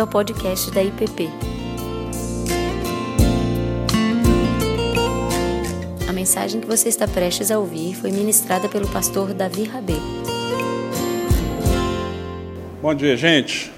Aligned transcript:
bem-vindo 0.00 0.02
ao 0.02 0.06
podcast 0.06 0.70
da 0.70 0.82
IPP. 0.82 1.28
A 6.08 6.12
mensagem 6.12 6.60
que 6.60 6.66
você 6.66 6.88
está 6.88 7.06
prestes 7.06 7.50
a 7.50 7.58
ouvir 7.58 7.94
foi 7.94 8.10
ministrada 8.10 8.68
pelo 8.68 8.88
pastor 8.88 9.34
Davi 9.34 9.64
Rabê. 9.64 9.96
Bom 12.80 12.94
dia, 12.94 13.16
gente. 13.16 13.72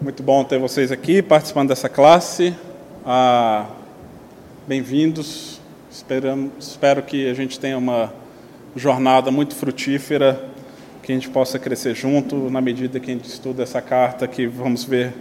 Muito 0.00 0.22
bom 0.22 0.44
ter 0.44 0.58
vocês 0.58 0.92
aqui 0.92 1.22
participando 1.22 1.68
dessa 1.68 1.88
classe. 1.88 2.54
Ah, 3.04 3.66
Bem-vindos. 4.66 5.60
Espero 5.90 7.02
que 7.02 7.28
a 7.28 7.34
gente 7.34 7.58
tenha 7.58 7.78
uma 7.78 8.12
jornada 8.74 9.30
muito 9.30 9.54
frutífera 9.54 10.55
que 11.06 11.12
a 11.12 11.14
gente 11.14 11.30
possa 11.30 11.56
crescer 11.56 11.94
junto 11.94 12.50
na 12.50 12.60
medida 12.60 12.98
que 12.98 13.12
a 13.12 13.14
gente 13.14 13.28
estuda 13.28 13.62
essa 13.62 13.80
carta 13.80 14.26
que 14.26 14.44
vamos 14.44 14.82
ver 14.82 15.14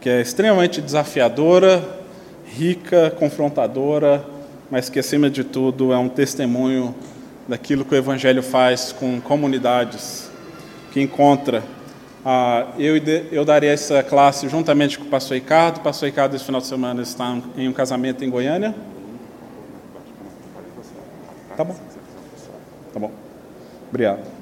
que 0.00 0.10
é 0.10 0.20
extremamente 0.20 0.80
desafiadora, 0.82 2.02
rica, 2.44 3.12
confrontadora, 3.12 4.24
mas 4.68 4.90
que 4.90 4.98
acima 4.98 5.30
de 5.30 5.44
tudo 5.44 5.92
é 5.92 5.96
um 5.96 6.08
testemunho 6.08 6.92
daquilo 7.46 7.84
que 7.84 7.94
o 7.94 7.96
Evangelho 7.96 8.42
faz 8.42 8.90
com 8.90 9.20
comunidades 9.20 10.28
que 10.92 11.00
encontra. 11.00 11.62
Ah, 12.24 12.72
eu, 12.76 12.96
eu 13.30 13.44
darei 13.44 13.70
essa 13.70 14.02
classe 14.02 14.48
juntamente 14.48 14.98
com 14.98 15.04
o 15.04 15.08
pastor 15.08 15.36
Ricardo. 15.36 15.76
O 15.76 15.80
pastor 15.80 16.08
Ricardo, 16.08 16.34
esse 16.34 16.44
final 16.44 16.60
de 16.60 16.66
semana, 16.66 17.00
está 17.02 17.38
em 17.56 17.68
um 17.68 17.72
casamento 17.72 18.24
em 18.24 18.28
Goiânia. 18.28 18.74
Tá 21.56 21.62
bom. 21.62 21.76
Tá 22.92 22.98
bom. 22.98 23.12
Obrigado. 23.88 24.33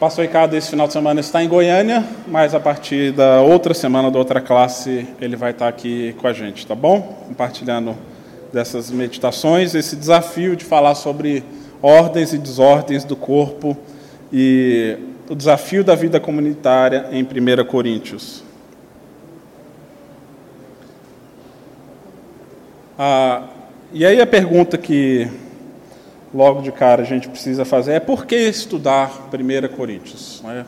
Pastor 0.00 0.24
Ricardo, 0.24 0.56
esse 0.56 0.70
final 0.70 0.86
de 0.86 0.94
semana 0.94 1.20
está 1.20 1.44
em 1.44 1.46
Goiânia, 1.46 2.02
mas 2.26 2.54
a 2.54 2.58
partir 2.58 3.12
da 3.12 3.42
outra 3.42 3.74
semana, 3.74 4.10
da 4.10 4.18
outra 4.18 4.40
classe, 4.40 5.06
ele 5.20 5.36
vai 5.36 5.50
estar 5.50 5.68
aqui 5.68 6.14
com 6.14 6.26
a 6.26 6.32
gente, 6.32 6.66
tá 6.66 6.74
bom? 6.74 7.02
Compartilhando 7.28 7.94
dessas 8.50 8.90
meditações, 8.90 9.74
esse 9.74 9.94
desafio 9.94 10.56
de 10.56 10.64
falar 10.64 10.94
sobre 10.94 11.44
ordens 11.82 12.32
e 12.32 12.38
desordens 12.38 13.04
do 13.04 13.14
corpo 13.14 13.76
e 14.32 14.96
o 15.28 15.34
desafio 15.34 15.84
da 15.84 15.94
vida 15.94 16.18
comunitária 16.18 17.08
em 17.12 17.22
1 17.22 17.62
Coríntios. 17.66 18.42
Ah, 22.98 23.42
e 23.92 24.06
aí 24.06 24.18
a 24.18 24.26
pergunta 24.26 24.78
que 24.78 25.28
logo 26.32 26.62
de 26.62 26.70
cara 26.70 27.02
a 27.02 27.04
gente 27.04 27.28
precisa 27.28 27.64
fazer 27.64 27.92
é 27.92 28.00
por 28.00 28.24
que 28.24 28.36
estudar 28.36 29.28
1 29.32 29.76
Coríntios? 29.76 30.42
Né? 30.44 30.64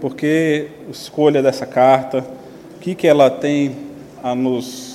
Por 0.00 0.14
que 0.14 0.68
escolha 0.90 1.42
dessa 1.42 1.66
carta? 1.66 2.24
O 2.76 2.80
que, 2.80 2.94
que 2.94 3.06
ela 3.06 3.30
tem 3.30 3.76
a 4.22 4.34
nos 4.34 4.94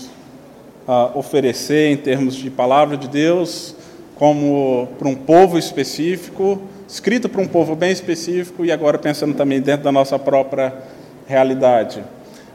a 0.87 1.11
oferecer 1.13 1.91
em 1.91 1.97
termos 1.97 2.33
de 2.33 2.49
palavra 2.49 2.97
de 2.97 3.07
Deus, 3.07 3.75
como 4.15 4.87
para 4.97 5.07
um 5.07 5.13
povo 5.13 5.55
específico, 5.55 6.59
escrita 6.87 7.29
para 7.29 7.39
um 7.39 7.47
povo 7.47 7.75
bem 7.75 7.91
específico 7.91 8.65
e 8.65 8.71
agora 8.71 8.97
pensando 8.97 9.35
também 9.35 9.61
dentro 9.61 9.83
da 9.83 9.91
nossa 9.91 10.17
própria 10.17 10.73
realidade. 11.27 12.03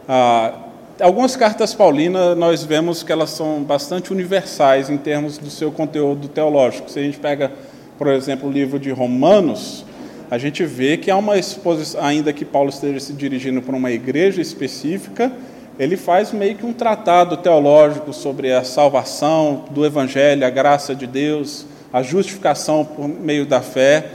Ah, 0.09 0.64
algumas 1.01 1.35
cartas 1.37 1.75
paulinas 1.75 2.37
nós 2.37 2.63
vemos 2.63 3.03
que 3.03 3.11
elas 3.11 3.31
são 3.31 3.63
bastante 3.63 4.13
universais 4.13 4.89
em 4.89 4.97
termos 4.97 5.39
do 5.39 5.51
seu 5.51 5.73
conteúdo 5.73 6.29
teológico. 6.29 6.91
Se 6.91 6.99
a 6.99 7.03
gente 7.03 7.19
pega, 7.19 7.51
por 7.99 8.09
exemplo, 8.09 8.49
o 8.49 8.53
livro 8.53 8.79
de 8.79 8.91
Romanos, 8.91 9.85
a 10.31 10.39
gente 10.39 10.65
vê 10.65 10.97
que 10.97 11.11
há 11.11 11.17
uma 11.17 11.39
exposição, 11.39 12.03
ainda 12.03 12.33
que 12.33 12.45
Paulo 12.45 12.71
esteja 12.71 13.01
se 13.01 13.13
dirigindo 13.13 13.61
para 13.61 13.75
uma 13.75 13.91
igreja 13.91 14.41
específica, 14.41 15.33
ele 15.79 15.97
faz 15.97 16.33
meio 16.33 16.55
que 16.55 16.65
um 16.65 16.73
tratado 16.73 17.37
teológico 17.37 18.13
sobre 18.13 18.53
a 18.53 18.63
salvação 18.63 19.65
do 19.71 19.85
evangelho, 19.85 20.47
a 20.47 20.51
graça 20.51 20.95
de 20.95 21.07
Deus, 21.07 21.67
a 21.93 22.03
justificação 22.03 22.85
por 22.85 23.09
meio 23.09 23.45
da 23.45 23.61
fé, 23.61 24.07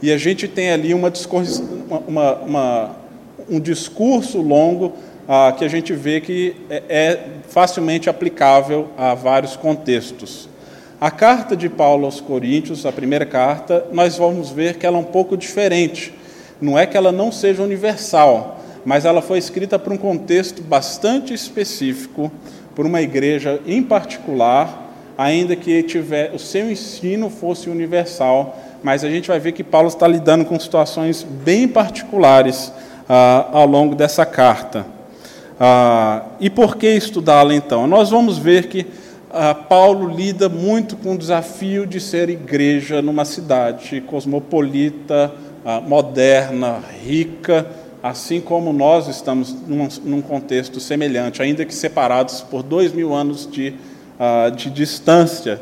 e 0.00 0.12
a 0.12 0.16
gente 0.16 0.46
tem 0.46 0.70
ali 0.70 0.94
uma, 0.94 1.12
uma, 2.06 2.34
uma, 2.36 2.96
um 3.50 3.58
discurso 3.58 4.40
longo 4.40 4.92
ah, 5.28 5.52
que 5.52 5.62
a 5.62 5.68
gente 5.68 5.92
vê 5.92 6.22
que 6.22 6.56
é, 6.70 6.82
é 6.88 7.24
facilmente 7.50 8.08
aplicável 8.08 8.88
a 8.96 9.12
vários 9.12 9.56
contextos. 9.56 10.48
A 10.98 11.10
carta 11.10 11.54
de 11.54 11.68
Paulo 11.68 12.06
aos 12.06 12.18
Coríntios, 12.18 12.86
a 12.86 12.90
primeira 12.90 13.26
carta, 13.26 13.86
nós 13.92 14.16
vamos 14.16 14.50
ver 14.50 14.78
que 14.78 14.86
ela 14.86 14.96
é 14.96 15.00
um 15.00 15.04
pouco 15.04 15.36
diferente. 15.36 16.14
Não 16.60 16.78
é 16.78 16.86
que 16.86 16.96
ela 16.96 17.12
não 17.12 17.30
seja 17.30 17.62
universal, 17.62 18.58
mas 18.86 19.04
ela 19.04 19.20
foi 19.20 19.36
escrita 19.36 19.78
para 19.78 19.92
um 19.92 19.98
contexto 19.98 20.62
bastante 20.62 21.34
específico, 21.34 22.32
por 22.74 22.86
uma 22.86 23.02
igreja 23.02 23.60
em 23.66 23.82
particular, 23.82 24.90
ainda 25.16 25.54
que 25.54 25.82
tiver, 25.82 26.32
o 26.34 26.38
seu 26.38 26.70
ensino 26.70 27.28
fosse 27.28 27.68
universal, 27.68 28.58
mas 28.82 29.04
a 29.04 29.10
gente 29.10 29.28
vai 29.28 29.38
ver 29.38 29.52
que 29.52 29.62
Paulo 29.62 29.88
está 29.88 30.08
lidando 30.08 30.44
com 30.44 30.58
situações 30.58 31.22
bem 31.22 31.68
particulares 31.68 32.72
ah, 33.08 33.48
ao 33.52 33.66
longo 33.66 33.94
dessa 33.94 34.24
carta. 34.24 34.97
Ah, 35.60 36.24
e 36.38 36.48
por 36.48 36.76
que 36.76 36.86
estudá-la 36.86 37.54
então? 37.54 37.86
Nós 37.86 38.10
vamos 38.10 38.38
ver 38.38 38.68
que 38.68 38.86
ah, 39.30 39.54
Paulo 39.54 40.08
lida 40.08 40.48
muito 40.48 40.96
com 40.96 41.14
o 41.14 41.18
desafio 41.18 41.84
de 41.84 42.00
ser 42.00 42.30
igreja 42.30 43.02
numa 43.02 43.24
cidade 43.24 44.00
cosmopolita, 44.02 45.32
ah, 45.64 45.80
moderna, 45.80 46.80
rica, 47.04 47.66
assim 48.00 48.40
como 48.40 48.72
nós 48.72 49.08
estamos 49.08 49.52
num, 49.66 49.88
num, 50.04 50.22
contexto 50.22 50.78
semelhante, 50.78 51.42
ainda 51.42 51.64
que 51.64 51.74
separados 51.74 52.40
por 52.40 52.62
dois 52.62 52.92
mil 52.92 53.12
anos 53.12 53.48
de, 53.50 53.74
ah, 54.18 54.50
de 54.50 54.70
distância. 54.70 55.60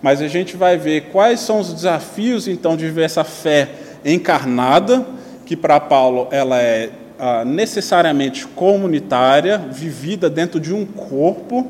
Mas 0.00 0.22
a 0.22 0.28
gente 0.28 0.56
vai 0.56 0.78
ver 0.78 1.10
quais 1.12 1.40
são 1.40 1.60
os 1.60 1.72
desafios 1.72 2.48
então 2.48 2.76
de 2.76 2.84
viver 2.86 3.04
essa 3.04 3.24
fé 3.24 3.68
encarnada, 4.04 5.06
que 5.44 5.54
para 5.54 5.78
Paulo 5.78 6.28
ela 6.30 6.60
é 6.60 6.90
ah, 7.26 7.42
necessariamente 7.42 8.46
comunitária, 8.46 9.56
vivida 9.56 10.28
dentro 10.28 10.60
de 10.60 10.74
um 10.74 10.84
corpo, 10.84 11.66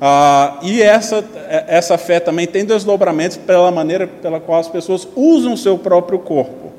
ah, 0.00 0.58
e 0.62 0.80
essa, 0.80 1.22
essa 1.68 1.98
fé 1.98 2.18
também 2.18 2.46
tem 2.46 2.64
desdobramentos 2.64 3.36
pela 3.36 3.70
maneira 3.70 4.06
pela 4.06 4.40
qual 4.40 4.58
as 4.58 4.68
pessoas 4.68 5.06
usam 5.14 5.52
o 5.52 5.58
seu 5.58 5.76
próprio 5.76 6.20
corpo. 6.20 6.72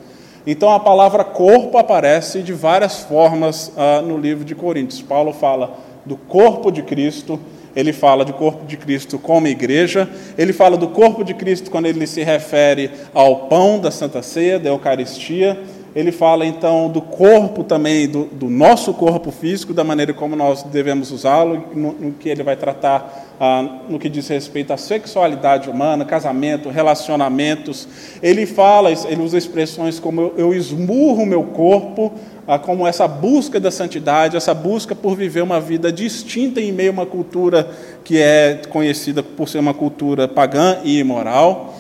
Então 0.48 0.72
a 0.72 0.80
palavra 0.80 1.24
corpo 1.24 1.78
aparece 1.78 2.42
de 2.42 2.52
várias 2.52 3.02
formas 3.04 3.72
ah, 3.78 4.02
no 4.02 4.18
livro 4.18 4.44
de 4.44 4.56
Coríntios. 4.56 5.04
Paulo 5.04 5.32
fala 5.32 5.78
do 6.04 6.18
corpo 6.18 6.72
de 6.72 6.82
Cristo, 6.82 7.40
ele 7.76 7.94
fala 7.94 8.26
de 8.26 8.34
corpo 8.34 8.66
de 8.66 8.76
Cristo 8.76 9.20
como 9.20 9.46
igreja, 9.48 10.10
ele 10.36 10.52
fala 10.52 10.76
do 10.78 10.88
corpo 10.88 11.24
de 11.24 11.36
Cristo 11.36 11.70
quando 11.70 11.86
ele 11.86 12.08
se 12.08 12.24
refere 12.24 12.90
ao 13.14 13.48
pão 13.48 13.80
da 13.80 13.92
Santa 13.92 14.24
Ceia, 14.24 14.58
da 14.58 14.70
Eucaristia, 14.70 15.60
ele 15.96 16.12
fala 16.12 16.46
então 16.46 16.90
do 16.90 17.02
corpo 17.02 17.64
também, 17.64 18.06
do, 18.06 18.26
do 18.26 18.50
nosso 18.50 18.94
corpo 18.94 19.32
físico, 19.32 19.74
da 19.74 19.82
maneira 19.82 20.14
como 20.14 20.36
nós 20.36 20.62
devemos 20.64 21.10
usá-lo, 21.10 21.64
no, 21.74 21.94
no, 21.94 22.12
que 22.12 22.28
ele 22.28 22.44
vai 22.44 22.58
tratar 22.58 23.36
ah, 23.40 23.80
no 23.88 23.98
que 23.98 24.10
diz 24.10 24.28
respeito 24.28 24.74
à 24.74 24.78
sexualidade 24.78 25.70
humana, 25.70 26.04
casamento, 26.04 26.70
relacionamentos. 26.70 27.88
Ele 28.22 28.46
fala, 28.46 28.92
ele 28.92 29.22
usa 29.22 29.38
expressões 29.38 29.98
como 29.98 30.20
eu, 30.20 30.34
eu 30.36 30.54
esmurro 30.54 31.26
meu 31.26 31.44
corpo, 31.44 32.12
ah, 32.46 32.60
como 32.60 32.86
essa 32.86 33.08
busca 33.08 33.58
da 33.58 33.72
santidade, 33.72 34.36
essa 34.36 34.54
busca 34.54 34.94
por 34.94 35.16
viver 35.16 35.44
uma 35.44 35.62
vida 35.62 35.94
distinta 35.94 36.60
em 36.60 36.74
meio 36.74 36.90
a 36.90 36.94
uma 36.94 37.06
cultura 37.06 37.70
que 38.04 38.18
é 38.22 38.60
conhecida 38.70 39.24
por 39.24 39.48
ser 39.48 39.60
uma 39.60 39.74
cultura 39.74 40.28
pagã 40.28 40.80
e 40.84 41.00
imoral. 41.00 41.74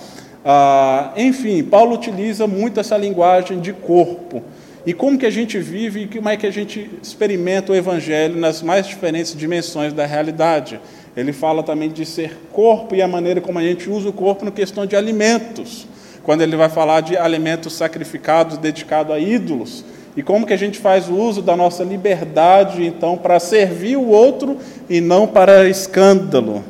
Ah, 0.48 1.12
enfim, 1.18 1.64
Paulo 1.64 1.96
utiliza 1.96 2.46
muito 2.46 2.80
essa 2.80 2.96
linguagem 2.96 3.60
de 3.60 3.74
corpo. 3.74 4.44
E 4.86 4.94
como 4.94 5.18
que 5.18 5.26
a 5.26 5.32
gente 5.32 5.58
vive 5.58 6.04
e 6.04 6.08
como 6.08 6.30
é 6.30 6.38
que 6.38 6.46
a 6.46 6.52
gente 6.52 6.92
experimenta 7.02 7.72
o 7.72 7.76
Evangelho 7.76 8.40
nas 8.40 8.62
mais 8.62 8.86
diferentes 8.86 9.36
dimensões 9.36 9.92
da 9.92 10.06
realidade. 10.06 10.80
Ele 11.18 11.34
fala 11.34 11.64
também 11.64 11.90
de 11.90 12.06
ser 12.06 12.38
corpo 12.52 12.94
e 12.94 13.02
a 13.02 13.08
maneira 13.08 13.42
como 13.42 13.58
a 13.58 13.64
gente 13.64 13.90
usa 13.90 14.10
o 14.10 14.14
corpo 14.14 14.46
na 14.46 14.52
questão 14.52 14.86
de 14.86 14.96
alimentos. 14.96 15.88
Quando 16.22 16.42
ele 16.42 16.56
vai 16.56 16.70
falar 16.70 17.02
de 17.02 17.18
alimentos 17.18 17.74
sacrificados, 17.74 18.60
dedicados 18.60 19.16
a 19.16 19.18
ídolos. 19.18 19.84
E 20.16 20.22
como 20.22 20.46
que 20.46 20.54
a 20.54 20.58
gente 20.58 20.78
faz 20.78 21.10
o 21.10 21.16
uso 21.16 21.42
da 21.42 21.58
nossa 21.58 21.84
liberdade, 21.84 22.86
então, 22.86 23.18
para 23.18 23.40
servir 23.40 23.98
o 23.98 24.10
outro 24.10 24.58
e 24.88 25.02
não 25.02 25.26
para 25.26 25.68
escândalo. 25.68 26.64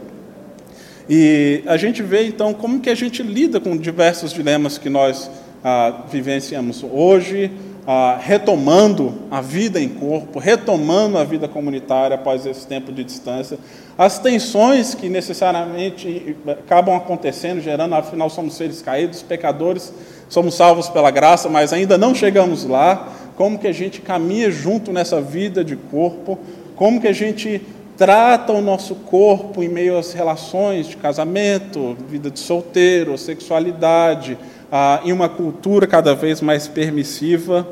E 1.09 1.63
a 1.67 1.77
gente 1.77 2.01
vê 2.01 2.27
então 2.27 2.53
como 2.53 2.79
que 2.79 2.89
a 2.89 2.95
gente 2.95 3.21
lida 3.21 3.59
com 3.59 3.77
diversos 3.77 4.33
dilemas 4.33 4.77
que 4.77 4.89
nós 4.89 5.29
ah, 5.63 6.03
vivenciamos 6.11 6.83
hoje, 6.83 7.51
ah, 7.87 8.17
retomando 8.19 9.13
a 9.29 9.41
vida 9.41 9.79
em 9.79 9.87
corpo, 9.87 10.39
retomando 10.39 11.19
a 11.19 11.23
vida 11.23 11.47
comunitária 11.47 12.15
após 12.15 12.45
esse 12.47 12.65
tempo 12.65 12.91
de 12.91 13.03
distância, 13.03 13.59
as 13.95 14.17
tensões 14.17 14.95
que 14.95 15.07
necessariamente 15.07 16.35
acabam 16.47 16.95
acontecendo, 16.95 17.61
gerando, 17.61 17.93
afinal 17.93 18.29
somos 18.29 18.55
seres 18.55 18.81
caídos, 18.81 19.21
pecadores, 19.21 19.93
somos 20.27 20.55
salvos 20.55 20.89
pela 20.89 21.11
graça, 21.11 21.47
mas 21.47 21.71
ainda 21.71 21.97
não 21.97 22.15
chegamos 22.15 22.65
lá, 22.65 23.09
como 23.37 23.59
que 23.59 23.67
a 23.67 23.71
gente 23.71 24.01
caminha 24.01 24.49
junto 24.49 24.91
nessa 24.91 25.21
vida 25.21 25.63
de 25.63 25.75
corpo, 25.75 26.39
como 26.75 26.99
que 26.99 27.07
a 27.07 27.13
gente 27.13 27.61
trata 27.97 28.51
o 28.51 28.61
nosso 28.61 28.95
corpo 28.95 29.63
em 29.63 29.69
meio 29.69 29.97
às 29.97 30.13
relações 30.13 30.87
de 30.87 30.97
casamento, 30.97 31.95
vida 32.09 32.29
de 32.29 32.39
solteiro, 32.39 33.17
sexualidade, 33.17 34.37
ah, 34.71 35.01
em 35.03 35.11
uma 35.11 35.29
cultura 35.29 35.87
cada 35.87 36.13
vez 36.13 36.41
mais 36.41 36.67
permissiva. 36.67 37.67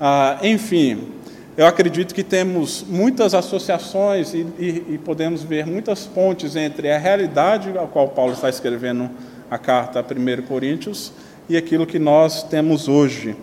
Ah, 0.00 0.38
enfim, 0.42 1.08
eu 1.56 1.66
acredito 1.66 2.14
que 2.14 2.24
temos 2.24 2.84
muitas 2.88 3.32
associações 3.32 4.34
e, 4.34 4.46
e, 4.58 4.84
e, 4.90 4.98
podemos 4.98 5.42
ver 5.42 5.66
muitas 5.66 6.04
pontes 6.04 6.56
entre 6.56 6.90
a 6.90 6.98
realidade 6.98 7.70
a 7.78 7.86
qual 7.86 8.08
Paulo 8.08 8.32
está 8.32 8.48
escrevendo 8.48 9.08
a 9.50 9.56
carta 9.56 10.00
a 10.00 10.02
1 10.02 10.42
Coríntios 10.46 11.12
e 11.48 11.56
aquilo 11.56 11.86
que 11.86 11.98
nós 11.98 12.42
temos 12.42 12.88
hoje. 12.88 13.36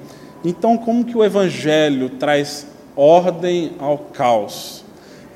Então, 0.44 0.78
como 0.78 1.06
que 1.06 1.16
o 1.16 1.24
Evangelho 1.24 2.10
traz 2.10 2.68
ordem 2.96 3.74
ao 3.80 3.98
caos? 3.98 4.81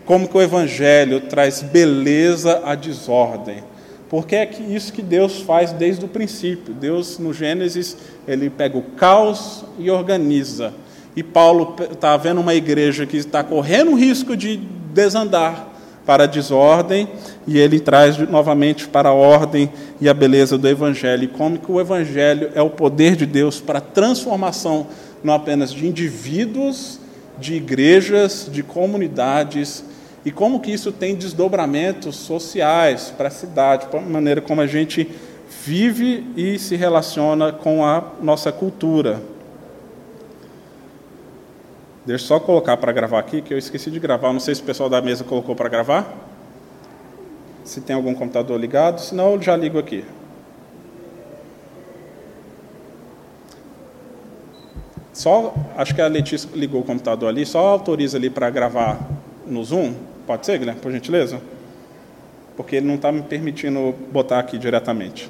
Como 0.05 0.27
que 0.27 0.37
o 0.37 0.41
Evangelho 0.41 1.21
traz 1.21 1.63
beleza 1.63 2.61
à 2.63 2.75
desordem? 2.75 3.63
Porque 4.07 4.35
é 4.35 4.49
isso 4.69 4.93
que 4.93 5.01
Deus 5.01 5.41
faz 5.41 5.71
desde 5.71 6.05
o 6.05 6.07
princípio. 6.07 6.73
Deus, 6.73 7.17
no 7.17 7.33
Gênesis, 7.33 7.97
ele 8.27 8.49
pega 8.49 8.77
o 8.77 8.83
caos 8.83 9.65
e 9.79 9.89
organiza. 9.89 10.73
E 11.15 11.23
Paulo 11.23 11.75
está 11.91 12.15
vendo 12.17 12.39
uma 12.39 12.53
igreja 12.53 13.05
que 13.05 13.17
está 13.17 13.43
correndo 13.43 13.91
o 13.91 13.95
risco 13.95 14.37
de 14.37 14.57
desandar 14.93 15.69
para 16.05 16.25
a 16.25 16.27
desordem, 16.27 17.09
e 17.47 17.57
ele 17.57 17.79
traz 17.79 18.15
novamente 18.29 18.87
para 18.87 19.09
a 19.09 19.13
ordem 19.13 19.71
e 19.99 20.07
a 20.07 20.13
beleza 20.13 20.55
do 20.55 20.67
Evangelho. 20.67 21.23
E 21.23 21.27
como 21.27 21.57
que 21.57 21.71
o 21.71 21.81
Evangelho 21.81 22.51
é 22.53 22.61
o 22.61 22.69
poder 22.69 23.15
de 23.15 23.25
Deus 23.25 23.59
para 23.59 23.79
a 23.79 23.81
transformação 23.81 24.85
não 25.23 25.33
apenas 25.33 25.71
de 25.71 25.87
indivíduos, 25.87 26.99
de 27.39 27.55
igrejas, 27.55 28.47
de 28.51 28.61
comunidades, 28.61 29.83
e 30.25 30.31
como 30.31 30.59
que 30.59 30.71
isso 30.71 30.91
tem 30.91 31.15
desdobramentos 31.15 32.15
sociais 32.15 33.13
para 33.15 33.27
a 33.27 33.31
cidade, 33.31 33.85
para 33.85 33.99
a 33.99 34.03
maneira 34.03 34.41
como 34.41 34.59
a 34.59 34.65
gente 34.65 35.07
vive 35.63 36.25
e 36.35 36.57
se 36.57 36.75
relaciona 36.75 37.53
com 37.53 37.85
a 37.85 38.03
nossa 38.19 38.51
cultura. 38.51 39.21
Deixa 42.03 42.23
eu 42.23 42.27
só 42.27 42.39
colocar 42.39 42.75
para 42.77 42.91
gravar 42.91 43.19
aqui, 43.19 43.41
que 43.41 43.53
eu 43.53 43.57
esqueci 43.57 43.91
de 43.91 43.99
gravar. 43.99 44.33
Não 44.33 44.39
sei 44.39 44.55
se 44.55 44.61
o 44.61 44.65
pessoal 44.65 44.89
da 44.89 45.01
mesa 45.01 45.23
colocou 45.23 45.55
para 45.55 45.69
gravar. 45.69 46.11
Se 47.63 47.81
tem 47.81 47.95
algum 47.95 48.13
computador 48.13 48.59
ligado, 48.59 48.99
senão 48.99 49.33
eu 49.33 49.41
já 49.41 49.55
ligo 49.55 49.77
aqui. 49.77 50.03
Só, 55.13 55.53
acho 55.77 55.95
que 55.95 56.01
a 56.01 56.07
Letícia 56.07 56.49
ligou 56.53 56.81
o 56.81 56.83
computador 56.83 57.29
ali, 57.29 57.45
só 57.45 57.59
autoriza 57.59 58.17
ali 58.17 58.29
para 58.29 58.49
gravar 58.49 58.99
no 59.47 59.63
Zoom. 59.63 59.93
Pode 60.25 60.45
ser, 60.45 60.57
Guilherme, 60.57 60.81
por 60.81 60.91
gentileza? 60.91 61.39
Porque 62.57 62.77
ele 62.77 62.87
não 62.87 62.95
está 62.95 63.11
me 63.11 63.21
permitindo 63.21 63.93
botar 64.11 64.39
aqui 64.39 64.57
diretamente. 64.57 65.29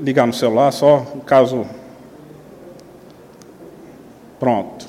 ligar 0.00 0.26
no 0.26 0.32
celular 0.32 0.72
só, 0.72 1.06
caso. 1.26 1.66
Pronto. 4.38 4.88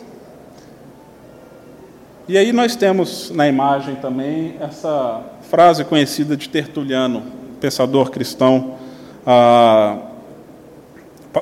E 2.27 2.37
aí 2.37 2.53
nós 2.53 2.75
temos 2.75 3.29
na 3.31 3.47
imagem 3.47 3.95
também 3.95 4.55
essa 4.61 5.21
frase 5.51 5.83
conhecida 5.83 6.37
de 6.37 6.47
Tertuliano, 6.47 7.23
pensador 7.59 8.09
cristão, 8.09 8.77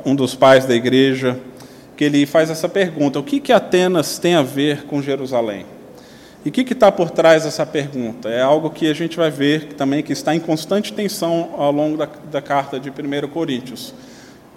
um 0.04 0.16
dos 0.16 0.34
pais 0.34 0.66
da 0.66 0.74
igreja, 0.74 1.40
que 1.96 2.06
ele 2.06 2.26
faz 2.26 2.50
essa 2.50 2.68
pergunta: 2.68 3.20
o 3.20 3.24
que, 3.24 3.40
que 3.40 3.54
Atenas 3.54 4.18
tem 4.18 4.34
a 4.34 4.42
ver 4.42 4.86
com 4.86 5.00
Jerusalém? 5.00 5.64
E 6.44 6.50
o 6.50 6.52
que 6.52 6.74
está 6.74 6.92
por 6.92 7.12
trás 7.12 7.44
dessa 7.44 7.68
pergunta? 7.68 8.30
É 8.30 8.42
algo 8.42 8.72
que 8.72 8.90
a 8.90 8.96
gente 8.96 9.16
vai 9.16 9.30
ver 9.30 9.74
também 9.74 10.02
que 10.02 10.12
está 10.12 10.34
em 10.34 10.40
constante 10.40 10.92
tensão 10.92 11.52
ao 11.56 11.72
longo 11.72 11.96
da, 11.96 12.10
da 12.32 12.42
carta 12.42 12.80
de 12.80 12.90
1 12.90 13.28
Coríntios. 13.28 13.94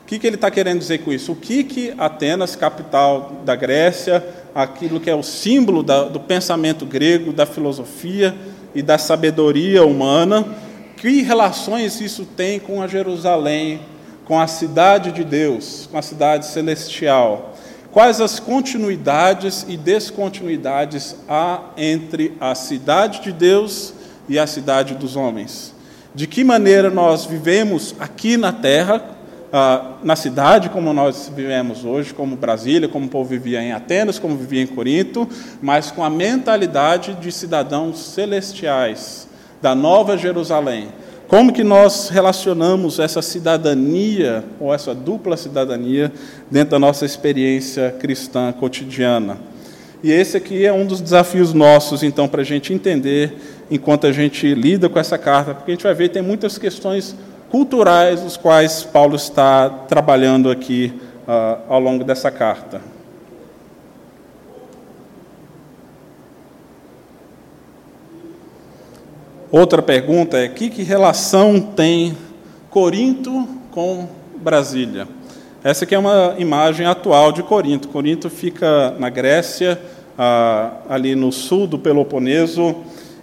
O 0.03 0.07
que, 0.07 0.19
que 0.19 0.27
ele 0.27 0.37
está 0.37 0.51
querendo 0.51 0.79
dizer 0.79 0.99
com 0.99 1.13
isso? 1.13 1.33
O 1.33 1.37
que, 1.37 1.63
que 1.63 1.95
Atenas, 1.99 2.57
capital 2.57 3.43
da 3.45 3.55
Grécia, 3.55 4.25
aquilo 4.55 4.99
que 4.99 5.11
é 5.11 5.15
o 5.15 5.23
símbolo 5.23 5.83
da, 5.83 6.05
do 6.05 6.21
pensamento 6.21 6.87
grego, 6.87 7.35
da 7.35 7.45
filosofia 7.45 8.35
e 8.75 8.83
da 8.83 8.99
sabedoria 8.99 9.85
humana, 9.85 10.47
que 10.97 11.23
relações 11.23 12.01
isso 12.01 12.25
tem 12.25 12.61
com 12.61 12.81
a 12.81 12.87
Jerusalém, 12.87 13.81
com 14.25 14.39
a 14.39 14.47
cidade 14.47 15.13
de 15.13 15.25
Deus, 15.25 15.89
com 15.91 15.99
a 15.99 16.03
cidade 16.03 16.47
celestial? 16.47 17.55
Quais 17.91 18.21
as 18.21 18.41
continuidades 18.41 19.67
e 19.69 19.77
descontinuidades 19.77 21.15
há 21.29 21.61
entre 21.77 22.33
a 22.41 22.55
cidade 22.55 23.21
de 23.21 23.33
Deus 23.33 23.93
e 24.29 24.39
a 24.39 24.47
cidade 24.47 24.95
dos 24.95 25.15
homens? 25.15 25.75
De 26.15 26.27
que 26.27 26.43
maneira 26.43 26.89
nós 26.89 27.27
vivemos 27.27 27.95
aqui 27.99 28.37
na 28.37 28.53
terra, 28.53 29.12
ah, 29.53 29.97
na 30.03 30.17
cidade 30.17 30.71
como 30.71 30.95
nós 30.95 31.31
vivemos 31.35 31.85
hoje, 31.85 32.15
como 32.15 32.37
Brasília, 32.37 32.89
como 32.89 33.05
o 33.05 33.09
povo 33.11 33.29
vivia 33.29 33.63
em 33.63 33.73
Atenas, 33.73 34.19
como 34.19 34.35
vivia 34.35 34.63
em 34.63 34.67
Corinto, 34.67 35.29
mas 35.61 35.91
com 35.91 36.03
a 36.03 36.09
mentalidade 36.09 37.13
de 37.15 37.31
cidadãos 37.31 37.99
celestiais, 37.99 39.29
da 39.61 39.75
Nova 39.75 40.17
Jerusalém, 40.17 40.89
como 41.29 41.53
que 41.53 41.63
nós 41.63 42.09
relacionamos 42.09 42.99
essa 42.99 43.21
cidadania, 43.21 44.43
ou 44.59 44.73
essa 44.73 44.95
dupla 44.95 45.37
cidadania, 45.37 46.11
dentro 46.51 46.71
da 46.71 46.79
nossa 46.79 47.05
experiência 47.05 47.95
cristã 47.99 48.53
cotidiana? 48.53 49.39
E 50.03 50.11
esse 50.11 50.37
aqui 50.37 50.65
é 50.65 50.73
um 50.73 50.85
dos 50.85 51.01
desafios 51.01 51.55
nossos, 51.55 52.03
então, 52.03 52.27
para 52.27 52.41
a 52.41 52.45
gente 52.45 52.73
entender 52.73 53.37
enquanto 53.71 54.07
a 54.07 54.13
gente 54.13 54.53
lida 54.55 54.89
com 54.89 54.99
essa 54.99 55.17
carta, 55.17 55.55
porque 55.55 55.71
a 55.71 55.75
gente 55.75 55.85
vai 55.85 55.95
ver 55.95 56.09
tem 56.09 56.21
muitas 56.21 56.59
questões 56.59 57.15
culturais, 57.53 58.25
os 58.25 58.39
quais 58.39 58.83
Paulo 58.83 59.15
está 59.15 59.69
trabalhando 59.69 60.51
aqui 60.51 60.91
uh, 61.29 61.61
ao 61.69 61.79
longo 61.79 62.03
dessa 62.03 62.31
carta. 62.31 62.81
Outra 69.51 69.83
pergunta 69.83 70.39
é: 70.39 70.49
que, 70.49 70.71
que 70.71 70.83
relação 70.83 71.61
tem 71.61 72.17
Corinto 72.71 73.47
com 73.71 74.09
Brasília? 74.39 75.07
Essa 75.63 75.85
aqui 75.85 75.95
é 75.95 75.99
uma 75.99 76.35
imagem 76.39 76.87
atual 76.87 77.33
de 77.33 77.43
Corinto. 77.43 77.89
Corinto 77.89 78.31
fica 78.31 78.93
na 78.99 79.11
Grécia, 79.11 79.79
ah, 80.19 80.71
ali 80.89 81.15
no 81.15 81.31
sul 81.31 81.67
do 81.67 81.79
Peloponeso, 81.79 82.77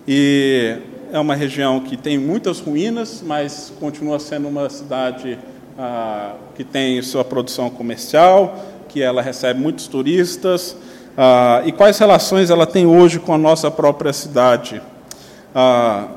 e 0.07 0.77
é 1.11 1.19
uma 1.19 1.35
região 1.35 1.79
que 1.79 1.97
tem 1.97 2.17
muitas 2.17 2.59
ruínas, 2.59 3.23
mas 3.25 3.71
continua 3.79 4.19
sendo 4.19 4.47
uma 4.47 4.69
cidade 4.69 5.37
ah, 5.77 6.33
que 6.55 6.63
tem 6.63 7.01
sua 7.01 7.23
produção 7.23 7.69
comercial, 7.69 8.65
que 8.87 9.01
ela 9.01 9.21
recebe 9.21 9.59
muitos 9.59 9.87
turistas. 9.87 10.75
Ah, 11.17 11.61
e 11.65 11.71
quais 11.71 11.97
relações 11.97 12.49
ela 12.49 12.65
tem 12.65 12.85
hoje 12.85 13.19
com 13.19 13.33
a 13.33 13.37
nossa 13.37 13.71
própria 13.71 14.13
cidade? 14.13 14.81
Ah, 15.53 16.09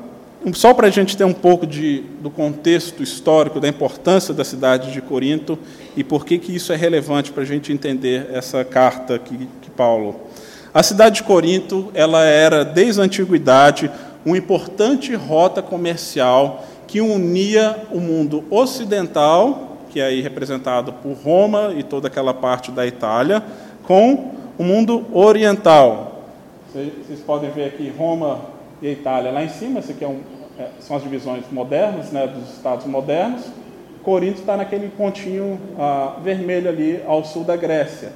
só 0.53 0.73
para 0.73 0.87
a 0.87 0.91
gente 0.91 1.15
ter 1.15 1.23
um 1.23 1.33
pouco 1.33 1.65
de, 1.65 2.03
do 2.21 2.29
contexto 2.29 3.01
histórico, 3.01 3.59
da 3.59 3.67
importância 3.67 4.33
da 4.33 4.43
cidade 4.43 4.91
de 4.91 5.01
Corinto 5.01 5.57
e 5.95 6.03
por 6.03 6.25
que, 6.25 6.37
que 6.37 6.53
isso 6.53 6.73
é 6.73 6.75
relevante 6.75 7.31
para 7.31 7.43
a 7.43 7.45
gente 7.45 7.71
entender 7.71 8.27
essa 8.33 8.63
carta 8.65 9.17
que, 9.17 9.47
que 9.61 9.69
Paulo. 9.71 10.19
A 10.73 10.83
cidade 10.83 11.17
de 11.17 11.23
Corinto 11.23 11.89
ela 11.93 12.23
era, 12.25 12.65
desde 12.65 12.99
a 12.99 13.05
antiguidade, 13.05 13.89
uma 14.25 14.37
importante 14.37 15.13
rota 15.15 15.61
comercial 15.61 16.63
que 16.87 17.01
unia 17.01 17.87
o 17.91 17.99
mundo 17.99 18.43
ocidental, 18.49 19.77
que 19.89 19.99
é 19.99 20.05
aí 20.05 20.21
representado 20.21 20.93
por 20.93 21.13
Roma 21.13 21.73
e 21.77 21.83
toda 21.83 22.07
aquela 22.07 22.33
parte 22.33 22.71
da 22.71 22.85
Itália, 22.85 23.43
com 23.83 24.31
o 24.57 24.63
mundo 24.63 25.05
oriental. 25.11 26.23
Vocês 26.73 27.19
podem 27.25 27.49
ver 27.51 27.65
aqui 27.65 27.93
Roma 27.95 28.41
e 28.81 28.89
Itália 28.89 29.31
lá 29.31 29.43
em 29.43 29.49
cima, 29.49 29.79
esse 29.79 29.91
aqui 29.91 30.03
é 30.03 30.07
um, 30.07 30.19
é, 30.59 30.67
são 30.79 30.97
as 30.97 31.03
divisões 31.03 31.43
modernas, 31.51 32.11
né, 32.11 32.27
dos 32.27 32.55
estados 32.55 32.85
modernos. 32.85 33.43
Corinto 34.03 34.41
está 34.41 34.57
naquele 34.57 34.89
pontinho 34.89 35.59
ah, 35.79 36.17
vermelho 36.21 36.69
ali 36.69 37.01
ao 37.07 37.23
sul 37.23 37.43
da 37.43 37.55
Grécia. 37.55 38.11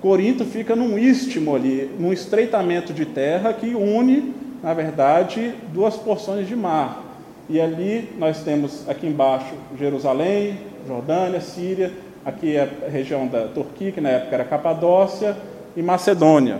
Corinto 0.00 0.44
fica 0.44 0.74
num 0.74 0.98
istmo 0.98 1.54
ali, 1.54 1.90
num 1.98 2.12
estreitamento 2.12 2.92
de 2.92 3.04
terra 3.04 3.52
que 3.52 3.74
une, 3.74 4.34
na 4.62 4.74
verdade, 4.74 5.54
duas 5.72 5.96
porções 5.96 6.48
de 6.48 6.56
mar. 6.56 7.02
E 7.48 7.60
ali 7.60 8.12
nós 8.18 8.42
temos 8.42 8.88
aqui 8.88 9.06
embaixo 9.06 9.54
Jerusalém, 9.78 10.58
Jordânia, 10.86 11.40
Síria, 11.40 11.92
aqui 12.24 12.56
é 12.56 12.68
a 12.86 12.90
região 12.90 13.26
da 13.26 13.46
Turquia, 13.48 13.92
que 13.92 14.00
na 14.00 14.10
época 14.10 14.34
era 14.34 14.44
Capadócia, 14.44 15.36
e 15.76 15.82
Macedônia. 15.82 16.58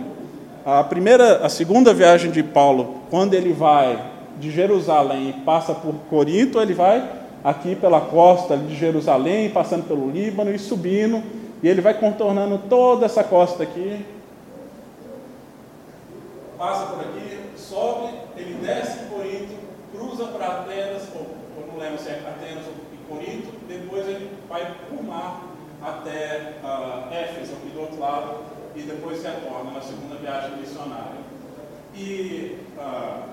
a 0.65 0.83
primeira, 0.83 1.45
a 1.45 1.49
segunda 1.49 1.93
viagem 1.93 2.31
de 2.31 2.41
Paulo, 2.41 3.01
quando 3.09 3.33
ele 3.33 3.51
vai 3.51 4.01
de 4.39 4.49
Jerusalém 4.49 5.29
e 5.29 5.33
passa 5.41 5.73
por 5.73 5.93
Corinto, 6.09 6.59
ele 6.59 6.73
vai 6.73 7.05
aqui 7.43 7.75
pela 7.75 7.99
costa 7.99 8.55
de 8.55 8.75
Jerusalém, 8.75 9.49
passando 9.49 9.87
pelo 9.87 10.09
Líbano 10.09 10.53
e 10.53 10.59
subindo, 10.59 11.21
e 11.61 11.67
ele 11.67 11.81
vai 11.81 11.93
contornando 11.93 12.57
toda 12.69 13.05
essa 13.05 13.23
costa 13.23 13.63
aqui, 13.63 14.05
passa 16.57 16.85
por 16.87 17.01
aqui, 17.01 17.37
sobe, 17.69 18.13
ele 18.35 18.55
desce 18.65 19.03
em 19.03 19.09
Corinto, 19.09 19.53
cruza 19.93 20.25
para 20.25 20.47
Atenas, 20.47 21.03
ou, 21.15 21.27
ou, 21.55 21.67
não 21.71 21.79
lembro 21.79 21.99
se 21.99 22.09
é 22.09 22.13
Atenas 22.13 22.65
ou 22.65 22.89
Corinto, 23.09 23.53
depois 23.67 24.07
ele 24.07 24.29
vai 24.47 24.75
por 24.87 25.03
mar 25.03 25.41
até 25.81 26.53
uh, 26.63 27.11
Éfeso, 27.13 27.53
aqui 27.53 27.69
do 27.69 27.81
outro 27.81 27.99
lado, 27.99 28.35
e 28.75 28.81
depois 28.81 29.23
retorna 29.23 29.71
na 29.71 29.81
segunda 29.81 30.15
viagem 30.15 30.57
missionária. 30.57 31.19
E 31.95 32.57
uh, 32.77 33.23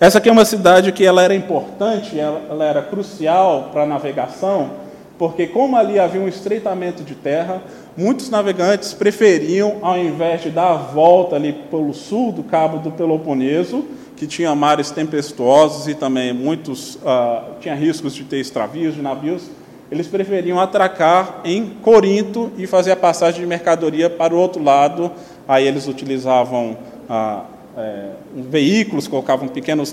essa 0.00 0.18
aqui 0.18 0.28
é 0.28 0.32
uma 0.32 0.44
cidade 0.44 0.90
que 0.92 1.04
ela 1.04 1.22
era 1.22 1.34
importante, 1.34 2.18
ela, 2.18 2.42
ela 2.48 2.64
era 2.64 2.82
crucial 2.82 3.70
para 3.72 3.82
a 3.82 3.86
navegação, 3.86 4.81
porque 5.22 5.46
como 5.46 5.76
ali 5.76 6.00
havia 6.00 6.20
um 6.20 6.26
estreitamento 6.26 7.04
de 7.04 7.14
terra, 7.14 7.62
muitos 7.96 8.28
navegantes 8.28 8.92
preferiam, 8.92 9.76
ao 9.80 9.96
invés 9.96 10.42
de 10.42 10.50
dar 10.50 10.72
a 10.72 10.76
volta 10.76 11.36
ali 11.36 11.52
pelo 11.52 11.94
sul 11.94 12.32
do 12.32 12.42
Cabo 12.42 12.78
do 12.78 12.90
Peloponeso, 12.90 13.84
que 14.16 14.26
tinha 14.26 14.52
mares 14.52 14.90
tempestuosos 14.90 15.86
e 15.86 15.94
também 15.94 16.32
muitos 16.32 16.96
uh, 16.96 17.54
tinha 17.60 17.72
riscos 17.76 18.16
de 18.16 18.24
ter 18.24 18.40
extravios 18.40 18.96
de 18.96 19.00
navios, 19.00 19.48
eles 19.92 20.08
preferiam 20.08 20.58
atracar 20.58 21.40
em 21.44 21.66
Corinto 21.66 22.50
e 22.58 22.66
fazer 22.66 22.90
a 22.90 22.96
passagem 22.96 23.42
de 23.42 23.46
mercadoria 23.46 24.10
para 24.10 24.34
o 24.34 24.36
outro 24.36 24.60
lado. 24.60 25.12
Aí 25.46 25.68
eles 25.68 25.86
utilizavam 25.86 26.76
ah, 27.08 27.44
é, 27.76 28.08
veículos, 28.34 29.06
colocavam 29.06 29.46
pequenos, 29.46 29.92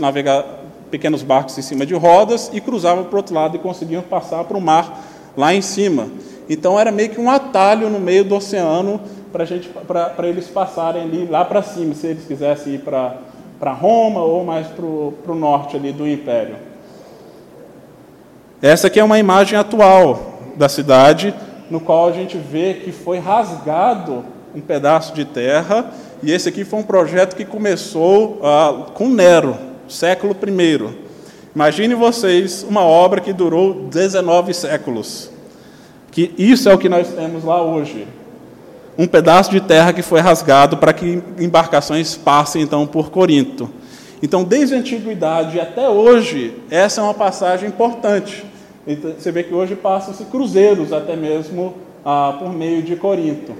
pequenos 0.89 1.21
barcos 1.21 1.55
em 1.57 1.61
cima 1.61 1.85
de 1.85 1.93
rodas 1.93 2.49
e 2.51 2.59
cruzavam 2.59 3.03
para 3.03 3.13
o 3.13 3.17
outro 3.17 3.35
lado 3.35 3.57
e 3.57 3.59
conseguiam 3.59 4.01
passar 4.01 4.43
para 4.45 4.57
o 4.57 4.61
mar 4.61 5.17
lá 5.35 5.53
em 5.53 5.61
cima. 5.61 6.07
Então 6.49 6.79
era 6.79 6.91
meio 6.91 7.09
que 7.09 7.19
um 7.19 7.29
atalho 7.29 7.89
no 7.89 7.99
meio 7.99 8.23
do 8.23 8.35
oceano 8.35 8.99
para 9.31 10.27
eles 10.27 10.47
passarem 10.47 11.03
ali 11.03 11.25
lá 11.25 11.45
para 11.45 11.61
cima, 11.61 11.93
se 11.93 12.07
eles 12.07 12.25
quisessem 12.25 12.75
ir 12.75 12.79
para 12.79 13.73
Roma 13.73 14.21
ou 14.21 14.43
mais 14.43 14.67
para 14.67 14.83
o 14.85 15.35
norte 15.35 15.75
ali 15.75 15.91
do 15.91 16.07
Império. 16.07 16.55
Essa 18.61 18.87
aqui 18.87 18.99
é 18.99 19.03
uma 19.03 19.19
imagem 19.19 19.57
atual 19.57 20.39
da 20.55 20.67
cidade, 20.67 21.33
no 21.69 21.79
qual 21.79 22.09
a 22.09 22.11
gente 22.11 22.37
vê 22.37 22.73
que 22.73 22.91
foi 22.91 23.19
rasgado 23.19 24.25
um 24.53 24.59
pedaço 24.59 25.13
de 25.13 25.23
terra, 25.23 25.91
e 26.21 26.31
esse 26.31 26.49
aqui 26.49 26.65
foi 26.65 26.79
um 26.79 26.83
projeto 26.83 27.35
que 27.35 27.45
começou 27.45 28.41
ah, 28.43 28.87
com 28.93 29.07
Nero, 29.07 29.55
século 29.87 30.35
I. 30.35 31.08
Imagine 31.59 31.93
vocês 31.93 32.63
uma 32.63 32.85
obra 32.85 33.19
que 33.19 33.33
durou 33.33 33.73
19 33.73 34.53
séculos. 34.53 35.29
Que 36.09 36.33
isso 36.37 36.69
é 36.69 36.73
o 36.73 36.77
que 36.77 36.87
nós 36.87 37.09
temos 37.09 37.43
lá 37.43 37.61
hoje. 37.61 38.07
Um 38.97 39.05
pedaço 39.05 39.51
de 39.51 39.59
terra 39.59 39.91
que 39.91 40.01
foi 40.01 40.21
rasgado 40.21 40.77
para 40.77 40.93
que 40.93 41.21
embarcações 41.37 42.15
passem 42.15 42.61
então 42.61 42.87
por 42.87 43.11
Corinto. 43.11 43.69
Então, 44.23 44.45
desde 44.45 44.73
a 44.73 44.77
antiguidade 44.77 45.59
até 45.59 45.89
hoje, 45.89 46.53
essa 46.71 47.01
é 47.01 47.03
uma 47.03 47.13
passagem 47.13 47.67
importante. 47.67 48.45
Então, 48.87 49.11
você 49.19 49.29
vê 49.29 49.43
que 49.43 49.53
hoje 49.53 49.75
passam-se 49.75 50.23
cruzeiros 50.23 50.93
até 50.93 51.17
mesmo 51.17 51.73
ah, 52.05 52.37
por 52.39 52.53
meio 52.53 52.81
de 52.81 52.95
Corinto. 52.95 53.53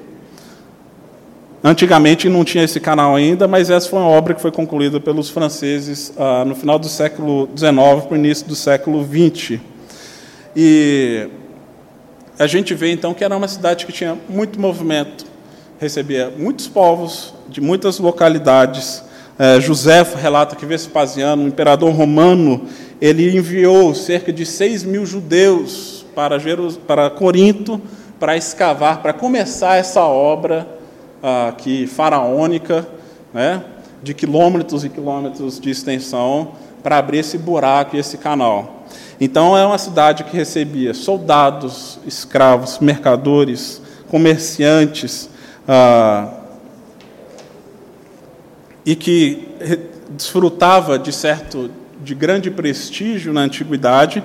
Antigamente 1.62 2.30
não 2.30 2.46
tinha 2.46 2.63
esse 2.63 2.80
canal 2.80 3.13
ainda, 3.16 3.46
mas 3.46 3.70
essa 3.70 3.89
foi 3.89 4.00
uma 4.00 4.08
obra 4.08 4.34
que 4.34 4.42
foi 4.42 4.51
concluída 4.51 4.98
pelos 4.98 5.30
franceses 5.30 6.13
ah, 6.18 6.46
no 6.46 6.56
final 6.56 6.80
do 6.80 6.88
século 6.88 7.50
XIX 7.54 8.06
para 8.06 8.13
o 8.13 8.16
início 8.16 8.48
do 8.48 8.56
século 8.56 9.06
XX. 9.06 9.60
E 10.56 11.28
a 12.38 12.48
gente 12.48 12.74
vê 12.74 12.94
então 12.94 13.13
que 13.13 13.25
era 13.25 13.36
uma 13.36 13.48
cidade 13.50 13.86
que 13.86 13.92
tinha 13.92 14.18
muito 14.30 14.58
movimento, 14.58 15.25
recebia 15.82 16.32
muitos 16.38 16.66
povos 16.70 17.34
de 17.50 17.60
muitas 17.60 18.00
localidades. 18.00 19.04
É, 19.38 19.60
José 19.60 20.01
relata 20.16 20.56
que 20.56 20.66
Vespasiano, 20.66 21.44
o 21.44 21.48
imperador 21.48 21.92
romano, 21.94 22.68
ele 23.01 23.38
enviou 23.38 23.94
cerca 23.94 24.32
de 24.32 24.46
6 24.46 24.86
mil 24.86 25.06
judeus 25.06 26.06
para, 26.16 26.39
Jerus 26.39 26.78
para 26.78 27.10
Corinto 27.10 27.82
para 28.18 28.38
escavar, 28.38 29.01
para 29.01 29.12
começar 29.12 29.75
essa 29.75 30.01
obra 30.04 30.78
ah, 31.22 31.54
que 31.58 31.88
faraônica, 31.88 32.88
né, 33.34 33.64
de 34.02 34.14
quilômetros 34.14 34.84
e 34.84 34.90
quilômetros 34.90 35.60
de 35.60 35.70
extensão, 35.70 36.54
para 36.82 36.98
abrir 36.98 37.20
esse 37.20 37.38
buraco 37.38 37.96
e 37.96 38.00
esse 38.00 38.18
canal. 38.18 38.86
Então 39.20 39.58
é 39.58 39.66
uma 39.66 39.78
cidade 39.78 40.24
que 40.24 40.36
recebia 40.36 40.94
soldados, 40.94 42.00
escravos, 42.06 42.80
mercadores, 42.80 43.82
comerciantes, 44.10 45.30
ah, 45.68 46.34
e 48.86 48.96
que 48.96 49.48
desfrutava 50.10 50.98
de 50.98 51.12
certo 51.12 51.70
de 52.02 52.16
grande 52.16 52.50
prestígio 52.50 53.34
na 53.34 53.42
antiguidade, 53.42 54.24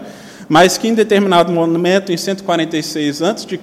mas 0.48 0.78
que 0.78 0.88
em 0.88 0.94
determinado 0.94 1.52
momento, 1.52 2.12
em 2.12 2.16
146 2.16 3.22
a.C., 3.22 3.58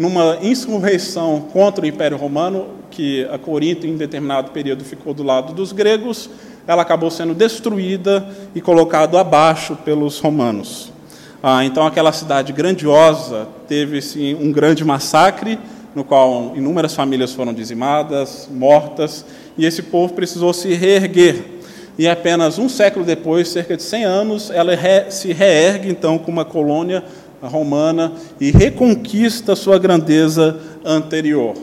numa 0.00 0.38
insurreição 0.40 1.42
contra 1.52 1.84
o 1.84 1.86
Império 1.86 2.16
Romano, 2.16 2.68
que 2.90 3.28
a 3.30 3.36
Corinto 3.36 3.86
em 3.86 3.98
determinado 3.98 4.50
período 4.50 4.82
ficou 4.82 5.12
do 5.12 5.22
lado 5.22 5.52
dos 5.52 5.72
gregos, 5.72 6.30
ela 6.66 6.80
acabou 6.80 7.10
sendo 7.10 7.34
destruída 7.34 8.26
e 8.54 8.62
colocada 8.62 9.20
abaixo 9.20 9.76
pelos 9.84 10.18
romanos. 10.18 10.90
Ah, 11.42 11.66
então, 11.66 11.86
aquela 11.86 12.12
cidade 12.12 12.50
grandiosa 12.50 13.46
teve 13.68 14.00
sim, 14.00 14.34
um 14.34 14.50
grande 14.50 14.82
massacre, 14.86 15.58
no 15.94 16.02
qual 16.02 16.54
inúmeras 16.56 16.94
famílias 16.94 17.34
foram 17.34 17.52
dizimadas, 17.52 18.48
mortas, 18.50 19.26
e 19.58 19.66
esse 19.66 19.82
povo 19.82 20.14
precisou 20.14 20.54
se 20.54 20.72
reerguer. 20.72 21.44
E 21.98 22.08
apenas 22.08 22.58
um 22.58 22.70
século 22.70 23.04
depois, 23.04 23.48
cerca 23.48 23.76
de 23.76 23.82
100 23.82 24.04
anos, 24.04 24.50
ela 24.50 24.72
se 25.10 25.34
reergue 25.34 25.90
então 25.90 26.16
como 26.16 26.38
uma 26.38 26.44
colônia 26.46 27.04
romana 27.42 28.12
e 28.40 28.50
reconquista 28.50 29.56
sua 29.56 29.78
grandeza 29.78 30.60
anterior. 30.84 31.54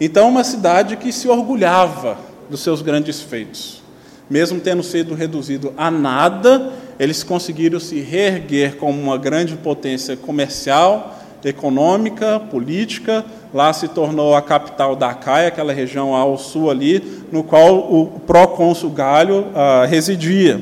Então, 0.00 0.28
uma 0.28 0.44
cidade 0.44 0.96
que 0.96 1.12
se 1.12 1.28
orgulhava 1.28 2.18
dos 2.50 2.60
seus 2.60 2.82
grandes 2.82 3.20
feitos. 3.20 3.82
Mesmo 4.28 4.60
tendo 4.60 4.82
sido 4.82 5.14
reduzido 5.14 5.72
a 5.76 5.90
nada, 5.90 6.72
eles 6.98 7.22
conseguiram 7.22 7.78
se 7.78 8.00
reerguer 8.00 8.76
como 8.76 9.00
uma 9.00 9.18
grande 9.18 9.54
potência 9.56 10.16
comercial, 10.16 11.18
econômica, 11.44 12.40
política. 12.40 13.24
Lá 13.52 13.72
se 13.72 13.88
tornou 13.88 14.34
a 14.34 14.42
capital 14.42 14.96
da 14.96 15.12
Caia, 15.14 15.48
aquela 15.48 15.72
região 15.72 16.14
ao 16.14 16.38
sul 16.38 16.70
ali, 16.70 17.22
no 17.30 17.44
qual 17.44 17.78
o 17.78 18.20
procônsul 18.26 18.90
Galho 18.90 19.46
ah, 19.54 19.86
residia. 19.86 20.60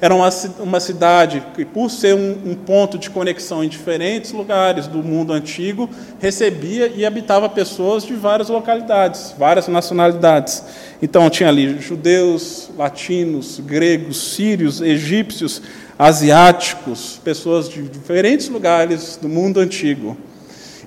Era 0.00 0.14
uma, 0.14 0.28
uma 0.60 0.80
cidade 0.80 1.42
que, 1.54 1.64
por 1.64 1.90
ser 1.90 2.14
um, 2.14 2.50
um 2.50 2.54
ponto 2.54 2.98
de 2.98 3.08
conexão 3.08 3.64
em 3.64 3.68
diferentes 3.68 4.32
lugares 4.32 4.86
do 4.86 5.02
mundo 5.02 5.32
antigo, 5.32 5.88
recebia 6.20 6.88
e 6.88 7.06
habitava 7.06 7.48
pessoas 7.48 8.04
de 8.04 8.14
várias 8.14 8.48
localidades, 8.48 9.34
várias 9.38 9.68
nacionalidades. 9.68 10.62
Então, 11.00 11.28
tinha 11.30 11.48
ali 11.48 11.80
judeus, 11.80 12.70
latinos, 12.76 13.60
gregos, 13.60 14.34
sírios, 14.34 14.80
egípcios, 14.80 15.62
asiáticos, 15.98 17.20
pessoas 17.24 17.68
de 17.68 17.82
diferentes 17.82 18.48
lugares 18.48 19.18
do 19.20 19.28
mundo 19.28 19.60
antigo. 19.60 20.16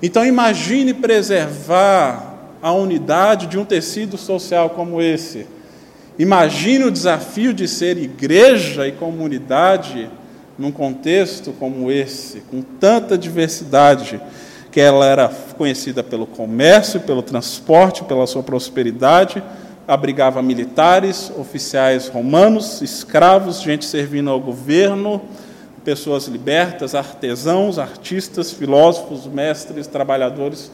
Então, 0.02 0.24
imagine 0.24 0.94
preservar 0.94 2.30
a 2.62 2.72
unidade 2.72 3.46
de 3.46 3.58
um 3.58 3.64
tecido 3.64 4.16
social 4.16 4.70
como 4.70 5.00
esse 5.00 5.46
Imagine 6.20 6.84
o 6.84 6.90
desafio 6.90 7.54
de 7.54 7.66
ser 7.66 7.96
igreja 7.96 8.86
e 8.86 8.92
comunidade 8.92 10.10
num 10.58 10.70
contexto 10.70 11.50
como 11.52 11.90
esse, 11.90 12.40
com 12.40 12.60
tanta 12.60 13.16
diversidade, 13.16 14.20
que 14.70 14.78
ela 14.82 15.06
era 15.06 15.32
conhecida 15.56 16.02
pelo 16.02 16.26
comércio, 16.26 17.00
pelo 17.00 17.22
transporte, 17.22 18.04
pela 18.04 18.26
sua 18.26 18.42
prosperidade, 18.42 19.42
abrigava 19.88 20.42
militares, 20.42 21.32
oficiais 21.38 22.08
romanos, 22.08 22.82
escravos, 22.82 23.62
gente 23.62 23.86
servindo 23.86 24.28
ao 24.28 24.38
governo, 24.38 25.22
pessoas 25.86 26.26
libertas, 26.26 26.94
artesãos, 26.94 27.78
artistas, 27.78 28.52
filósofos, 28.52 29.26
mestres, 29.26 29.86
trabalhadores 29.86 30.70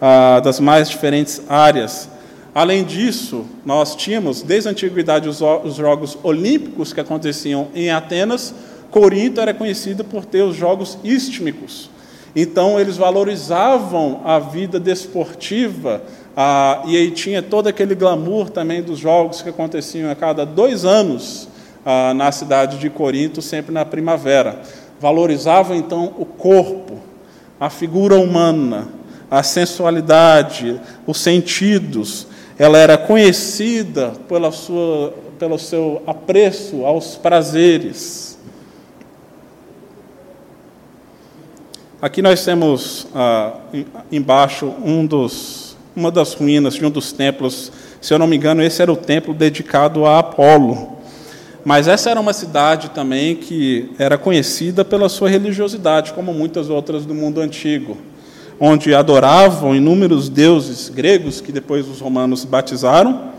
ah, 0.00 0.38
das 0.38 0.60
mais 0.60 0.88
diferentes 0.88 1.42
áreas. 1.48 2.13
Além 2.54 2.84
disso, 2.84 3.44
nós 3.66 3.96
tínhamos, 3.96 4.40
desde 4.40 4.68
a 4.68 4.70
antiguidade, 4.70 5.28
os, 5.28 5.40
os 5.40 5.74
Jogos 5.74 6.16
Olímpicos 6.22 6.92
que 6.92 7.00
aconteciam 7.00 7.66
em 7.74 7.90
Atenas. 7.90 8.54
Corinto 8.92 9.40
era 9.40 9.52
conhecida 9.52 10.04
por 10.04 10.24
ter 10.24 10.42
os 10.42 10.54
Jogos 10.54 10.96
Istmicos. 11.02 11.90
Então, 12.36 12.78
eles 12.78 12.96
valorizavam 12.96 14.20
a 14.24 14.38
vida 14.38 14.78
desportiva, 14.78 16.02
ah, 16.36 16.82
e 16.86 16.96
aí 16.96 17.10
tinha 17.10 17.42
todo 17.42 17.68
aquele 17.68 17.94
glamour 17.94 18.50
também 18.50 18.82
dos 18.82 18.98
jogos 18.98 19.40
que 19.40 19.48
aconteciam 19.48 20.10
a 20.10 20.16
cada 20.16 20.44
dois 20.44 20.84
anos 20.84 21.48
ah, 21.84 22.12
na 22.14 22.32
cidade 22.32 22.78
de 22.78 22.90
Corinto, 22.90 23.42
sempre 23.42 23.72
na 23.72 23.84
primavera. 23.84 24.62
Valorizavam, 25.00 25.76
então, 25.76 26.12
o 26.18 26.24
corpo, 26.24 26.98
a 27.58 27.70
figura 27.70 28.16
humana, 28.16 28.88
a 29.30 29.42
sensualidade, 29.42 30.80
os 31.06 31.18
sentidos. 31.18 32.26
Ela 32.58 32.78
era 32.78 32.96
conhecida 32.96 34.12
pela 34.28 34.52
sua, 34.52 35.12
pelo 35.38 35.58
seu 35.58 36.02
apreço 36.06 36.84
aos 36.84 37.16
prazeres. 37.16 38.38
Aqui 42.00 42.20
nós 42.20 42.44
temos 42.44 43.06
ah, 43.14 43.54
embaixo 44.12 44.72
um 44.84 45.06
dos, 45.06 45.76
uma 45.96 46.10
das 46.10 46.34
ruínas 46.34 46.74
de 46.74 46.84
um 46.84 46.90
dos 46.90 47.12
templos. 47.12 47.72
Se 48.00 48.12
eu 48.12 48.18
não 48.18 48.26
me 48.26 48.36
engano, 48.36 48.62
esse 48.62 48.82
era 48.82 48.92
o 48.92 48.96
templo 48.96 49.32
dedicado 49.32 50.04
a 50.04 50.18
Apolo. 50.18 50.98
Mas 51.64 51.88
essa 51.88 52.10
era 52.10 52.20
uma 52.20 52.34
cidade 52.34 52.90
também 52.90 53.34
que 53.34 53.90
era 53.98 54.18
conhecida 54.18 54.84
pela 54.84 55.08
sua 55.08 55.30
religiosidade, 55.30 56.12
como 56.12 56.34
muitas 56.34 56.68
outras 56.68 57.06
do 57.06 57.14
mundo 57.14 57.40
antigo, 57.40 57.96
onde 58.58 58.94
adoravam 58.94 59.74
inúmeros 59.74 60.28
deuses 60.28 60.88
gregos 60.88 61.40
que 61.40 61.52
depois 61.52 61.88
os 61.88 62.00
romanos 62.00 62.44
batizaram. 62.44 63.32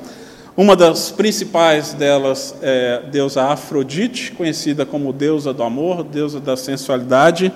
Uma 0.58 0.76
das 0.76 1.12
principais 1.12 1.94
delas 1.94 2.56
é 2.62 3.02
a 3.04 3.10
deusa 3.10 3.44
Afrodite, 3.44 4.32
conhecida 4.32 4.86
como 4.86 5.12
deusa 5.12 5.54
do 5.54 5.64
amor, 5.64 6.04
deusa 6.04 6.40
da 6.40 6.56
sensualidade 6.56 7.52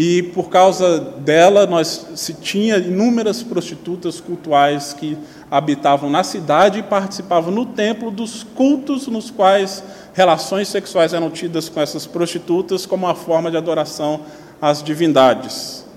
e 0.00 0.22
por 0.22 0.48
causa 0.48 1.00
dela 1.00 1.66
nós 1.66 2.06
se 2.14 2.32
tinha 2.32 2.76
inúmeras 2.76 3.42
prostitutas 3.42 4.20
cultuais 4.20 4.92
que 4.92 5.18
habitavam 5.50 6.08
na 6.08 6.22
cidade 6.22 6.78
e 6.78 6.82
participavam 6.84 7.52
no 7.52 7.66
templo 7.66 8.08
dos 8.08 8.44
cultos 8.44 9.08
nos 9.08 9.28
quais 9.28 9.82
relações 10.14 10.68
sexuais 10.68 11.12
eram 11.12 11.30
tidas 11.30 11.68
com 11.68 11.80
essas 11.80 12.06
prostitutas 12.06 12.86
como 12.86 13.06
uma 13.06 13.14
forma 13.16 13.50
de 13.50 13.56
adoração 13.56 14.20
às 14.62 14.84
divindades. 14.84 15.87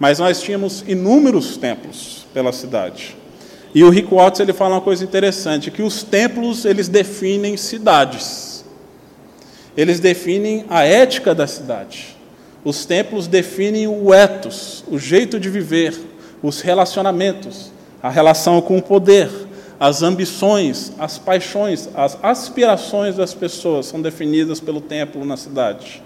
Mas 0.00 0.18
nós 0.18 0.40
tínhamos 0.40 0.82
inúmeros 0.88 1.58
templos 1.58 2.26
pela 2.32 2.52
cidade. 2.52 3.16
E 3.74 3.84
o 3.84 3.90
Rick 3.90 4.12
Watts 4.12 4.40
ele 4.40 4.54
fala 4.54 4.76
uma 4.76 4.80
coisa 4.80 5.04
interessante, 5.04 5.70
que 5.70 5.82
os 5.82 6.02
templos 6.02 6.64
eles 6.64 6.88
definem 6.88 7.56
cidades. 7.56 8.64
Eles 9.76 10.00
definem 10.00 10.64
a 10.68 10.84
ética 10.84 11.34
da 11.34 11.46
cidade. 11.46 12.16
Os 12.64 12.84
templos 12.84 13.26
definem 13.26 13.86
o 13.86 14.12
ethos, 14.12 14.82
o 14.88 14.98
jeito 14.98 15.38
de 15.38 15.48
viver, 15.48 15.94
os 16.42 16.62
relacionamentos, 16.62 17.70
a 18.02 18.08
relação 18.08 18.60
com 18.60 18.78
o 18.78 18.82
poder, 18.82 19.30
as 19.78 20.02
ambições, 20.02 20.92
as 20.98 21.18
paixões, 21.18 21.88
as 21.94 22.18
aspirações 22.22 23.16
das 23.16 23.34
pessoas 23.34 23.86
são 23.86 24.00
definidas 24.00 24.60
pelo 24.60 24.80
templo 24.80 25.24
na 25.24 25.36
cidade. 25.36 26.02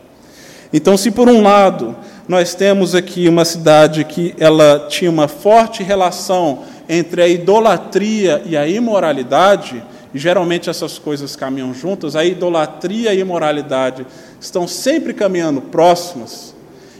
Então, 0.76 0.96
se 0.96 1.12
por 1.12 1.28
um 1.28 1.40
lado 1.40 1.94
nós 2.26 2.52
temos 2.52 2.96
aqui 2.96 3.28
uma 3.28 3.44
cidade 3.44 4.02
que 4.02 4.34
ela 4.40 4.88
tinha 4.88 5.08
uma 5.08 5.28
forte 5.28 5.84
relação 5.84 6.64
entre 6.88 7.22
a 7.22 7.28
idolatria 7.28 8.42
e 8.44 8.56
a 8.56 8.66
imoralidade, 8.66 9.80
e 10.12 10.18
geralmente 10.18 10.68
essas 10.68 10.98
coisas 10.98 11.36
caminham 11.36 11.72
juntas, 11.72 12.16
a 12.16 12.24
idolatria 12.24 13.14
e 13.14 13.18
a 13.18 13.20
imoralidade 13.20 14.04
estão 14.40 14.66
sempre 14.66 15.14
caminhando 15.14 15.60
próximas. 15.60 16.52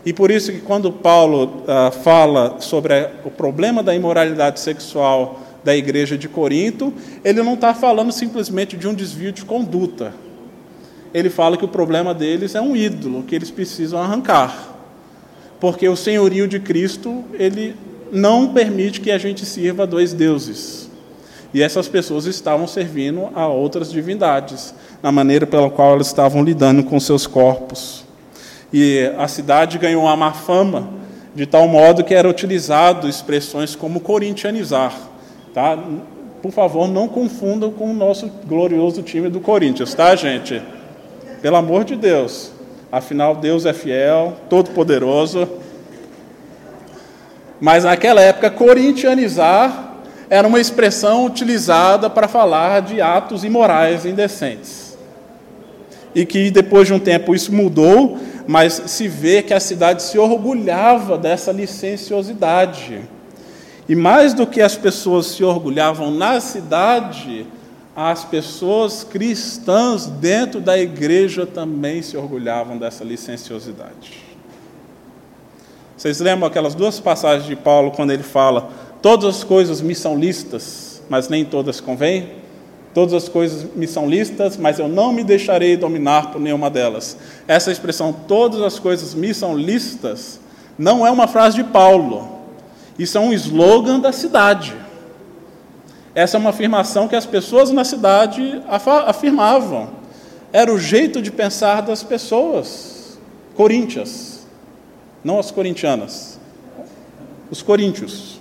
E 0.06 0.12
por 0.12 0.30
isso 0.30 0.52
que 0.52 0.60
quando 0.60 0.92
Paulo 0.92 1.64
ah, 1.66 1.90
fala 1.90 2.60
sobre 2.60 3.08
o 3.24 3.30
problema 3.30 3.82
da 3.82 3.92
imoralidade 3.92 4.60
sexual 4.60 5.40
da 5.64 5.74
igreja 5.74 6.16
de 6.16 6.28
Corinto, 6.28 6.94
ele 7.24 7.42
não 7.42 7.54
está 7.54 7.74
falando 7.74 8.12
simplesmente 8.12 8.76
de 8.76 8.86
um 8.86 8.94
desvio 8.94 9.32
de 9.32 9.44
conduta. 9.44 10.14
Ele 11.14 11.30
fala 11.30 11.56
que 11.56 11.64
o 11.64 11.68
problema 11.68 12.12
deles 12.12 12.56
é 12.56 12.60
um 12.60 12.74
ídolo 12.74 13.22
que 13.22 13.36
eles 13.36 13.50
precisam 13.50 14.02
arrancar. 14.02 14.74
Porque 15.60 15.88
o 15.88 15.94
senhorio 15.96 16.48
de 16.48 16.58
Cristo, 16.58 17.22
ele 17.34 17.76
não 18.10 18.52
permite 18.52 19.00
que 19.00 19.12
a 19.12 19.16
gente 19.16 19.46
sirva 19.46 19.84
a 19.84 19.86
dois 19.86 20.12
deuses. 20.12 20.90
E 21.54 21.62
essas 21.62 21.86
pessoas 21.86 22.26
estavam 22.26 22.66
servindo 22.66 23.30
a 23.32 23.46
outras 23.46 23.92
divindades, 23.92 24.74
na 25.00 25.12
maneira 25.12 25.46
pela 25.46 25.70
qual 25.70 25.94
elas 25.94 26.08
estavam 26.08 26.42
lidando 26.42 26.82
com 26.82 26.98
seus 26.98 27.28
corpos. 27.28 28.04
E 28.72 29.08
a 29.16 29.28
cidade 29.28 29.78
ganhou 29.78 30.02
uma 30.02 30.16
má 30.16 30.32
fama, 30.32 30.88
de 31.32 31.46
tal 31.46 31.68
modo 31.68 32.02
que 32.02 32.12
era 32.12 32.28
utilizado 32.28 33.08
expressões 33.08 33.76
como 33.76 34.00
corintianizar. 34.00 34.92
Tá? 35.52 35.78
Por 36.42 36.50
favor, 36.50 36.88
não 36.88 37.06
confundam 37.06 37.70
com 37.70 37.88
o 37.88 37.94
nosso 37.94 38.28
glorioso 38.46 39.00
time 39.02 39.28
do 39.28 39.38
Corinthians, 39.38 39.94
tá, 39.94 40.16
gente? 40.16 40.60
Pelo 41.44 41.56
amor 41.56 41.84
de 41.84 41.94
Deus. 41.94 42.52
Afinal, 42.90 43.36
Deus 43.36 43.66
é 43.66 43.74
fiel, 43.74 44.34
todo-poderoso. 44.48 45.46
Mas 47.60 47.84
naquela 47.84 48.22
época, 48.22 48.50
corintianizar 48.50 49.96
era 50.30 50.48
uma 50.48 50.58
expressão 50.58 51.26
utilizada 51.26 52.08
para 52.08 52.28
falar 52.28 52.80
de 52.80 53.02
atos 53.02 53.44
imorais 53.44 54.06
indecentes. 54.06 54.96
E 56.14 56.24
que 56.24 56.50
depois 56.50 56.86
de 56.86 56.94
um 56.94 56.98
tempo 56.98 57.34
isso 57.34 57.54
mudou, 57.54 58.18
mas 58.46 58.80
se 58.86 59.06
vê 59.06 59.42
que 59.42 59.52
a 59.52 59.60
cidade 59.60 60.02
se 60.02 60.18
orgulhava 60.18 61.18
dessa 61.18 61.52
licenciosidade. 61.52 63.02
E 63.86 63.94
mais 63.94 64.32
do 64.32 64.46
que 64.46 64.62
as 64.62 64.78
pessoas 64.78 65.26
se 65.26 65.44
orgulhavam 65.44 66.10
na 66.10 66.40
cidade, 66.40 67.46
as 67.96 68.24
pessoas 68.24 69.04
cristãs 69.04 70.06
dentro 70.06 70.60
da 70.60 70.78
igreja 70.78 71.46
também 71.46 72.02
se 72.02 72.16
orgulhavam 72.16 72.76
dessa 72.76 73.04
licenciosidade. 73.04 74.24
Vocês 75.96 76.20
lembram 76.20 76.48
aquelas 76.48 76.74
duas 76.74 76.98
passagens 77.00 77.46
de 77.46 77.56
Paulo 77.56 77.92
quando 77.92 78.10
ele 78.10 78.22
fala 78.22 78.70
Todas 79.04 79.36
as 79.36 79.44
coisas 79.44 79.82
me 79.82 79.94
são 79.94 80.18
listas, 80.18 81.02
mas 81.10 81.28
nem 81.28 81.44
todas 81.44 81.78
convêm. 81.78 82.30
Todas 82.94 83.12
as 83.12 83.28
coisas 83.28 83.66
me 83.76 83.86
são 83.86 84.08
listas, 84.08 84.56
mas 84.56 84.78
eu 84.78 84.88
não 84.88 85.12
me 85.12 85.22
deixarei 85.22 85.76
dominar 85.76 86.32
por 86.32 86.40
nenhuma 86.40 86.70
delas. 86.70 87.14
Essa 87.46 87.70
expressão, 87.70 88.14
todas 88.26 88.62
as 88.62 88.78
coisas 88.78 89.12
me 89.12 89.34
são 89.34 89.54
listas, 89.54 90.40
não 90.78 91.06
é 91.06 91.10
uma 91.10 91.28
frase 91.28 91.56
de 91.56 91.64
Paulo. 91.64 92.30
Isso 92.98 93.18
é 93.18 93.20
um 93.20 93.30
slogan 93.34 94.00
da 94.00 94.10
cidade. 94.10 94.74
Essa 96.14 96.36
é 96.36 96.40
uma 96.40 96.50
afirmação 96.50 97.08
que 97.08 97.16
as 97.16 97.26
pessoas 97.26 97.70
na 97.70 97.84
cidade 97.84 98.62
afirmavam. 99.06 99.90
Era 100.52 100.72
o 100.72 100.78
jeito 100.78 101.20
de 101.20 101.32
pensar 101.32 101.82
das 101.82 102.04
pessoas. 102.04 103.18
Coríntias, 103.54 104.46
não 105.24 105.38
as 105.38 105.50
corintianas. 105.50 106.38
Os 107.50 107.62
coríntios. 107.62 108.40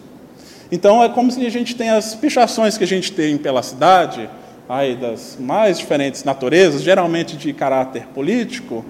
Então 0.71 1.03
é 1.03 1.09
como 1.09 1.31
se 1.31 1.43
a 1.45 1.49
gente 1.49 1.75
tem 1.75 1.89
as 1.89 2.13
pichações 2.13 2.77
que 2.77 2.83
a 2.83 2.88
gente 2.88 3.12
tem 3.12 3.38
pela 3.38 3.63
cidade, 3.63 4.29
aí 4.67 4.95
das 4.95 5.38
mais 5.39 5.77
diferentes 5.77 6.23
naturezas, 6.23 6.81
geralmente 6.83 7.36
de 7.36 7.53
caráter 7.53 8.07
político. 8.07 8.86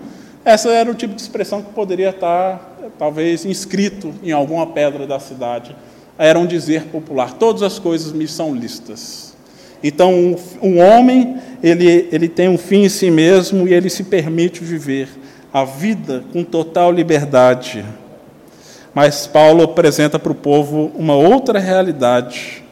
Essa 0.46 0.70
era 0.70 0.92
o 0.92 0.94
tipo 0.94 1.14
de 1.16 1.22
expressão 1.22 1.62
que 1.62 1.72
poderia 1.72 2.10
estar, 2.10 2.78
talvez, 3.00 3.46
inscrito 3.46 4.14
em 4.22 4.32
alguma 4.32 4.68
pedra 4.68 5.08
da 5.08 5.20
cidade. 5.20 5.76
Era 6.24 6.40
um 6.40 6.46
dizer 6.46 6.84
popular: 6.84 7.34
todas 7.34 7.62
as 7.62 7.78
coisas 7.78 8.14
me 8.14 8.30
são 8.30 8.56
listas. 8.56 9.36
Então, 9.84 10.14
um, 10.14 10.38
um 10.62 10.80
homem, 10.80 11.36
ele, 11.62 12.08
ele 12.14 12.30
tem 12.30 12.48
um 12.48 12.58
fim 12.58 12.84
em 12.84 12.90
si 12.90 13.12
mesmo 13.12 13.68
e 13.68 13.74
ele 13.74 13.90
se 13.90 14.06
permite 14.06 14.64
viver 14.64 15.10
a 15.52 15.66
vida 15.66 16.24
com 16.32 16.42
total 16.42 16.94
liberdade. 16.94 17.84
Mas 18.94 19.28
Paulo 19.28 19.64
apresenta 19.64 20.18
para 20.18 20.32
o 20.32 20.36
povo 20.36 20.94
uma 20.96 21.14
outra 21.14 21.60
realidade. 21.60 22.64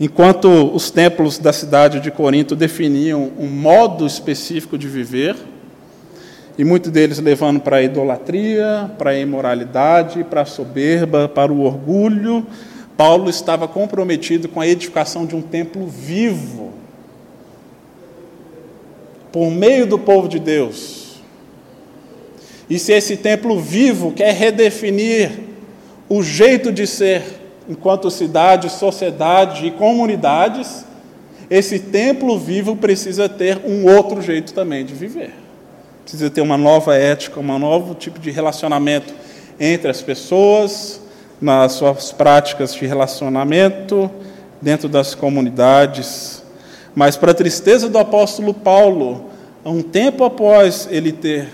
Enquanto 0.00 0.48
os 0.74 0.90
templos 0.90 1.36
da 1.36 1.52
cidade 1.52 2.00
de 2.00 2.10
Corinto 2.10 2.56
definiam 2.56 3.30
um 3.38 3.46
modo 3.46 4.06
específico 4.06 4.78
de 4.78 4.88
viver, 4.88 5.36
e 6.56 6.64
muitos 6.64 6.90
deles 6.90 7.18
levando 7.18 7.60
para 7.60 7.76
a 7.76 7.82
idolatria, 7.82 8.90
para 8.96 9.10
a 9.10 9.18
imoralidade, 9.18 10.24
para 10.24 10.42
a 10.42 10.46
soberba, 10.46 11.28
para 11.28 11.52
o 11.52 11.62
orgulho, 11.62 12.46
Paulo 12.96 13.28
estava 13.28 13.66
comprometido 13.66 14.48
com 14.48 14.60
a 14.60 14.66
edificação 14.66 15.26
de 15.26 15.34
um 15.34 15.42
templo 15.42 15.86
vivo, 15.86 16.72
por 19.32 19.50
meio 19.50 19.84
do 19.84 19.98
povo 19.98 20.28
de 20.28 20.38
Deus 20.38 21.04
e 22.68 22.78
se 22.78 22.92
esse 22.92 23.16
templo 23.16 23.60
vivo 23.60 24.12
quer 24.12 24.34
redefinir 24.34 25.30
o 26.08 26.22
jeito 26.22 26.72
de 26.72 26.86
ser 26.86 27.22
enquanto 27.68 28.10
cidade, 28.10 28.70
sociedade 28.70 29.66
e 29.66 29.70
comunidades, 29.70 30.84
esse 31.50 31.78
templo 31.78 32.38
vivo 32.38 32.76
precisa 32.76 33.28
ter 33.28 33.60
um 33.64 33.86
outro 33.86 34.20
jeito 34.20 34.52
também 34.52 34.84
de 34.84 34.94
viver. 34.94 35.43
Precisa 36.04 36.30
ter 36.30 36.42
uma 36.42 36.58
nova 36.58 36.94
ética, 36.94 37.40
um 37.40 37.58
novo 37.58 37.94
tipo 37.94 38.20
de 38.20 38.30
relacionamento 38.30 39.12
entre 39.58 39.90
as 39.90 40.02
pessoas, 40.02 41.00
nas 41.40 41.72
suas 41.72 42.12
práticas 42.12 42.74
de 42.74 42.86
relacionamento, 42.86 44.10
dentro 44.60 44.88
das 44.88 45.14
comunidades. 45.14 46.42
Mas, 46.94 47.16
para 47.16 47.32
a 47.32 47.34
tristeza 47.34 47.88
do 47.88 47.98
apóstolo 47.98 48.52
Paulo, 48.52 49.30
um 49.64 49.82
tempo 49.82 50.24
após 50.24 50.86
ele 50.90 51.10
ter 51.10 51.48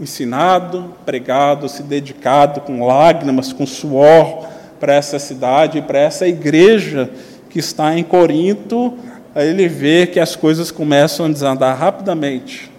ensinado, 0.00 0.94
pregado, 1.04 1.68
se 1.68 1.82
dedicado 1.82 2.60
com 2.60 2.86
lágrimas, 2.86 3.52
com 3.52 3.66
suor 3.66 4.46
para 4.78 4.94
essa 4.94 5.18
cidade, 5.18 5.82
para 5.82 5.98
essa 5.98 6.26
igreja 6.28 7.10
que 7.50 7.58
está 7.58 7.96
em 7.96 8.02
Corinto, 8.02 8.94
ele 9.34 9.68
vê 9.68 10.06
que 10.06 10.20
as 10.20 10.36
coisas 10.36 10.70
começam 10.70 11.26
a 11.26 11.28
desandar 11.28 11.76
rapidamente. 11.76 12.73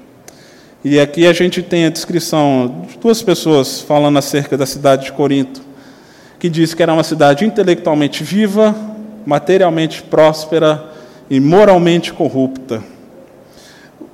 E 0.87 0.99
aqui 0.99 1.25
a 1.25 1.33
gente 1.33 1.63
tem 1.63 1.87
a 1.87 1.89
descrição 1.89 2.85
de 2.87 2.99
duas 2.99 3.19
pessoas 3.23 3.81
falando 3.81 4.19
acerca 4.19 4.55
da 4.55 4.67
cidade 4.67 5.05
de 5.05 5.13
Corinto, 5.13 5.59
que 6.37 6.47
diz 6.47 6.75
que 6.75 6.83
era 6.83 6.93
uma 6.93 7.03
cidade 7.03 7.43
intelectualmente 7.43 8.23
viva, 8.23 8.75
materialmente 9.25 10.03
próspera 10.03 10.91
e 11.27 11.39
moralmente 11.39 12.13
corrupta. 12.13 12.83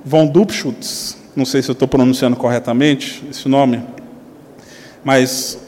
Von 0.02 0.26
Dupschutz, 0.26 1.18
não 1.36 1.44
sei 1.44 1.60
se 1.60 1.68
eu 1.68 1.74
estou 1.74 1.86
pronunciando 1.86 2.36
corretamente 2.36 3.22
esse 3.30 3.50
nome, 3.50 3.82
mas 5.04 5.58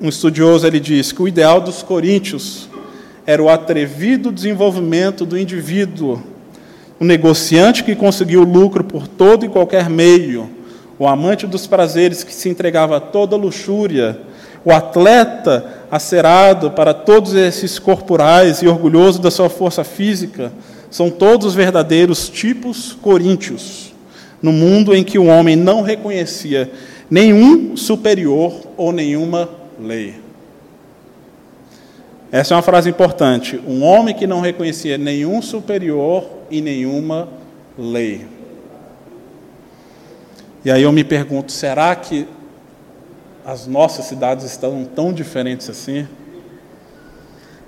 um 0.00 0.08
estudioso 0.08 0.66
ele 0.66 0.80
diz 0.80 1.12
que 1.12 1.20
o 1.20 1.28
ideal 1.28 1.60
dos 1.60 1.82
coríntios 1.82 2.70
era 3.26 3.42
o 3.42 3.50
atrevido 3.50 4.32
desenvolvimento 4.32 5.26
do 5.26 5.38
indivíduo, 5.38 6.22
o 7.02 7.04
negociante 7.04 7.82
que 7.82 7.96
conseguiu 7.96 8.44
lucro 8.44 8.84
por 8.84 9.08
todo 9.08 9.44
e 9.44 9.48
qualquer 9.48 9.90
meio, 9.90 10.48
o 10.96 11.08
amante 11.08 11.48
dos 11.48 11.66
prazeres 11.66 12.22
que 12.22 12.32
se 12.32 12.48
entregava 12.48 12.96
a 12.96 13.00
toda 13.00 13.34
luxúria, 13.34 14.20
o 14.64 14.70
atleta 14.70 15.66
acerado 15.90 16.70
para 16.70 16.94
todos 16.94 17.34
esses 17.34 17.76
corporais 17.76 18.62
e 18.62 18.68
orgulhoso 18.68 19.20
da 19.20 19.32
sua 19.32 19.50
força 19.50 19.82
física, 19.82 20.52
são 20.92 21.10
todos 21.10 21.56
verdadeiros 21.56 22.28
tipos 22.28 22.92
coríntios 22.92 23.92
no 24.40 24.52
mundo 24.52 24.94
em 24.94 25.02
que 25.02 25.18
o 25.18 25.26
homem 25.26 25.56
não 25.56 25.82
reconhecia 25.82 26.70
nenhum 27.10 27.76
superior 27.76 28.54
ou 28.76 28.92
nenhuma 28.92 29.48
lei. 29.76 30.14
Essa 32.30 32.54
é 32.54 32.56
uma 32.56 32.62
frase 32.62 32.88
importante. 32.88 33.60
Um 33.66 33.82
homem 33.82 34.14
que 34.14 34.26
não 34.26 34.40
reconhecia 34.40 34.96
nenhum 34.96 35.42
superior 35.42 36.41
e 36.52 36.60
nenhuma 36.60 37.28
lei. 37.76 38.26
E 40.64 40.70
aí 40.70 40.82
eu 40.82 40.92
me 40.92 41.02
pergunto: 41.02 41.50
será 41.50 41.96
que 41.96 42.28
as 43.44 43.66
nossas 43.66 44.04
cidades 44.04 44.44
estão 44.44 44.84
tão 44.84 45.12
diferentes 45.12 45.68
assim? 45.68 46.06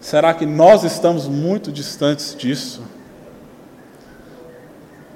Será 0.00 0.34
que 0.34 0.44
nós 0.44 0.84
estamos 0.84 1.26
muito 1.26 1.72
distantes 1.72 2.36
disso? 2.36 2.82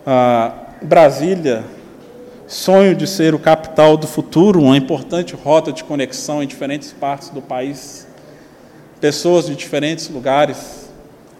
Ah, 0.07 0.53
Brasília, 0.81 1.63
sonho 2.47 2.97
de 2.97 3.07
ser 3.07 3.35
o 3.35 3.39
capital 3.39 3.99
do 3.99 4.07
futuro, 4.07 4.63
uma 4.63 4.77
importante 4.77 5.37
rota 5.37 5.71
de 5.71 5.85
conexão 5.85 6.43
em 6.43 6.47
diferentes 6.47 6.91
partes 6.91 7.29
do 7.29 7.43
país, 7.43 8.09
pessoas 8.99 9.47
de 9.47 9.55
diferentes 9.55 10.09
lugares, 10.09 10.88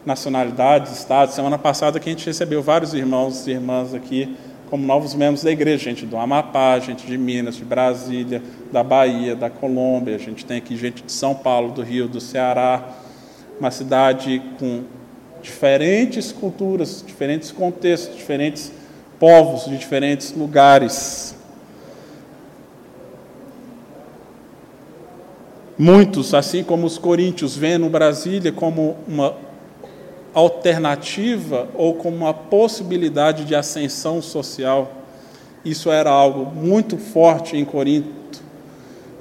nacionalidades, 0.05 0.93
estados. 0.93 1.35
Semana 1.35 1.59
passada 1.59 1.99
que 1.99 2.09
a 2.09 2.13
gente 2.13 2.27
recebeu 2.27 2.63
vários 2.63 2.95
irmãos 2.95 3.47
e 3.47 3.53
irmãs 3.53 3.95
aqui 3.95 4.37
como 4.71 4.87
novos 4.87 5.15
membros 5.15 5.43
da 5.43 5.51
igreja, 5.51 5.85
gente 5.85 6.05
do 6.05 6.17
Amapá, 6.17 6.79
gente 6.79 7.07
de 7.07 7.17
Minas, 7.17 7.57
de 7.57 7.65
Brasília, 7.65 8.43
da 8.71 8.83
Bahia, 8.83 9.35
da 9.35 9.49
Colômbia, 9.49 10.15
a 10.15 10.19
gente 10.19 10.45
tem 10.45 10.59
aqui 10.59 10.77
gente 10.77 11.03
de 11.03 11.11
São 11.11 11.35
Paulo, 11.35 11.73
do 11.73 11.83
Rio, 11.83 12.07
do 12.07 12.21
Ceará, 12.21 12.87
uma 13.59 13.71
cidade 13.71 14.43
com 14.59 14.83
diferentes 15.43 16.33
culturas, 16.33 17.03
diferentes 17.07 17.51
contextos, 17.51 18.15
diferentes 18.17 18.73
povos 19.19 19.65
de 19.65 19.79
diferentes 19.79 20.33
lugares. 20.33 21.35
Muitos, 25.79 26.35
assim 26.35 26.63
como 26.63 26.87
os 26.87 26.99
coríntios, 26.99 27.57
vêem 27.57 27.79
no 27.79 27.89
Brasília 27.89 28.53
como 28.53 28.97
uma 29.07 29.48
alternativa 30.39 31.67
ou 31.75 31.95
como 31.95 32.17
uma 32.17 32.33
possibilidade 32.33 33.45
de 33.45 33.57
ascensão 33.57 34.23
social. 34.23 34.93
Isso 35.65 35.91
era 35.91 36.11
algo 36.11 36.55
muito 36.55 36.97
forte 36.97 37.57
em 37.57 37.65
Corinto. 37.65 38.41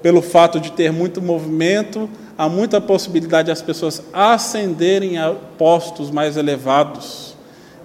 Pelo 0.01 0.21
fato 0.21 0.60
de 0.60 0.71
ter 0.71 0.91
muito 0.91 1.19
movimento, 1.19 2.08
há 2.38 2.47
muita 2.47 2.80
possibilidade 2.80 3.47
de 3.47 3.51
as 3.51 3.63
pessoas 3.63 4.03
ascenderem 4.13 5.17
a 5.17 5.34
postos 5.58 6.12
mais 6.12 6.38
elevados. 6.38 7.36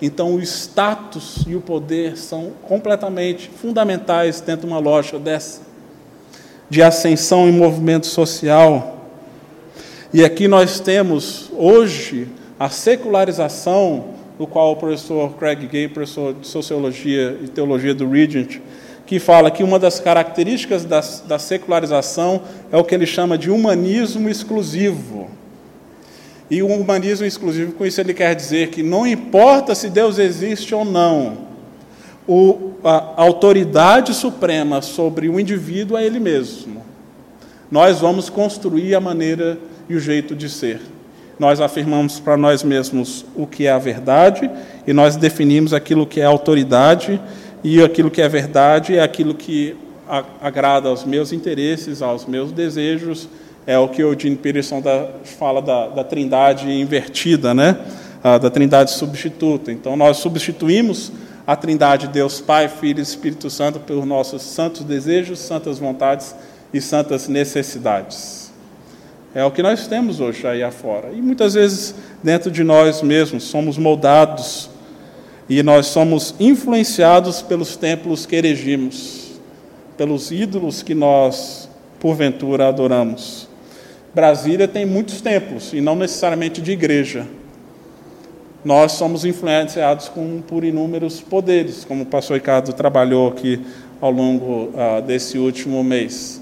Então, 0.01 0.35
o 0.35 0.43
status 0.43 1.39
e 1.47 1.57
o 1.57 1.61
poder 1.61 2.19
são 2.19 2.53
completamente 2.69 3.49
fundamentais 3.49 4.43
dentro 4.43 4.67
de 4.67 4.73
uma 4.73 4.79
lógica 4.79 5.19
dessa, 5.19 5.63
de 6.69 6.83
ascensão 6.83 7.49
e 7.49 7.53
movimento 7.53 8.07
social. 8.07 9.09
E 10.13 10.23
aqui 10.23 10.47
nós 10.47 10.79
temos, 10.81 11.51
hoje, 11.57 12.29
a 12.63 12.69
secularização, 12.69 14.05
do 14.39 14.47
qual 14.47 14.71
o 14.71 14.77
professor 14.77 15.33
Craig 15.33 15.67
Gay, 15.67 15.89
professor 15.89 16.33
de 16.33 16.47
Sociologia 16.47 17.37
e 17.43 17.49
Teologia 17.49 17.93
do 17.93 18.09
Regent, 18.09 18.61
que 19.05 19.19
fala 19.19 19.51
que 19.51 19.65
uma 19.65 19.81
das 19.81 19.99
características 19.99 20.85
da, 20.85 21.01
da 21.27 21.41
secularização 21.41 22.43
é 22.71 22.77
o 22.77 22.85
que 22.85 22.95
ele 22.95 23.05
chama 23.05 23.37
de 23.37 23.51
humanismo 23.51 24.29
exclusivo. 24.29 25.29
E 26.49 26.63
o 26.63 26.69
humanismo 26.69 27.27
exclusivo, 27.27 27.73
com 27.73 27.85
isso 27.85 28.01
ele 28.01 28.15
quer 28.15 28.33
dizer 28.37 28.69
que 28.69 28.81
não 28.81 29.05
importa 29.05 29.75
se 29.75 29.91
Deus 29.91 30.21
existe 30.21 30.73
ou 30.73 30.85
não, 30.85 31.39
o, 32.29 32.75
a 32.85 33.21
autoridade 33.21 34.15
suprema 34.15 34.81
sobre 34.83 35.29
o 35.29 35.41
indivíduo 35.41 35.97
é 35.97 36.07
ele 36.07 36.21
mesmo. 36.21 36.81
Nós 37.69 37.99
vamos 37.99 38.31
construir 38.31 38.95
a 38.95 39.01
maneira 39.01 39.59
e 39.89 39.97
o 39.97 40.01
jeito 40.01 40.37
de 40.37 40.49
ser. 40.49 40.81
Nós 41.43 41.61
afirmamos 41.61 42.21
para 42.21 42.37
nós 42.37 42.63
mesmos 42.63 43.25
o 43.35 43.49
que 43.49 43.67
é 43.67 43.73
a 43.73 43.79
verdade 43.79 44.49
e 44.87 44.93
nós 44.93 45.17
definimos 45.17 45.75
aquilo 45.75 46.07
que 46.07 46.21
é 46.21 46.25
autoridade 46.25 47.21
e 47.65 47.83
aquilo 47.83 48.13
que 48.13 48.23
é 48.23 48.29
verdade 48.29 48.97
é 48.97 49.03
aquilo 49.03 49.35
que 49.35 49.77
agrada 50.41 50.89
aos 50.89 51.05
meus 51.05 51.33
interesses, 51.33 52.01
aos 52.01 52.27
meus 52.27 52.53
desejos 52.53 53.29
é 53.67 53.77
o 53.77 53.89
que 53.89 54.05
o 54.05 54.17
Gene 54.17 54.37
Peterson 54.37 54.81
da, 54.81 55.09
fala 55.25 55.61
da, 55.61 55.89
da, 55.89 56.05
trindade 56.05 56.71
invertida, 56.71 57.53
né? 57.53 57.77
Ah, 58.23 58.39
da 58.39 58.49
trindade 58.49 58.93
substituta. 58.93 59.73
Então, 59.73 59.97
nós 59.97 60.19
substituímos 60.19 61.11
a 61.45 61.57
trindade 61.57 62.07
Deus 62.07 62.41
Pai, 62.41 62.69
Filho 62.69 63.01
e 63.01 63.03
Espírito 63.03 63.51
Santo 63.51 63.81
por 63.81 64.07
nossos 64.07 64.43
santos 64.43 64.85
desejos, 64.85 65.41
santas 65.41 65.81
vontades 65.81 66.37
e 66.73 66.81
santas 66.81 67.27
necessidades. 67.27 68.42
É 69.35 69.43
o 69.45 69.51
que 69.51 69.63
nós 69.63 69.87
temos 69.87 70.21
hoje 70.21 70.47
aí 70.47 70.63
afora. 70.63 71.11
E 71.11 71.23
muitas 71.23 71.55
vezes, 71.55 71.95
dentro 72.23 72.51
de 72.51 72.63
nós 72.63 73.01
mesmos, 73.01 73.45
somos 73.45 73.79
moldados 73.79 74.69
e 75.49 75.63
nós 75.63 75.87
somos 75.87 76.35
influenciados 76.39 77.41
pelos 77.41 77.77
templos 77.77 78.27
que 78.27 78.37
erigimos, 78.37 79.41
pelos 79.97 80.31
ídolos 80.31 80.83
que 80.83 80.95
nós, 80.95 81.69
porventura, 81.99 82.69
adoramos. 82.69 83.49
Brasília 84.15 84.69
tem 84.69 84.85
muitos 84.85 85.23
templos, 85.23 85.73
e 85.73 85.81
não 85.81 85.97
necessariamente 85.97 86.61
de 86.61 86.73
igreja. 86.73 87.27
Nós 88.63 88.93
somos 88.93 89.25
influenciados 89.25 90.09
com, 90.09 90.43
por 90.43 90.63
inúmeros 90.63 91.23
poderes, 91.23 91.85
como 91.85 92.03
o 92.03 92.07
pastor 92.07 92.37
Ricardo 92.37 92.75
trabalhou 92.75 93.29
aqui 93.29 93.61
ao 93.99 94.11
longo 94.11 94.71
uh, 94.75 95.01
desse 95.07 95.39
último 95.39 95.83
mês. 95.83 96.42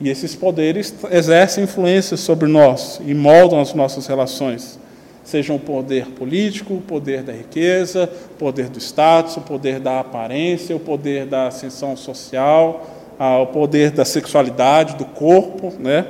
E 0.00 0.10
esses 0.10 0.34
poderes 0.34 0.94
exercem 1.10 1.64
influência 1.64 2.16
sobre 2.16 2.48
nós 2.48 3.00
e 3.04 3.14
moldam 3.14 3.60
as 3.60 3.72
nossas 3.74 4.06
relações. 4.06 4.78
Seja 5.24 5.52
o 5.52 5.58
poder 5.58 6.06
político, 6.08 6.74
o 6.74 6.80
poder 6.80 7.22
da 7.22 7.32
riqueza, 7.32 8.08
o 8.32 8.34
poder 8.34 8.68
do 8.68 8.78
status, 8.78 9.36
o 9.36 9.40
poder 9.40 9.80
da 9.80 10.00
aparência, 10.00 10.76
o 10.76 10.80
poder 10.80 11.26
da 11.26 11.48
ascensão 11.48 11.96
social, 11.96 12.86
uh, 13.18 13.42
o 13.42 13.46
poder 13.46 13.90
da 13.90 14.04
sexualidade, 14.04 14.96
do 14.96 15.04
corpo, 15.04 15.72
né? 15.80 16.06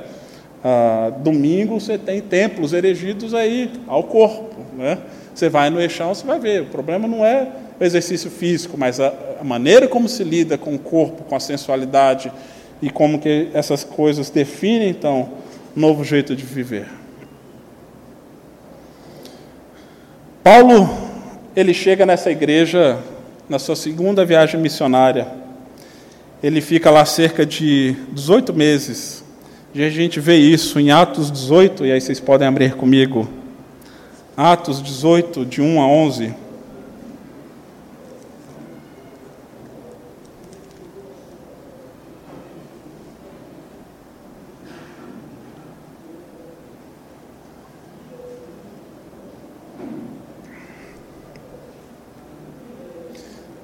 ah, 0.63 1.11
domingo 1.19 1.79
você 1.79 1.97
tem 1.97 2.19
templos 2.21 2.73
erigidos 2.73 3.33
aí 3.33 3.71
ao 3.87 4.03
corpo. 4.03 4.55
Né? 4.77 4.97
Você 5.33 5.49
vai 5.49 5.69
no 5.69 5.79
Eixão, 5.79 6.13
você 6.13 6.25
vai 6.25 6.39
ver. 6.39 6.63
O 6.63 6.65
problema 6.65 7.07
não 7.07 7.25
é 7.25 7.47
o 7.79 7.83
exercício 7.83 8.29
físico, 8.29 8.77
mas 8.77 8.99
a, 8.99 9.13
a 9.39 9.43
maneira 9.43 9.87
como 9.87 10.09
se 10.09 10.23
lida 10.23 10.57
com 10.57 10.75
o 10.75 10.79
corpo, 10.79 11.23
com 11.23 11.35
a 11.35 11.39
sensualidade 11.39 12.31
e 12.81 12.89
como 12.89 13.19
que 13.19 13.49
essas 13.53 13.83
coisas 13.83 14.29
definem, 14.29 14.89
então, 14.89 15.29
um 15.75 15.79
novo 15.79 16.03
jeito 16.03 16.35
de 16.35 16.43
viver. 16.43 16.87
Paulo, 20.43 20.89
ele 21.55 21.73
chega 21.73 22.05
nessa 22.05 22.31
igreja 22.31 22.99
na 23.49 23.59
sua 23.59 23.75
segunda 23.75 24.25
viagem 24.25 24.59
missionária. 24.59 25.27
Ele 26.41 26.61
fica 26.61 26.91
lá 26.91 27.03
cerca 27.03 27.45
de 27.45 27.95
18 28.11 28.53
meses. 28.53 29.23
E 29.73 29.83
a 29.83 29.89
gente 29.89 30.19
vê 30.19 30.37
isso 30.37 30.79
em 30.79 30.91
Atos 30.91 31.31
18, 31.31 31.85
e 31.85 31.91
aí 31.91 31.99
vocês 31.99 32.19
podem 32.19 32.47
abrir 32.47 32.75
comigo. 32.75 33.27
Atos 34.35 34.81
18, 34.81 35.45
de 35.45 35.61
1 35.61 35.81
a 35.81 35.87
11. 35.87 36.33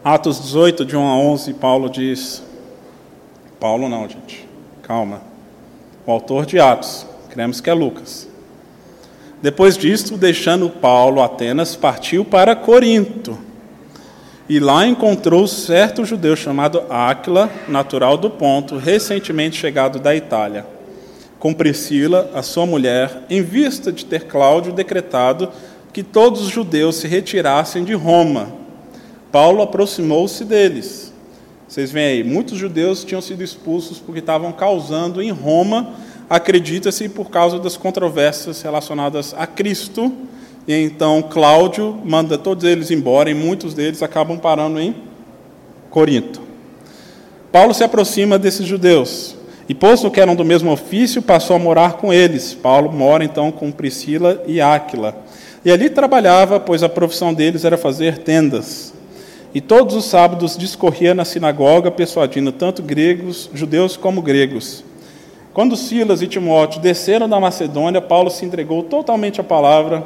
Atos 0.03 0.37
18, 0.41 0.83
de 0.83 0.97
1 0.97 1.07
a 1.07 1.15
11, 1.15 1.53
Paulo 1.53 1.89
diz. 1.89 2.43
Paulo 3.57 3.87
não, 3.87 4.01
gente, 4.09 4.45
calma. 4.81 5.21
O 6.05 6.11
autor 6.11 6.45
de 6.45 6.59
Atos, 6.59 7.05
cremos 7.29 7.61
que 7.61 7.69
é 7.69 7.73
Lucas. 7.73 8.27
Depois 9.41 9.77
disto, 9.77 10.17
deixando 10.17 10.69
Paulo 10.69 11.21
Atenas, 11.21 11.77
partiu 11.77 12.25
para 12.25 12.53
Corinto. 12.53 13.37
E 14.49 14.59
lá 14.59 14.85
encontrou 14.85 15.47
certo 15.47 16.03
judeu 16.03 16.35
chamado 16.35 16.83
Áquila, 16.89 17.49
natural 17.69 18.17
do 18.17 18.29
Ponto, 18.29 18.75
recentemente 18.75 19.55
chegado 19.55 19.99
da 19.99 20.13
Itália, 20.13 20.65
com 21.39 21.53
Priscila, 21.53 22.29
a 22.33 22.41
sua 22.41 22.65
mulher, 22.65 23.23
em 23.29 23.41
vista 23.41 23.89
de 23.89 24.03
ter 24.03 24.25
Cláudio 24.25 24.73
decretado 24.73 25.49
que 25.93 26.03
todos 26.03 26.41
os 26.41 26.49
judeus 26.49 26.97
se 26.97 27.07
retirassem 27.07 27.85
de 27.85 27.93
Roma 27.93 28.62
Paulo 29.34 29.63
aproximou-se 29.63 30.46
deles. 30.46 31.12
Vocês 31.67 31.91
veem 31.91 32.06
aí, 32.06 32.24
muitos 32.24 32.56
judeus 32.56 33.04
tinham 33.04 33.19
sido 33.19 33.43
expulsos 33.43 33.98
porque 33.98 34.19
estavam 34.19 34.52
causando 34.52 35.24
em 35.24 35.32
Roma, 35.32 35.96
acredita-se, 36.30 37.10
por 37.10 37.32
causa 37.32 37.58
das 37.58 37.76
controvérsias 37.76 38.62
relacionadas 38.62 39.34
a 39.36 39.48
Cristo. 39.48 40.13
E 40.67 40.76
então 40.76 41.24
Cláudio 41.24 42.00
manda 42.06 42.38
todos 42.38 42.63
eles 42.63 42.91
embora 42.91 43.28
e 43.28 43.34
muitos 43.34 43.74
deles 43.74 44.04
acabam 44.04 44.38
parando 44.38 44.80
em 44.80 44.96
Corinto. 45.89 46.39
Paulo 47.52 47.74
se 47.74 47.84
aproxima 47.84 48.38
desses 48.38 48.67
judeus 48.67 49.36
e, 49.67 49.74
posto 49.74 50.12
que 50.12 50.22
eram 50.22 50.36
do 50.36 50.46
mesmo 50.46 50.72
ofício, 50.72 51.24
passou 51.24 51.56
a 51.56 51.60
morar 51.60 51.93
com 51.93 52.13
eles. 52.13 52.54
Paulo 52.54 52.91
mora 52.91 53.24
então 53.24 53.52
com 53.52 53.72
Priscila 53.72 54.43
e 54.46 54.62
Áquila. 54.62 55.17
E 55.65 55.72
ali 55.72 55.89
trabalhava, 55.89 56.60
pois 56.60 56.84
a 56.84 56.89
profissão 56.89 57.34
deles 57.34 57.65
era 57.65 57.80
fazer 57.80 58.19
tendas. 58.19 58.92
E 59.53 59.61
todos 59.61 59.95
os 59.95 60.05
sábados 60.05 60.57
discorria 60.57 61.13
na 61.13 61.23
sinagoga, 61.23 61.91
persuadindo 61.91 62.51
tanto 62.51 62.81
gregos, 62.81 63.49
judeus 63.53 63.95
como 63.95 64.21
gregos. 64.21 64.83
Quando 65.53 65.77
Silas 65.77 66.23
e 66.23 66.27
Timóteo 66.27 66.81
desceram 66.81 67.29
da 67.29 67.39
Macedônia, 67.39 68.01
Paulo 68.01 68.31
se 68.31 68.43
entregou 68.43 68.81
totalmente 68.81 69.39
à 69.39 69.43
palavra, 69.43 70.03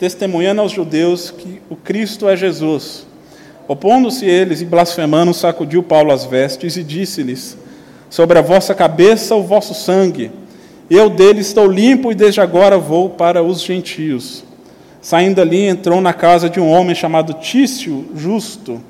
testemunhando 0.00 0.60
aos 0.60 0.72
judeus 0.72 1.30
que 1.30 1.62
o 1.70 1.76
Cristo 1.76 2.28
é 2.28 2.36
Jesus. 2.36 3.06
Opondo-se 3.68 4.26
eles 4.26 4.60
e 4.60 4.64
blasfemando, 4.64 5.32
sacudiu 5.32 5.84
Paulo 5.84 6.10
as 6.10 6.24
vestes 6.24 6.76
e 6.76 6.82
disse-lhes: 6.82 7.56
Sobre 8.10 8.40
a 8.40 8.42
vossa 8.42 8.74
cabeça 8.74 9.36
o 9.36 9.44
vosso 9.44 9.72
sangue. 9.72 10.32
Eu 10.90 11.08
dele 11.08 11.40
estou 11.40 11.68
limpo 11.68 12.10
e 12.10 12.16
desde 12.16 12.40
agora 12.40 12.76
vou 12.76 13.10
para 13.10 13.40
os 13.44 13.62
gentios. 13.62 14.42
Saindo 15.02 15.40
ali, 15.40 15.66
entrou 15.66 16.00
na 16.00 16.12
casa 16.12 16.48
de 16.48 16.60
um 16.60 16.70
homem 16.70 16.94
chamado 16.94 17.34
Tício 17.34 18.06
Justo, 18.14 18.80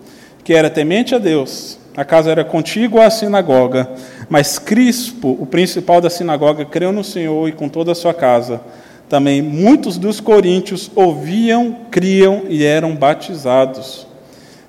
que 0.45 0.53
era 0.53 0.69
temente 0.69 1.15
a 1.15 1.19
Deus. 1.19 1.79
A 1.97 2.05
casa 2.05 2.31
era 2.31 2.45
contígua 2.45 3.07
à 3.07 3.11
sinagoga, 3.11 3.91
mas 4.29 4.59
Crispo, 4.59 5.35
o 5.41 5.47
principal 5.47 6.03
da 6.03 6.11
sinagoga, 6.11 6.67
creu 6.67 6.93
no 6.93 7.03
Senhor 7.03 7.49
e 7.49 7.53
com 7.53 7.67
toda 7.67 7.93
a 7.93 7.95
sua 7.95 8.13
casa. 8.13 8.61
Também 9.09 9.41
muitos 9.41 9.97
dos 9.97 10.21
coríntios 10.21 10.91
ouviam, 10.95 11.79
criam 11.91 12.43
e 12.47 12.63
eram 12.63 12.95
batizados. 12.95 14.07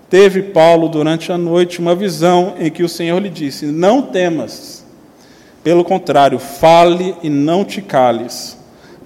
Teve 0.09 0.43
Paulo 0.43 0.87
durante 0.87 1.29
a 1.29 1.37
noite 1.37 1.79
uma 1.79 1.93
visão 1.93 2.55
em 2.57 2.71
que 2.71 2.83
o 2.83 2.89
Senhor 2.89 3.21
lhe 3.21 3.29
disse: 3.29 3.65
Não 3.65 4.01
temas, 4.01 4.85
pelo 5.61 5.83
contrário, 5.83 6.39
fale 6.39 7.15
e 7.21 7.29
não 7.29 7.65
te 7.65 7.81
cales 7.81 8.62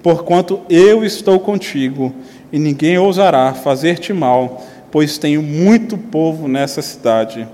porquanto 0.08 0.62
eu 0.70 1.04
estou 1.04 1.38
contigo, 1.38 2.14
e 2.50 2.58
ninguém 2.58 2.96
ousará 2.96 3.52
fazer-te 3.52 4.10
mal, 4.10 4.64
pois 4.90 5.18
tenho 5.18 5.42
muito 5.42 5.98
povo 5.98 6.48
nessa 6.48 6.80
cidade. 6.80 7.46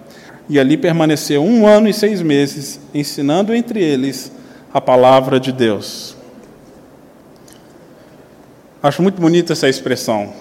E 0.49 0.57
ali 0.57 0.77
permaneceu 0.77 1.43
um 1.43 1.67
ano 1.67 1.89
e 1.89 1.93
seis 1.93 2.23
meses, 2.23 2.79
ensinando 2.95 3.53
entre 3.53 3.83
eles 3.83 4.31
a 4.73 4.81
palavra 4.81 5.41
de 5.41 5.51
Deus. 5.51 6.17
Acho 8.81 9.03
muito 9.03 9.21
bonita 9.21 9.53
essa 9.53 9.69
expressão, 9.69 10.33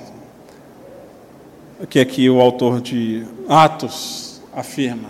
que 1.90 2.00
aqui 2.00 2.30
o 2.30 2.40
autor 2.40 2.80
de 2.80 3.26
Atos 3.50 4.40
afirma. 4.56 5.10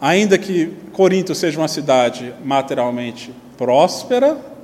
Ainda 0.00 0.38
que 0.38 0.72
Corinto 0.92 1.34
seja 1.34 1.58
uma 1.58 1.66
cidade 1.66 2.32
materialmente 2.44 3.34
próspera, 3.58 4.54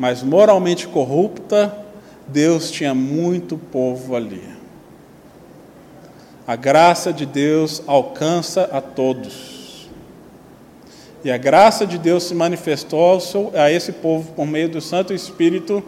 mas 0.00 0.22
moralmente 0.22 0.88
corrupta, 0.88 1.76
Deus 2.26 2.70
tinha 2.70 2.94
muito 2.94 3.58
povo 3.58 4.16
ali. 4.16 4.42
A 6.46 6.56
graça 6.56 7.12
de 7.12 7.26
Deus 7.26 7.82
alcança 7.86 8.62
a 8.72 8.80
todos. 8.80 9.90
E 11.22 11.30
a 11.30 11.36
graça 11.36 11.86
de 11.86 11.98
Deus 11.98 12.22
se 12.22 12.34
manifestou 12.34 13.20
a 13.54 13.70
esse 13.70 13.92
povo 13.92 14.32
por 14.32 14.46
meio 14.46 14.70
do 14.70 14.80
Santo 14.80 15.12
Espírito, 15.12 15.82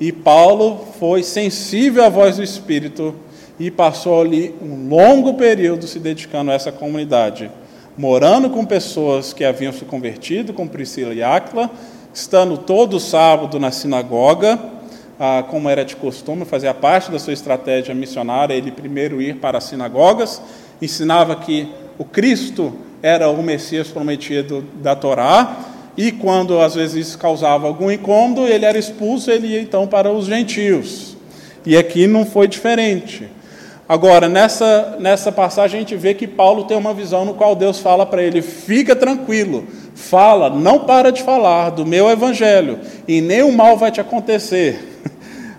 e 0.00 0.10
Paulo 0.10 0.84
foi 0.98 1.22
sensível 1.22 2.04
à 2.04 2.08
voz 2.08 2.38
do 2.38 2.42
Espírito 2.42 3.14
e 3.60 3.70
passou 3.70 4.20
ali 4.20 4.52
um 4.60 4.88
longo 4.88 5.34
período 5.34 5.86
se 5.86 6.00
dedicando 6.00 6.50
a 6.50 6.54
essa 6.54 6.72
comunidade, 6.72 7.48
morando 7.96 8.50
com 8.50 8.64
pessoas 8.64 9.32
que 9.32 9.44
haviam 9.44 9.72
se 9.72 9.84
convertido, 9.84 10.52
como 10.52 10.68
Priscila 10.68 11.14
e 11.14 11.22
Áquila, 11.22 11.70
estando 12.12 12.58
todo 12.58 13.00
sábado 13.00 13.58
na 13.58 13.70
sinagoga, 13.70 14.58
ah, 15.18 15.44
como 15.48 15.68
era 15.68 15.84
de 15.84 15.96
costume, 15.96 16.44
fazia 16.44 16.74
parte 16.74 17.10
da 17.10 17.18
sua 17.18 17.32
estratégia 17.32 17.94
missionária, 17.94 18.54
ele 18.54 18.70
primeiro 18.70 19.22
ir 19.22 19.36
para 19.36 19.58
as 19.58 19.64
sinagogas, 19.64 20.42
ensinava 20.80 21.36
que 21.36 21.68
o 21.98 22.04
Cristo 22.04 22.72
era 23.02 23.28
o 23.28 23.42
Messias 23.42 23.88
prometido 23.88 24.64
da 24.74 24.94
Torá, 24.94 25.56
e 25.96 26.10
quando 26.10 26.60
às 26.60 26.74
vezes 26.74 27.08
isso 27.08 27.18
causava 27.18 27.66
algum 27.66 27.90
incômodo, 27.90 28.46
ele 28.46 28.64
era 28.64 28.78
expulso, 28.78 29.30
ele 29.30 29.48
ia 29.48 29.60
então 29.60 29.86
para 29.86 30.10
os 30.10 30.26
gentios. 30.26 31.16
E 31.64 31.76
aqui 31.76 32.06
não 32.06 32.24
foi 32.24 32.48
diferente. 32.48 33.28
Agora, 33.88 34.28
nessa, 34.28 34.96
nessa 34.98 35.30
passagem, 35.30 35.76
a 35.76 35.80
gente 35.80 35.94
vê 35.96 36.14
que 36.14 36.26
Paulo 36.26 36.64
tem 36.64 36.76
uma 36.76 36.94
visão 36.94 37.24
no 37.24 37.34
qual 37.34 37.54
Deus 37.54 37.78
fala 37.78 38.06
para 38.06 38.22
ele: 38.22 38.40
fica 38.40 38.96
tranquilo, 38.96 39.66
fala, 39.94 40.50
não 40.50 40.80
para 40.80 41.10
de 41.10 41.22
falar 41.22 41.70
do 41.70 41.86
meu 41.86 42.08
evangelho, 42.10 42.78
e 43.06 43.20
nenhum 43.20 43.52
mal 43.52 43.76
vai 43.76 43.90
te 43.90 44.00
acontecer. 44.00 45.02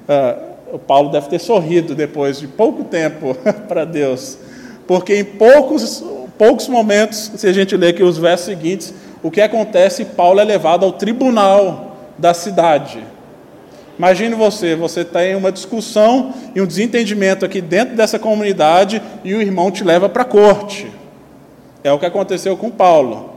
Uh, 0.08 0.54
o 0.76 0.80
Paulo 0.80 1.10
deve 1.10 1.30
ter 1.30 1.40
sorrido 1.40 1.94
depois 1.94 2.40
de 2.40 2.48
pouco 2.48 2.84
tempo 2.84 3.36
para 3.68 3.86
Deus, 3.86 4.38
porque 4.88 5.16
em 5.16 5.24
poucos, 5.24 6.04
poucos 6.38 6.68
momentos, 6.68 7.32
se 7.36 7.48
a 7.48 7.54
gente 7.54 7.78
ler 7.78 7.90
aqui 7.90 8.04
os 8.04 8.18
versos 8.18 8.48
seguintes, 8.48 8.94
o 9.22 9.32
que 9.32 9.40
acontece? 9.40 10.04
Paulo 10.04 10.40
é 10.40 10.44
levado 10.44 10.86
ao 10.86 10.92
tribunal 10.92 11.96
da 12.18 12.34
cidade. 12.34 13.04
Imagine 13.98 14.34
você, 14.34 14.76
você 14.76 15.06
tem 15.06 15.36
uma 15.36 15.52
discussão 15.52 16.34
e 16.56 16.62
um 16.62 16.66
desentendimento 16.66 17.46
aqui 17.46 17.62
dentro 17.62 17.96
dessa 17.96 18.18
comunidade 18.18 19.02
e 19.24 19.34
o 19.36 19.42
irmão 19.42 19.70
te 19.70 19.84
leva 19.84 20.10
para 20.10 20.24
a 20.24 20.26
corte. 20.26 20.92
É 21.84 21.92
o 21.92 22.00
que 22.00 22.06
aconteceu 22.06 22.58
com 22.58 22.72
Paulo. 22.72 23.33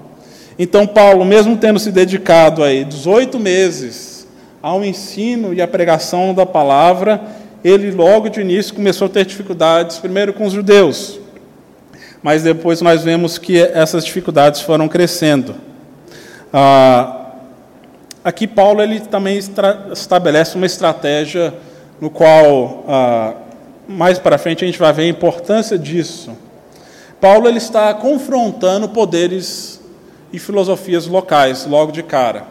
Então, 0.58 0.86
Paulo, 0.86 1.24
mesmo 1.24 1.56
tendo 1.56 1.78
se 1.78 1.92
dedicado 1.92 2.62
aí 2.62 2.84
18 2.84 3.38
meses 3.38 4.26
ao 4.62 4.82
ensino 4.84 5.52
e 5.52 5.60
à 5.60 5.68
pregação 5.68 6.32
da 6.32 6.46
palavra, 6.46 7.20
ele 7.62 7.90
logo 7.90 8.28
de 8.28 8.40
início 8.40 8.74
começou 8.74 9.06
a 9.06 9.10
ter 9.10 9.26
dificuldades, 9.26 9.98
primeiro 9.98 10.32
com 10.32 10.46
os 10.46 10.52
judeus, 10.52 11.20
mas 12.22 12.42
depois 12.42 12.80
nós 12.80 13.04
vemos 13.04 13.36
que 13.36 13.60
essas 13.60 14.04
dificuldades 14.04 14.62
foram 14.62 14.88
crescendo. 14.88 15.56
Ah, 16.52 17.32
aqui 18.24 18.46
Paulo 18.46 18.80
ele 18.80 19.00
também 19.00 19.38
estabelece 19.92 20.56
uma 20.56 20.66
estratégia 20.66 21.52
no 22.00 22.08
qual 22.08 22.84
ah, 22.88 23.34
mais 23.86 24.18
para 24.18 24.38
frente 24.38 24.64
a 24.64 24.66
gente 24.66 24.78
vai 24.78 24.92
ver 24.92 25.02
a 25.02 25.08
importância 25.08 25.78
disso. 25.78 26.30
Paulo 27.20 27.46
ele 27.46 27.58
está 27.58 27.92
confrontando 27.94 28.88
poderes 28.88 29.75
e 30.32 30.38
filosofias 30.38 31.06
locais, 31.06 31.66
logo 31.66 31.92
de 31.92 32.02
cara. 32.02 32.44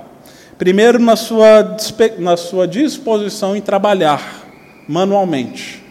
Primeiro, 0.58 1.00
na 1.00 1.16
sua, 1.16 1.76
na 2.18 2.38
sua 2.38 2.68
disposição 2.68 3.56
em 3.56 3.62
trabalhar 3.62 4.46
manualmente. 4.88 5.84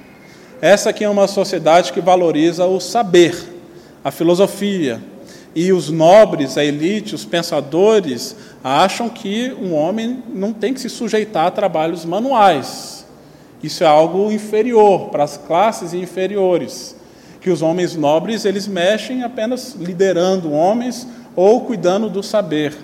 Essa 0.61 0.91
aqui 0.91 1.05
é 1.05 1.09
uma 1.09 1.29
sociedade 1.29 1.93
que 1.93 2.01
valoriza 2.01 2.65
o 2.65 2.81
saber, 2.81 3.37
a 4.03 4.11
filosofia. 4.11 5.01
E 5.55 5.73
os 5.73 5.91
nobres, 5.91 6.57
a 6.57 6.65
elite, 6.65 7.15
os 7.15 7.25
pensadores, 7.25 8.35
acham 8.63 9.09
que 9.09 9.55
um 9.61 9.75
homem 9.75 10.23
não 10.33 10.53
tem 10.53 10.73
que 10.73 10.81
se 10.81 10.89
sujeitar 10.89 11.47
a 11.47 11.51
trabalhos 11.51 12.05
manuais. 12.05 13.05
Isso 13.63 13.85
é 13.85 13.87
algo 13.87 14.33
inferior 14.33 15.11
para 15.11 15.25
as 15.25 15.37
classes 15.37 15.93
inferiores. 15.93 16.97
Que 17.41 17.51
os 17.51 17.61
homens 17.61 17.95
nobres 17.95 18.45
eles 18.45 18.67
mexem 18.67 19.23
apenas 19.23 19.75
liderando 19.79 20.51
homens 20.51 21.07
ou 21.37 21.63
cuidando 21.63 22.09
do 22.09 22.23
saber, 22.23 22.75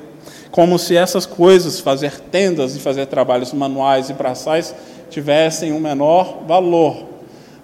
como 0.51 0.79
se 0.79 0.97
essas 0.97 1.27
coisas, 1.27 1.81
fazer 1.81 2.21
tendas 2.21 2.75
e 2.75 2.81
fazer 2.81 3.07
trabalhos 3.07 3.53
manuais 3.53 4.11
e 4.11 4.13
braçais, 4.13 4.75
tivessem 5.09 5.73
um 5.73 5.81
menor 5.81 6.43
valor. 6.47 7.05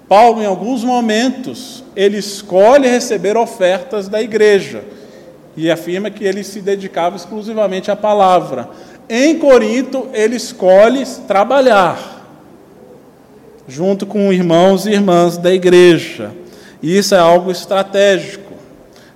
Paulo, 0.08 0.40
em 0.40 0.46
alguns 0.46 0.84
momentos, 0.84 1.82
ele 1.96 2.18
escolhe 2.18 2.88
receber 2.88 3.36
ofertas 3.36 4.08
da 4.08 4.22
igreja 4.22 4.84
e 5.56 5.70
afirma 5.70 6.10
que 6.10 6.24
ele 6.24 6.44
se 6.44 6.60
dedicava 6.60 7.16
exclusivamente 7.16 7.90
à 7.90 7.96
palavra. 7.96 8.68
Em 9.08 9.38
Corinto, 9.38 10.08
ele 10.12 10.36
escolhe 10.36 11.04
trabalhar 11.26 12.14
junto 13.66 14.06
com 14.06 14.32
irmãos 14.32 14.86
e 14.86 14.90
irmãs 14.90 15.36
da 15.36 15.52
igreja. 15.52 16.30
E 16.80 16.96
isso 16.96 17.14
é 17.14 17.18
algo 17.18 17.50
estratégico 17.50 18.52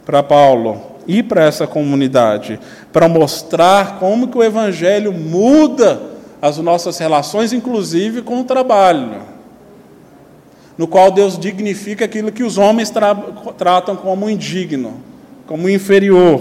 para 0.04 0.22
Paulo 0.22 0.89
e 1.10 1.24
para 1.24 1.44
essa 1.44 1.66
comunidade, 1.66 2.60
para 2.92 3.08
mostrar 3.08 3.98
como 3.98 4.28
que 4.28 4.38
o 4.38 4.44
evangelho 4.44 5.12
muda 5.12 6.00
as 6.40 6.56
nossas 6.58 6.96
relações, 6.98 7.52
inclusive 7.52 8.22
com 8.22 8.40
o 8.40 8.44
trabalho, 8.44 9.22
no 10.78 10.86
qual 10.86 11.10
Deus 11.10 11.36
dignifica 11.36 12.04
aquilo 12.04 12.30
que 12.30 12.44
os 12.44 12.56
homens 12.56 12.90
tra 12.90 13.12
tratam 13.58 13.96
como 13.96 14.30
indigno 14.30 15.10
como 15.48 15.68
inferior. 15.68 16.40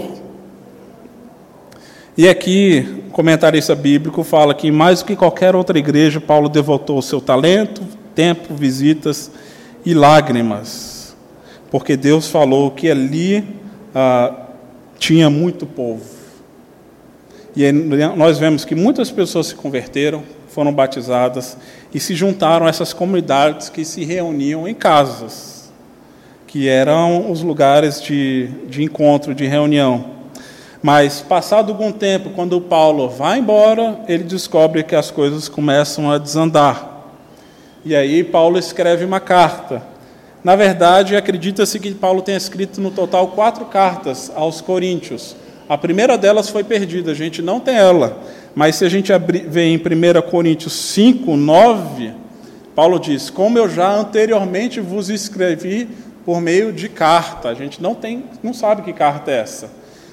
E 2.16 2.28
aqui, 2.28 3.02
o 3.08 3.10
comentarista 3.10 3.74
bíblico 3.74 4.22
fala 4.22 4.54
que, 4.54 4.70
mais 4.70 5.00
do 5.00 5.06
que 5.06 5.16
qualquer 5.16 5.56
outra 5.56 5.76
igreja, 5.80 6.20
Paulo 6.20 6.48
devotou 6.48 6.96
o 6.96 7.02
seu 7.02 7.20
talento, 7.20 7.82
tempo, 8.14 8.54
visitas 8.54 9.32
e 9.84 9.94
lágrimas, 9.94 11.16
porque 11.72 11.96
Deus 11.96 12.28
falou 12.28 12.70
que 12.70 12.88
ali 12.88 13.44
ah, 13.92 14.49
tinha 15.00 15.28
muito 15.28 15.66
povo. 15.66 16.04
E 17.56 17.72
nós 17.72 18.38
vemos 18.38 18.64
que 18.64 18.76
muitas 18.76 19.10
pessoas 19.10 19.48
se 19.48 19.56
converteram, 19.56 20.22
foram 20.48 20.72
batizadas 20.72 21.56
e 21.92 21.98
se 21.98 22.14
juntaram 22.14 22.66
a 22.66 22.68
essas 22.68 22.92
comunidades 22.92 23.68
que 23.68 23.84
se 23.84 24.04
reuniam 24.04 24.68
em 24.68 24.74
casas 24.74 25.60
que 26.50 26.68
eram 26.68 27.30
os 27.30 27.42
lugares 27.42 28.02
de, 28.02 28.48
de 28.66 28.82
encontro, 28.82 29.32
de 29.32 29.46
reunião. 29.46 30.06
Mas, 30.82 31.20
passado 31.20 31.70
algum 31.70 31.92
tempo, 31.92 32.30
quando 32.30 32.60
Paulo 32.60 33.08
vai 33.08 33.38
embora, 33.38 34.00
ele 34.08 34.24
descobre 34.24 34.82
que 34.82 34.96
as 34.96 35.12
coisas 35.12 35.48
começam 35.48 36.10
a 36.10 36.18
desandar. 36.18 37.04
E 37.84 37.94
aí, 37.94 38.24
Paulo 38.24 38.58
escreve 38.58 39.04
uma 39.04 39.20
carta. 39.20 39.80
Na 40.42 40.56
verdade, 40.56 41.16
acredita-se 41.16 41.78
que 41.78 41.94
Paulo 41.94 42.22
tenha 42.22 42.38
escrito 42.38 42.80
no 42.80 42.90
total 42.90 43.28
quatro 43.28 43.66
cartas 43.66 44.32
aos 44.34 44.60
Coríntios. 44.60 45.36
A 45.68 45.76
primeira 45.76 46.16
delas 46.16 46.48
foi 46.48 46.64
perdida, 46.64 47.10
a 47.10 47.14
gente 47.14 47.42
não 47.42 47.60
tem 47.60 47.76
ela. 47.76 48.18
Mas 48.54 48.76
se 48.76 48.84
a 48.84 48.88
gente 48.88 49.12
ver 49.48 49.64
em 49.64 49.76
1 49.76 50.30
Coríntios 50.30 50.72
5, 50.72 51.36
9, 51.36 52.12
Paulo 52.74 52.98
diz: 52.98 53.28
Como 53.28 53.58
eu 53.58 53.68
já 53.68 53.94
anteriormente 53.94 54.80
vos 54.80 55.10
escrevi 55.10 55.88
por 56.24 56.40
meio 56.40 56.72
de 56.72 56.88
carta. 56.88 57.48
A 57.48 57.54
gente 57.54 57.82
não 57.82 57.94
tem, 57.94 58.24
não 58.42 58.54
sabe 58.54 58.82
que 58.82 58.92
carta 58.92 59.30
é 59.30 59.40
essa. 59.40 59.70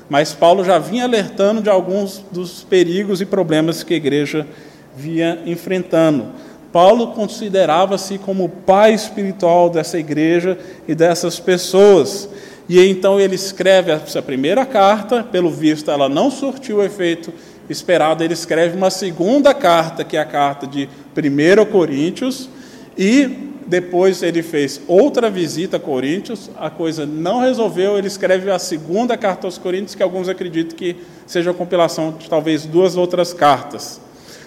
Mas 0.09 0.33
Paulo 0.33 0.63
já 0.63 0.79
vinha 0.79 1.03
alertando 1.03 1.61
de 1.61 1.69
alguns 1.69 2.23
dos 2.31 2.63
perigos 2.63 3.21
e 3.21 3.25
problemas 3.25 3.83
que 3.83 3.93
a 3.93 3.97
igreja 3.97 4.47
vinha 4.95 5.39
enfrentando. 5.45 6.27
Paulo 6.71 7.07
considerava-se 7.07 8.17
como 8.17 8.45
o 8.45 8.49
pai 8.49 8.93
espiritual 8.93 9.69
dessa 9.69 9.97
igreja 9.97 10.57
e 10.87 10.93
dessas 10.93 11.39
pessoas. 11.39 12.29
E 12.69 12.79
então 12.85 13.19
ele 13.19 13.35
escreve 13.35 13.91
essa 13.91 14.21
primeira 14.21 14.65
carta, 14.65 15.23
pelo 15.23 15.49
visto 15.49 15.89
ela 15.89 16.09
não 16.09 16.29
surtiu 16.29 16.77
o 16.77 16.83
efeito 16.83 17.33
esperado, 17.69 18.23
ele 18.23 18.33
escreve 18.33 18.75
uma 18.75 18.89
segunda 18.89 19.53
carta, 19.53 20.03
que 20.03 20.17
é 20.17 20.19
a 20.19 20.25
carta 20.25 20.67
de 20.67 20.87
1 21.15 21.65
Coríntios, 21.71 22.49
e 22.97 23.53
depois 23.67 24.23
ele 24.23 24.41
fez 24.41 24.81
outra 24.87 25.29
visita 25.29 25.77
a 25.77 25.79
Coríntios, 25.79 26.49
a 26.57 26.69
coisa 26.69 27.05
não 27.05 27.41
resolveu, 27.41 27.97
ele 27.97 28.07
escreve 28.07 28.49
a 28.49 28.59
segunda 28.59 29.17
carta 29.17 29.47
aos 29.47 29.57
Coríntios, 29.57 29.95
que 29.95 30.03
alguns 30.03 30.29
acreditam 30.29 30.77
que 30.77 30.95
seja 31.25 31.51
a 31.51 31.53
compilação 31.53 32.15
de 32.17 32.29
talvez 32.29 32.65
duas 32.65 32.95
outras 32.95 33.33
cartas. 33.33 33.99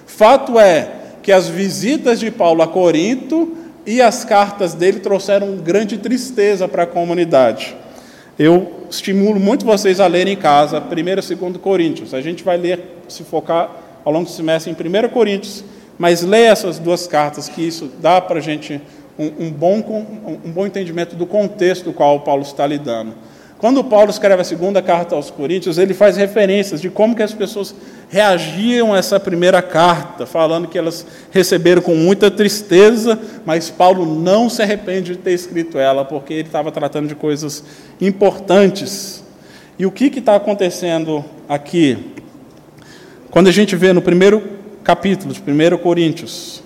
Fato 0.06 0.58
é 0.58 0.99
que 1.22 1.32
as 1.32 1.48
visitas 1.48 2.20
de 2.20 2.30
Paulo 2.30 2.62
a 2.62 2.68
Corinto 2.68 3.56
e 3.86 4.00
as 4.00 4.24
cartas 4.24 4.74
dele 4.74 5.00
trouxeram 5.00 5.56
grande 5.56 5.98
tristeza 5.98 6.68
para 6.68 6.84
a 6.84 6.86
comunidade. 6.86 7.76
Eu 8.38 8.86
estimulo 8.90 9.38
muito 9.38 9.64
vocês 9.64 10.00
a 10.00 10.06
lerem 10.06 10.34
em 10.34 10.36
casa 10.36 10.80
1 10.80 10.98
e 10.98 11.34
2 11.34 11.56
Coríntios. 11.58 12.14
A 12.14 12.20
gente 12.20 12.42
vai 12.42 12.56
ler, 12.56 13.02
se 13.08 13.22
focar 13.22 13.70
ao 14.04 14.12
longo 14.12 14.24
do 14.24 14.30
semestre 14.30 14.70
em 14.72 14.74
1 14.74 15.08
Coríntios, 15.10 15.64
mas 15.98 16.22
leia 16.22 16.48
essas 16.48 16.78
duas 16.78 17.06
cartas, 17.06 17.48
que 17.48 17.66
isso 17.66 17.90
dá 18.00 18.20
para 18.20 18.38
a 18.38 18.42
gente 18.42 18.80
um, 19.18 19.46
um, 19.46 19.50
bom, 19.50 19.76
um 20.44 20.50
bom 20.50 20.66
entendimento 20.66 21.14
do 21.14 21.26
contexto 21.26 21.84
do 21.84 21.92
qual 21.92 22.20
Paulo 22.20 22.42
está 22.42 22.66
lidando. 22.66 23.12
Quando 23.60 23.84
Paulo 23.84 24.08
escreve 24.08 24.40
a 24.40 24.44
segunda 24.44 24.80
carta 24.80 25.14
aos 25.14 25.30
Coríntios, 25.30 25.76
ele 25.76 25.92
faz 25.92 26.16
referências 26.16 26.80
de 26.80 26.88
como 26.88 27.14
que 27.14 27.22
as 27.22 27.34
pessoas 27.34 27.74
reagiam 28.08 28.94
a 28.94 28.98
essa 28.98 29.20
primeira 29.20 29.60
carta, 29.60 30.24
falando 30.24 30.66
que 30.66 30.78
elas 30.78 31.06
receberam 31.30 31.82
com 31.82 31.94
muita 31.94 32.30
tristeza, 32.30 33.20
mas 33.44 33.68
Paulo 33.68 34.06
não 34.06 34.48
se 34.48 34.62
arrepende 34.62 35.12
de 35.12 35.18
ter 35.18 35.32
escrito 35.32 35.78
ela, 35.78 36.06
porque 36.06 36.32
ele 36.32 36.48
estava 36.48 36.72
tratando 36.72 37.06
de 37.06 37.14
coisas 37.14 37.62
importantes. 38.00 39.22
E 39.78 39.84
o 39.84 39.90
que 39.90 40.06
está 40.06 40.36
acontecendo 40.36 41.22
aqui? 41.46 42.14
Quando 43.30 43.48
a 43.48 43.52
gente 43.52 43.76
vê 43.76 43.92
no 43.92 44.00
primeiro 44.00 44.42
capítulo 44.82 45.34
de 45.34 45.40
1 45.40 45.76
Coríntios, 45.78 46.62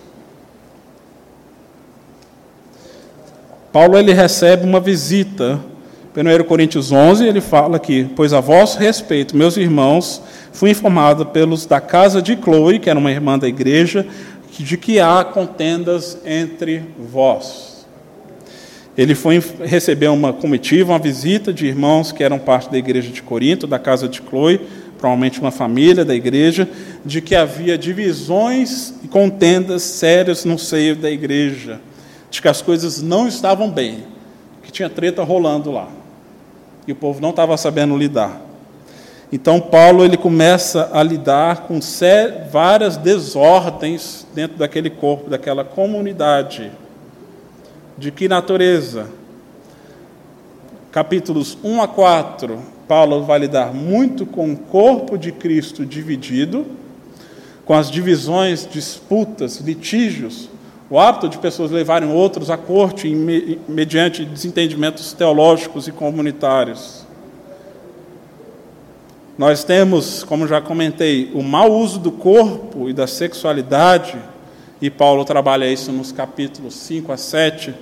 Paulo 3.73 3.99
ele 3.99 4.13
recebe 4.13 4.65
uma 4.65 4.79
visita. 4.79 5.74
1 6.17 6.45
Coríntios 6.45 6.93
11, 6.93 7.27
ele 7.27 7.41
fala 7.41 7.79
que, 7.79 8.05
pois 8.15 8.33
a 8.33 8.41
vosso 8.41 8.79
respeito, 8.79 9.37
meus 9.37 9.57
irmãos, 9.57 10.23
fui 10.53 10.71
informado 10.71 11.27
pelos 11.27 11.67
da 11.67 11.81
casa 11.81 12.23
de 12.23 12.37
Chloe, 12.37 12.79
que 12.79 12.89
era 12.89 12.99
uma 12.99 13.11
irmã 13.11 13.37
da 13.37 13.49
igreja, 13.49 14.07
de 14.57 14.77
que 14.77 15.01
há 15.01 15.25
contendas 15.25 16.17
entre 16.25 16.85
vós. 16.97 17.85
Ele 18.97 19.17
foi 19.17 19.43
receber 19.65 20.07
uma 20.07 20.33
comitiva, 20.33 20.93
uma 20.93 21.01
visita 21.01 21.53
de 21.53 21.67
irmãos 21.67 22.13
que 22.13 22.23
eram 22.23 22.39
parte 22.39 22.71
da 22.71 22.79
igreja 22.79 23.11
de 23.11 23.21
Corinto, 23.21 23.67
da 23.67 23.81
casa 23.81 24.09
de 24.09 24.23
Chloe, 24.23 24.61
provavelmente 24.97 25.41
uma 25.41 25.51
família 25.51 26.05
da 26.05 26.15
igreja, 26.15 26.69
de 27.05 27.21
que 27.21 27.35
havia 27.35 27.77
divisões 27.77 28.95
e 29.03 29.09
contendas 29.09 29.83
sérias 29.83 30.45
no 30.45 30.61
seio 30.61 30.95
da 30.95 31.11
igreja 31.11 31.81
de 32.35 32.43
que 32.43 32.49
as 32.49 32.61
coisas 32.61 33.01
não 33.01 33.29
estavam 33.29 33.71
bem, 33.71 34.05
que 34.63 34.73
tinha 34.73 34.91
treta 34.91 35.23
rolando 35.23 35.71
lá. 35.71 35.89
E 36.87 36.93
o 36.93 36.97
povo 36.97 37.21
não 37.21 37.31
estava 37.31 37.57
sabendo 37.57 37.97
lidar. 37.97 38.41
Então 39.33 39.61
Paulo 39.61 40.05
ele 40.05 40.17
começa 40.17 40.91
a 40.93 41.03
lidar 41.03 41.63
com 41.63 41.81
várias 42.53 42.97
desordens 42.97 44.27
dentro 44.35 44.57
daquele 44.57 44.91
corpo, 44.91 45.29
daquela 45.29 45.65
comunidade. 45.65 46.71
De 47.99 48.11
que 48.11 48.29
natureza? 48.29 49.09
Capítulos 50.93 51.59
1 51.65 51.83
a 51.83 51.89
4, 51.89 52.61
Paulo 52.87 53.25
vai 53.25 53.41
lidar 53.41 53.75
muito 53.75 54.25
com 54.25 54.53
o 54.53 54.57
corpo 54.57 55.19
de 55.19 55.33
Cristo 55.33 55.85
dividido, 55.85 56.67
com 57.65 57.75
as 57.75 57.91
divisões, 57.91 58.69
disputas, 58.71 59.59
litígios 59.59 60.49
o 60.91 60.99
hábito 60.99 61.29
de 61.29 61.39
pessoas 61.39 61.71
levarem 61.71 62.11
outros 62.11 62.51
à 62.51 62.57
corte 62.57 63.09
mediante 63.67 64.25
desentendimentos 64.25 65.13
teológicos 65.13 65.89
e 65.89 65.93
comunitários. 65.93 67.05
Nós 69.37 69.65
temos, 69.65 70.23
como 70.23 70.47
já 70.47 70.61
comentei, 70.61 71.31
o 71.35 71.43
mau 71.43 71.73
uso 71.73 71.99
do 71.99 72.13
corpo 72.13 72.89
e 72.89 72.93
da 72.93 73.07
sexualidade, 73.07 74.17
e 74.81 74.91
Paulo 74.91 75.25
trabalha 75.25 75.71
isso 75.71 75.91
nos 75.91 76.13
capítulos 76.13 76.75
5 76.75 77.11
a 77.11 77.17
7, 77.17 77.75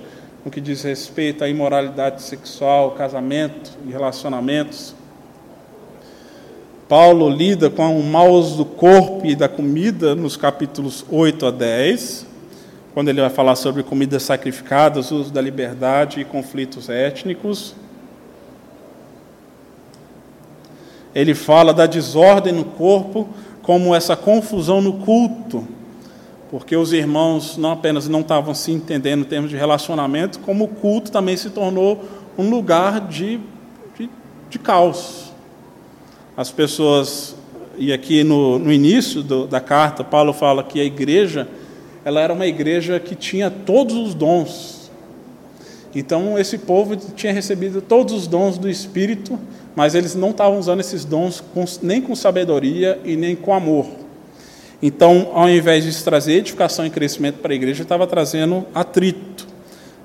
no 0.43 0.49
que 0.49 0.61
diz 0.61 0.81
respeito 0.83 1.43
à 1.43 1.49
imoralidade 1.49 2.21
sexual, 2.23 2.91
casamento 2.91 3.71
e 3.85 3.91
relacionamentos. 3.91 4.95
Paulo 6.87 7.29
lida 7.29 7.69
com 7.69 7.99
o 7.99 8.03
mau 8.03 8.31
uso 8.31 8.57
do 8.57 8.65
corpo 8.65 9.25
e 9.25 9.35
da 9.35 9.49
comida 9.49 10.15
nos 10.15 10.35
capítulos 10.35 11.05
8 11.09 11.45
a 11.45 11.51
10 11.51 12.32
quando 12.93 13.09
ele 13.09 13.21
vai 13.21 13.29
falar 13.29 13.55
sobre 13.55 13.83
comidas 13.83 14.23
sacrificadas, 14.23 15.11
uso 15.11 15.31
da 15.31 15.41
liberdade 15.41 16.19
e 16.19 16.25
conflitos 16.25 16.89
étnicos. 16.89 17.75
ele 21.13 21.35
fala 21.35 21.73
da 21.73 21.85
desordem 21.85 22.53
no 22.53 22.65
corpo 22.65 23.27
como 23.61 23.93
essa 23.93 24.15
confusão 24.15 24.81
no 24.81 24.93
culto, 24.93 25.65
porque 26.49 26.75
os 26.75 26.91
irmãos 26.91 27.57
não 27.57 27.71
apenas 27.71 28.07
não 28.09 28.21
estavam 28.21 28.53
se 28.53 28.71
entendendo 28.71 29.21
em 29.21 29.27
termos 29.27 29.49
de 29.49 29.55
relacionamento, 29.55 30.39
como 30.39 30.65
o 30.65 30.67
culto 30.67 31.11
também 31.11 31.37
se 31.37 31.49
tornou 31.49 32.03
um 32.37 32.49
lugar 32.49 32.99
de, 33.01 33.39
de, 33.97 34.09
de 34.49 34.59
caos. 34.59 35.31
As 36.35 36.51
pessoas, 36.51 37.35
e 37.77 37.93
aqui 37.93 38.23
no, 38.23 38.59
no 38.59 38.71
início 38.71 39.23
do, 39.23 39.47
da 39.47 39.61
carta, 39.61 40.03
Paulo 40.03 40.33
fala 40.33 40.63
que 40.63 40.81
a 40.81 40.83
igreja, 40.83 41.47
ela 42.05 42.21
era 42.21 42.33
uma 42.33 42.45
igreja 42.45 42.99
que 42.99 43.15
tinha 43.15 43.49
todos 43.49 43.95
os 43.95 44.13
dons. 44.13 44.91
Então, 45.95 46.37
esse 46.39 46.57
povo 46.57 46.95
tinha 46.95 47.31
recebido 47.31 47.81
todos 47.81 48.13
os 48.13 48.27
dons 48.27 48.57
do 48.57 48.69
Espírito, 48.69 49.39
mas 49.75 49.95
eles 49.95 50.15
não 50.15 50.31
estavam 50.31 50.57
usando 50.57 50.79
esses 50.79 51.05
dons 51.05 51.41
com, 51.53 51.65
nem 51.81 52.01
com 52.01 52.15
sabedoria 52.15 52.99
e 53.05 53.15
nem 53.15 53.35
com 53.35 53.53
amor. 53.53 53.85
Então, 54.81 55.31
ao 55.33 55.49
invés 55.49 55.85
de 55.85 56.03
trazer 56.03 56.33
edificação 56.33 56.85
e 56.85 56.89
crescimento 56.89 57.37
para 57.37 57.53
a 57.53 57.55
igreja, 57.55 57.83
estava 57.83 58.05
trazendo 58.05 58.65
atrito. 58.73 59.47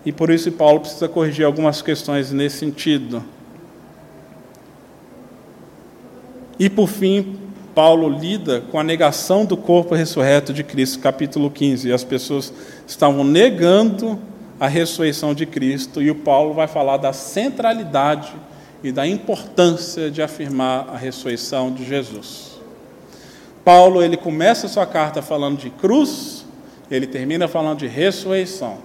E 0.04 0.12
por 0.12 0.30
isso 0.30 0.52
Paulo 0.52 0.80
precisa 0.80 1.08
corrigir 1.08 1.44
algumas 1.44 1.82
questões 1.82 2.30
nesse 2.30 2.58
sentido. 2.58 3.24
E 6.58 6.68
por 6.68 6.88
fim, 6.88 7.36
Paulo 7.78 8.08
lida 8.08 8.60
com 8.72 8.80
a 8.80 8.82
negação 8.82 9.44
do 9.44 9.56
corpo 9.56 9.94
ressurreto 9.94 10.52
de 10.52 10.64
Cristo, 10.64 10.98
capítulo 10.98 11.48
15. 11.48 11.88
E 11.88 11.92
as 11.92 12.02
pessoas 12.02 12.52
estavam 12.84 13.22
negando 13.22 14.18
a 14.58 14.66
ressurreição 14.66 15.32
de 15.32 15.46
Cristo, 15.46 16.02
e 16.02 16.10
o 16.10 16.16
Paulo 16.16 16.52
vai 16.52 16.66
falar 16.66 16.96
da 16.96 17.12
centralidade 17.12 18.32
e 18.82 18.90
da 18.90 19.06
importância 19.06 20.10
de 20.10 20.20
afirmar 20.20 20.88
a 20.92 20.96
ressurreição 20.96 21.72
de 21.72 21.84
Jesus. 21.84 22.60
Paulo, 23.64 24.02
ele 24.02 24.16
começa 24.16 24.66
sua 24.66 24.84
carta 24.84 25.22
falando 25.22 25.58
de 25.58 25.70
cruz, 25.70 26.44
ele 26.90 27.06
termina 27.06 27.46
falando 27.46 27.78
de 27.78 27.86
ressurreição. 27.86 28.78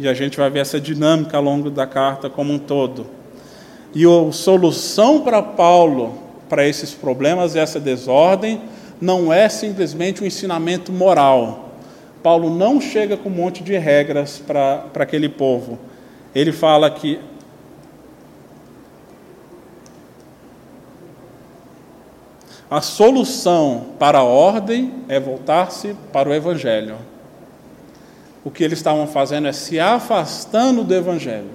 E 0.00 0.08
a 0.08 0.14
gente 0.14 0.38
vai 0.38 0.48
ver 0.48 0.60
essa 0.60 0.80
dinâmica 0.80 1.36
ao 1.36 1.42
longo 1.42 1.68
da 1.68 1.86
carta 1.86 2.30
como 2.30 2.50
um 2.54 2.58
todo. 2.58 3.08
E 3.94 4.06
a 4.06 4.32
solução 4.32 5.20
para 5.20 5.42
Paulo 5.42 6.21
para 6.52 6.68
esses 6.68 6.92
problemas, 6.92 7.56
essa 7.56 7.80
desordem, 7.80 8.60
não 9.00 9.32
é 9.32 9.48
simplesmente 9.48 10.22
um 10.22 10.26
ensinamento 10.26 10.92
moral. 10.92 11.70
Paulo 12.22 12.50
não 12.54 12.78
chega 12.78 13.16
com 13.16 13.30
um 13.30 13.32
monte 13.32 13.62
de 13.62 13.74
regras 13.78 14.38
para 14.38 14.84
aquele 14.96 15.30
povo. 15.30 15.78
Ele 16.34 16.52
fala 16.52 16.90
que 16.90 17.18
a 22.70 22.82
solução 22.82 23.86
para 23.98 24.18
a 24.18 24.22
ordem 24.22 24.92
é 25.08 25.18
voltar-se 25.18 25.96
para 26.12 26.28
o 26.28 26.34
Evangelho. 26.34 26.98
O 28.44 28.50
que 28.50 28.62
eles 28.62 28.78
estavam 28.78 29.06
fazendo 29.06 29.48
é 29.48 29.52
se 29.54 29.80
afastando 29.80 30.84
do 30.84 30.94
Evangelho. 30.94 31.48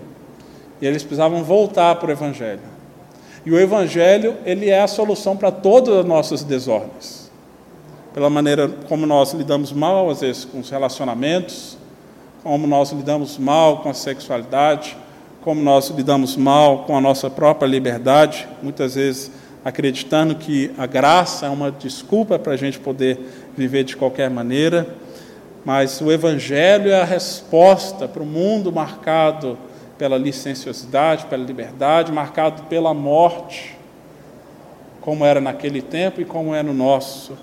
E 0.81 0.87
eles 0.87 1.03
precisavam 1.03 1.43
voltar 1.43 1.97
para 1.97 2.09
o 2.09 2.11
Evangelho. 2.11 2.76
E 3.47 3.49
o 3.49 3.57
Evangelho, 3.57 4.35
ele 4.45 4.69
é 4.69 4.81
a 4.81 4.87
solução 4.87 5.37
para 5.37 5.49
todas 5.49 5.99
as 5.99 6.05
nossas 6.05 6.43
desordens. 6.43 7.31
Pela 8.13 8.29
maneira 8.29 8.67
como 8.89 9.05
nós 9.05 9.31
lidamos 9.31 9.71
mal, 9.71 10.09
às 10.09 10.19
vezes, 10.19 10.43
com 10.43 10.59
os 10.59 10.69
relacionamentos, 10.69 11.77
como 12.43 12.67
nós 12.67 12.91
lidamos 12.91 13.37
mal 13.37 13.77
com 13.77 13.89
a 13.89 13.93
sexualidade, 13.93 14.97
como 15.39 15.61
nós 15.61 15.87
lidamos 15.91 16.35
mal 16.35 16.79
com 16.79 16.97
a 16.97 16.99
nossa 16.99 17.29
própria 17.29 17.69
liberdade, 17.69 18.45
muitas 18.61 18.95
vezes 18.95 19.31
acreditando 19.63 20.35
que 20.35 20.69
a 20.77 20.85
graça 20.85 21.45
é 21.45 21.49
uma 21.49 21.71
desculpa 21.71 22.37
para 22.37 22.51
a 22.51 22.57
gente 22.57 22.77
poder 22.77 23.17
viver 23.55 23.85
de 23.85 23.95
qualquer 23.95 24.29
maneira, 24.29 24.93
mas 25.63 26.01
o 26.01 26.11
Evangelho 26.11 26.91
é 26.91 26.99
a 26.99 27.05
resposta 27.05 28.09
para 28.09 28.21
o 28.21 28.25
mundo 28.25 28.73
marcado 28.73 29.57
pela 29.97 30.17
licenciosidade, 30.17 31.25
pela 31.25 31.43
liberdade, 31.43 32.11
marcado 32.11 32.63
pela 32.63 32.93
morte, 32.93 33.77
como 35.01 35.25
era 35.25 35.41
naquele 35.41 35.81
tempo 35.81 36.21
e 36.21 36.25
como 36.25 36.53
é 36.53 36.61
no 36.61 36.73
nosso. 36.73 37.37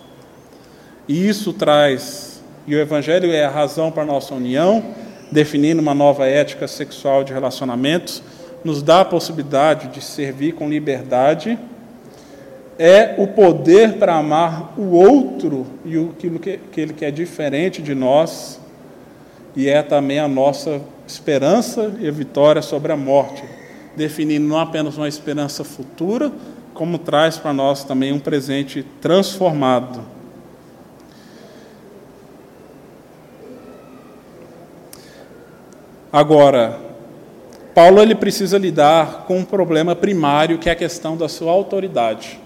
E 1.08 1.28
isso 1.28 1.52
traz, 1.52 2.42
e 2.66 2.74
o 2.74 2.80
Evangelho 2.80 3.30
é 3.32 3.44
a 3.44 3.50
razão 3.50 3.90
para 3.90 4.02
a 4.02 4.06
nossa 4.06 4.34
união, 4.34 4.82
definindo 5.30 5.82
uma 5.82 5.94
nova 5.94 6.26
ética 6.26 6.68
sexual 6.68 7.24
de 7.24 7.32
relacionamentos, 7.32 8.22
nos 8.64 8.82
dá 8.82 9.00
a 9.00 9.04
possibilidade 9.04 9.88
de 9.88 10.00
servir 10.02 10.54
com 10.54 10.68
liberdade, 10.68 11.58
é 12.78 13.14
o 13.18 13.26
poder 13.26 13.94
para 13.94 14.14
amar 14.14 14.74
o 14.76 14.92
outro 14.92 15.66
e 15.84 15.96
aquilo 15.96 16.38
que, 16.38 16.58
que 16.72 16.80
ele 16.80 16.92
que 16.92 17.04
é 17.04 17.10
diferente 17.10 17.82
de 17.82 17.94
nós, 17.94 18.60
e 19.56 19.68
é 19.68 19.82
também 19.82 20.18
a 20.18 20.28
nossa 20.28 20.80
esperança 21.06 21.94
e 22.00 22.08
a 22.08 22.12
vitória 22.12 22.62
sobre 22.62 22.92
a 22.92 22.96
morte, 22.96 23.44
definindo 23.96 24.46
não 24.46 24.58
apenas 24.58 24.96
uma 24.96 25.08
esperança 25.08 25.62
futura, 25.62 26.32
como 26.72 26.98
traz 26.98 27.36
para 27.36 27.52
nós 27.52 27.84
também 27.84 28.12
um 28.12 28.18
presente 28.18 28.84
transformado. 29.00 30.00
Agora, 36.12 36.78
Paulo 37.74 38.00
ele 38.00 38.14
precisa 38.14 38.56
lidar 38.56 39.24
com 39.26 39.38
um 39.38 39.44
problema 39.44 39.96
primário 39.96 40.58
que 40.58 40.68
é 40.68 40.72
a 40.72 40.76
questão 40.76 41.16
da 41.16 41.28
sua 41.28 41.50
autoridade. 41.50 42.38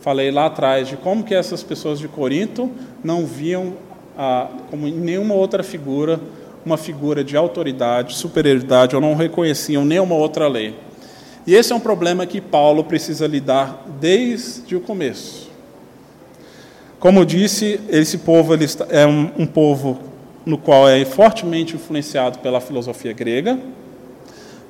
Falei 0.00 0.30
lá 0.30 0.46
atrás 0.46 0.88
de 0.88 0.96
como 0.96 1.24
que 1.24 1.34
essas 1.34 1.62
pessoas 1.62 1.98
de 1.98 2.08
Corinto 2.08 2.70
não 3.02 3.24
viam 3.24 3.74
ah, 4.18 4.48
como 4.70 4.86
nenhuma 4.86 5.34
outra 5.34 5.62
figura 5.62 6.20
uma 6.64 6.76
figura 6.76 7.22
de 7.22 7.36
autoridade, 7.36 8.14
superioridade, 8.14 8.94
ou 8.94 9.00
não 9.00 9.14
reconheciam 9.14 9.84
nenhuma 9.84 10.14
outra 10.14 10.48
lei. 10.48 10.74
E 11.46 11.54
esse 11.54 11.72
é 11.72 11.76
um 11.76 11.80
problema 11.80 12.26
que 12.26 12.40
Paulo 12.40 12.84
precisa 12.84 13.26
lidar 13.26 13.84
desde 14.00 14.74
o 14.74 14.80
começo. 14.80 15.50
Como 16.98 17.26
disse, 17.26 17.78
esse 17.90 18.18
povo 18.18 18.54
é 18.88 19.06
um 19.06 19.46
povo 19.46 19.98
no 20.46 20.56
qual 20.56 20.88
é 20.88 21.04
fortemente 21.04 21.76
influenciado 21.76 22.38
pela 22.38 22.60
filosofia 22.60 23.12
grega, 23.12 23.58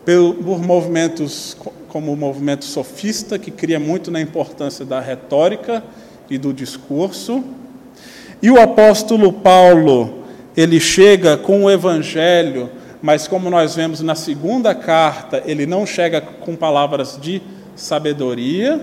por 0.05 0.59
movimentos 0.61 1.57
como 1.89 2.13
o 2.13 2.17
movimento 2.17 2.65
sofista, 2.65 3.39
que 3.39 3.53
cria 3.53 3.79
muito 3.79 4.11
na 4.11 4.21
importância 4.21 4.85
da 4.85 4.99
retórica 4.99 5.85
e 6.29 6.37
do 6.37 6.53
discurso. 6.53 7.45
E 8.43 8.51
o 8.51 8.61
apóstolo 8.61 9.33
Paulo, 9.33 10.24
ele 10.57 10.79
chega 10.81 11.37
com 11.37 11.65
o 11.65 11.71
evangelho, 11.71 12.71
mas 13.03 13.29
como 13.29 13.51
nós 13.51 13.75
vemos 13.75 14.01
na 14.01 14.15
segunda 14.15 14.75
carta, 14.75 15.43
ele 15.45 15.67
não 15.67 15.85
chega 15.85 16.21
com 16.21 16.57
palavras 16.57 17.19
de 17.21 17.43
sabedoria, 17.77 18.81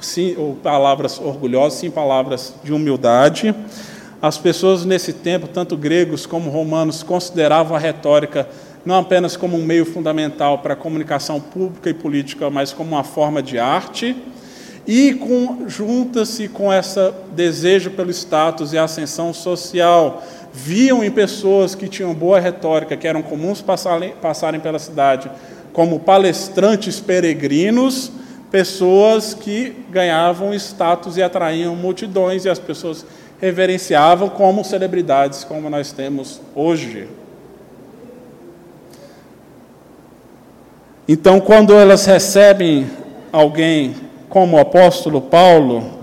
sim, 0.00 0.34
ou 0.36 0.54
palavras 0.54 1.18
orgulhosas, 1.18 1.78
sim 1.78 1.90
palavras 1.90 2.54
de 2.62 2.72
humildade. 2.72 3.54
As 4.20 4.38
pessoas 4.38 4.84
nesse 4.84 5.12
tempo, 5.12 5.46
tanto 5.46 5.76
gregos 5.76 6.26
como 6.26 6.50
romanos, 6.50 7.02
consideravam 7.02 7.76
a 7.76 7.80
retórica 7.80 8.48
não 8.84 8.98
apenas 8.98 9.36
como 9.36 9.56
um 9.56 9.64
meio 9.64 9.86
fundamental 9.86 10.58
para 10.58 10.74
a 10.74 10.76
comunicação 10.76 11.40
pública 11.40 11.88
e 11.88 11.94
política, 11.94 12.50
mas 12.50 12.72
como 12.72 12.90
uma 12.90 13.04
forma 13.04 13.42
de 13.42 13.58
arte. 13.58 14.14
E 14.86 15.18
junta-se 15.66 16.48
com 16.48 16.70
esse 16.70 17.10
desejo 17.34 17.92
pelo 17.92 18.10
status 18.10 18.74
e 18.74 18.78
ascensão 18.78 19.32
social, 19.32 20.22
viam 20.54 21.02
em 21.02 21.10
pessoas 21.10 21.74
que 21.74 21.88
tinham 21.88 22.14
boa 22.14 22.38
retórica, 22.38 22.96
que 22.96 23.08
eram 23.08 23.22
comuns 23.22 23.60
passarem, 23.60 24.14
pela 24.62 24.78
cidade, 24.78 25.28
como 25.72 25.98
palestrantes 25.98 27.00
peregrinos, 27.00 28.12
pessoas 28.52 29.34
que 29.34 29.74
ganhavam 29.90 30.54
status 30.54 31.16
e 31.16 31.22
atraíam 31.22 31.74
multidões, 31.74 32.44
e 32.44 32.48
as 32.48 32.60
pessoas 32.60 33.04
reverenciavam 33.40 34.28
como 34.28 34.64
celebridades, 34.64 35.42
como 35.42 35.68
nós 35.68 35.90
temos 35.90 36.40
hoje. 36.54 37.08
Então, 41.08 41.40
quando 41.40 41.74
elas 41.74 42.06
recebem 42.06 42.86
alguém 43.32 43.96
como 44.28 44.56
o 44.56 44.60
apóstolo 44.60 45.20
Paulo, 45.20 45.98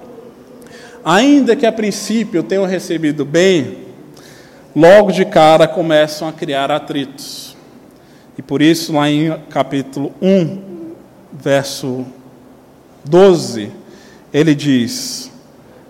ainda 1.06 1.56
que 1.56 1.66
a 1.66 1.72
princípio 1.72 2.44
tenham 2.44 2.66
recebido 2.66 3.24
bem, 3.24 3.81
logo 4.76 5.12
de 5.12 5.26
cara 5.26 5.68
começam 5.68 6.28
a 6.28 6.34
criar 6.34 6.72
atritos. 6.72 7.56
E 8.38 8.42
por 8.42 8.62
isso, 8.62 8.94
lá 8.94 9.10
em 9.10 9.38
capítulo 9.50 10.14
1, 10.22 10.94
verso 11.34 12.06
12, 13.04 13.72
ele 14.34 14.56
diz 14.56 15.32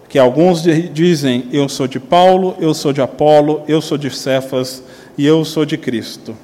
que 0.09 0.17
alguns 0.17 0.63
dizem: 0.93 1.47
Eu 1.51 1.69
sou 1.69 1.87
de 1.87 1.99
Paulo, 1.99 2.55
eu 2.59 2.73
sou 2.73 2.91
de 2.91 3.01
Apolo, 3.01 3.63
eu 3.67 3.81
sou 3.81 3.97
de 3.97 4.09
Cefas 4.09 4.83
e 5.17 5.25
eu 5.25 5.45
sou 5.45 5.65
de 5.65 5.77
Cristo. 5.77 6.35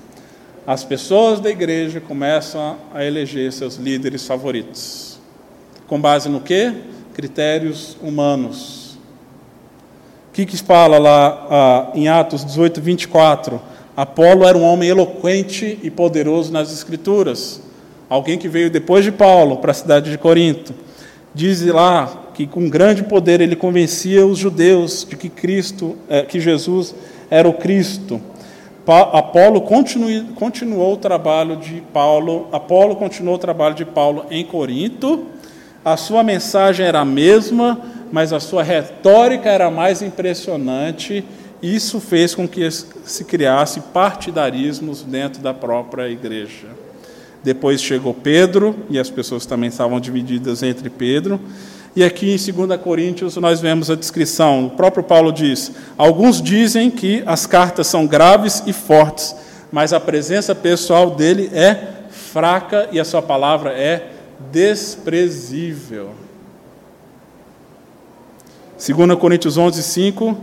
As 0.66 0.84
pessoas 0.84 1.40
da 1.40 1.50
igreja 1.50 2.00
começam 2.00 2.78
a 2.94 3.04
eleger 3.04 3.52
seus 3.54 3.76
líderes 3.76 4.26
favoritos. 4.26 5.18
Com 5.88 6.00
base 6.00 6.28
no 6.28 6.42
quê? 6.42 6.74
critérios 7.18 7.98
humanos. 8.00 8.77
Que, 10.38 10.46
que 10.46 10.58
fala 10.58 11.00
lá 11.00 11.48
ah, 11.50 11.92
em 11.96 12.08
Atos 12.08 12.46
18, 12.46 12.80
24? 12.80 13.60
Apolo 13.96 14.46
era 14.46 14.56
um 14.56 14.62
homem 14.62 14.88
eloquente 14.88 15.80
e 15.82 15.90
poderoso 15.90 16.54
nas 16.54 16.72
Escrituras, 16.72 17.60
alguém 18.08 18.38
que 18.38 18.48
veio 18.48 18.70
depois 18.70 19.04
de 19.04 19.12
Paulo 19.12 19.58
para 19.58 19.72
a 19.72 19.74
cidade 19.74 20.12
de 20.12 20.18
Corinto. 20.20 20.76
Diz 21.34 21.66
lá 21.66 22.26
que 22.36 22.46
com 22.46 22.70
grande 22.70 23.02
poder 23.02 23.42
ele 23.42 23.56
convencia 23.56 24.28
os 24.28 24.38
judeus 24.38 25.08
de 25.10 25.16
que 25.16 25.28
Cristo, 25.28 25.98
eh, 26.08 26.22
que 26.22 26.40
Jesus 26.40 26.94
era 27.32 27.50
o 27.50 27.54
Cristo. 27.54 28.22
Apolo 28.86 29.62
continuou 29.62 30.94
o 30.94 30.98
trabalho 30.98 31.56
de 31.56 31.82
Paulo, 31.92 32.48
Apolo 32.52 32.96
continuou 32.96 33.38
o 33.38 33.40
trabalho 33.40 33.74
de 33.74 33.86
Paulo 33.86 34.24
em 34.30 34.46
Corinto. 34.46 35.26
A 35.88 35.96
sua 35.96 36.22
mensagem 36.22 36.86
era 36.86 37.00
a 37.00 37.06
mesma, 37.06 37.80
mas 38.12 38.34
a 38.34 38.42
sua 38.42 38.62
retórica 38.62 39.50
era 39.50 39.72
mais 39.72 40.02
impressionante. 40.02 41.24
Isso 41.64 42.02
fez 42.02 42.36
com 42.36 42.46
que 42.46 42.70
se 42.70 43.24
criasse 43.24 43.80
partidarismos 43.94 45.02
dentro 45.02 45.42
da 45.42 45.54
própria 45.54 46.10
igreja. 46.10 46.68
Depois 47.42 47.82
chegou 47.82 48.14
Pedro, 48.14 48.76
e 48.90 49.00
as 49.00 49.10
pessoas 49.10 49.46
também 49.46 49.70
estavam 49.70 49.98
divididas 49.98 50.62
entre 50.62 50.90
Pedro. 50.90 51.40
E 51.96 52.04
aqui 52.04 52.36
em 52.36 52.52
2 52.68 52.82
Coríntios 52.82 53.38
nós 53.38 53.62
vemos 53.62 53.90
a 53.90 53.96
descrição. 53.96 54.66
O 54.66 54.72
próprio 54.72 55.06
Paulo 55.06 55.32
diz: 55.32 55.72
Alguns 55.98 56.42
dizem 56.42 56.92
que 56.92 57.24
as 57.26 57.46
cartas 57.46 57.88
são 57.88 58.06
graves 58.06 58.62
e 58.68 58.74
fortes, 58.74 59.34
mas 59.72 59.94
a 59.94 60.02
presença 60.02 60.54
pessoal 60.54 61.12
dele 61.12 61.50
é 61.54 61.78
fraca 62.10 62.90
e 62.92 63.00
a 63.00 63.06
sua 63.06 63.22
palavra 63.22 63.70
é 63.72 64.16
desprezível. 64.52 66.12
2 68.78 69.20
Coríntios 69.20 69.58
11, 69.58 69.82
5, 69.82 70.38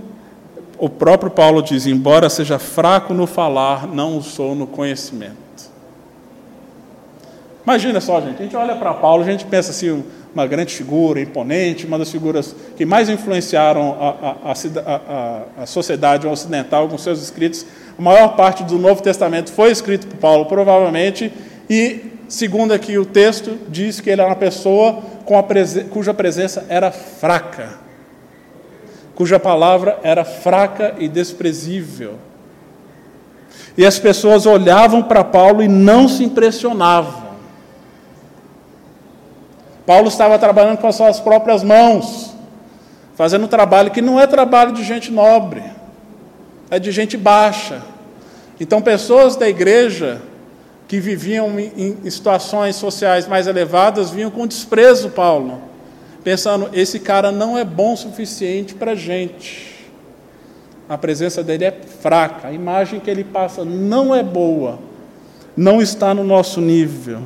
o 0.78 0.88
próprio 0.88 1.30
Paulo 1.30 1.62
diz: 1.62 1.86
Embora 1.86 2.28
seja 2.28 2.59
fraco 2.59 3.14
no 3.14 3.26
falar, 3.26 3.86
não 3.86 4.18
o 4.18 4.22
sou 4.22 4.55
no 4.55 4.66
conhecimento. 4.66 5.45
Imagina 7.64 8.01
só, 8.01 8.20
gente, 8.20 8.40
a 8.40 8.42
gente 8.42 8.57
olha 8.57 8.76
para 8.76 8.92
Paulo, 8.92 9.22
a 9.22 9.26
gente 9.26 9.47
pensa 9.47 9.70
assim, 9.70 10.05
uma 10.34 10.47
grande 10.47 10.74
figura, 10.74 11.18
imponente, 11.18 11.86
uma 11.86 11.99
das 11.99 12.11
figuras 12.11 12.55
que 12.76 12.84
mais 12.84 13.09
influenciaram 13.09 13.97
a, 13.99 14.51
a, 14.51 14.53
a, 14.53 15.62
a, 15.62 15.66
sociedade 15.66 16.26
ocidental 16.26 16.88
com 16.88 16.99
seus 16.99 17.22
escritos. 17.22 17.64
A 17.99 18.03
maior 18.03 18.36
parte 18.36 18.64
do 18.64 18.76
Novo 18.78 19.01
Testamento 19.01 19.51
foi 19.51 19.70
escrito 19.70 20.07
por 20.09 20.16
Paulo, 20.18 20.45
provavelmente, 20.45 21.32
e, 21.70 22.12
segundo 22.28 22.72
aqui 22.72 22.98
o 22.98 23.04
texto, 23.04 23.58
diz 23.68 24.00
que 24.00 24.10
ele 24.10 24.20
era 24.20 24.30
uma 24.30 24.36
pessoa 24.36 25.02
presen 25.46 25.88
cuja 25.88 26.12
presença 26.12 26.66
era 26.68 26.90
fraca, 26.90 27.78
cuja 29.14 29.38
palavra 29.38 29.98
era 30.02 30.24
fraca 30.24 30.94
e 30.98 31.08
desprezível. 31.08 32.14
E 33.76 33.84
as 33.84 33.98
pessoas 33.98 34.46
olhavam 34.46 35.02
para 35.02 35.24
Paulo 35.24 35.62
e 35.62 35.68
não 35.68 36.08
se 36.08 36.22
impressionavam. 36.24 37.24
Paulo 39.86 40.08
estava 40.08 40.38
trabalhando 40.38 40.78
com 40.78 40.86
as 40.86 40.96
suas 40.96 41.20
próprias 41.20 41.62
mãos, 41.62 42.34
fazendo 43.14 43.44
um 43.44 43.48
trabalho 43.48 43.90
que 43.90 44.00
não 44.00 44.18
é 44.18 44.26
trabalho 44.26 44.72
de 44.72 44.82
gente 44.82 45.12
nobre, 45.12 45.62
é 46.70 46.78
de 46.78 46.90
gente 46.90 47.16
baixa. 47.16 47.82
Então, 48.58 48.80
pessoas 48.80 49.36
da 49.36 49.48
igreja 49.48 50.22
que 50.95 51.01
viviam 51.01 51.59
em, 51.59 51.97
em 52.05 52.09
situações 52.11 52.76
sociais 52.76 53.26
mais 53.26 53.49
elevadas 53.49 54.12
vinham 54.12 54.30
com 54.30 54.47
desprezo 54.47 55.11
Paulo, 55.11 55.61
pensando: 56.22 56.70
esse 56.72 57.01
cara 57.01 57.32
não 57.32 57.59
é 57.59 57.64
bom 57.64 57.95
o 57.95 57.97
suficiente 57.97 58.76
para 58.76 58.92
a 58.92 58.95
gente. 58.95 59.74
A 60.88 60.97
presença 60.97 61.42
dele 61.42 61.64
é 61.64 61.72
fraca, 62.01 62.47
a 62.47 62.53
imagem 62.53 63.01
que 63.01 63.11
ele 63.11 63.24
passa 63.24 63.64
não 63.64 64.14
é 64.14 64.22
boa, 64.22 64.78
não 65.57 65.82
está 65.82 66.14
no 66.14 66.22
nosso 66.22 66.61
nível. 66.61 67.22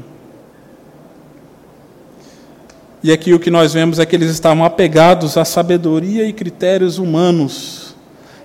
E 3.03 3.13
aqui 3.13 3.35
o 3.35 3.39
que 3.39 3.51
nós 3.51 3.75
vemos 3.75 3.99
é 3.99 4.07
que 4.07 4.17
eles 4.17 4.31
estavam 4.31 4.65
apegados 4.65 5.37
à 5.37 5.45
sabedoria 5.45 6.25
e 6.25 6.33
critérios 6.33 6.97
humanos 6.97 7.88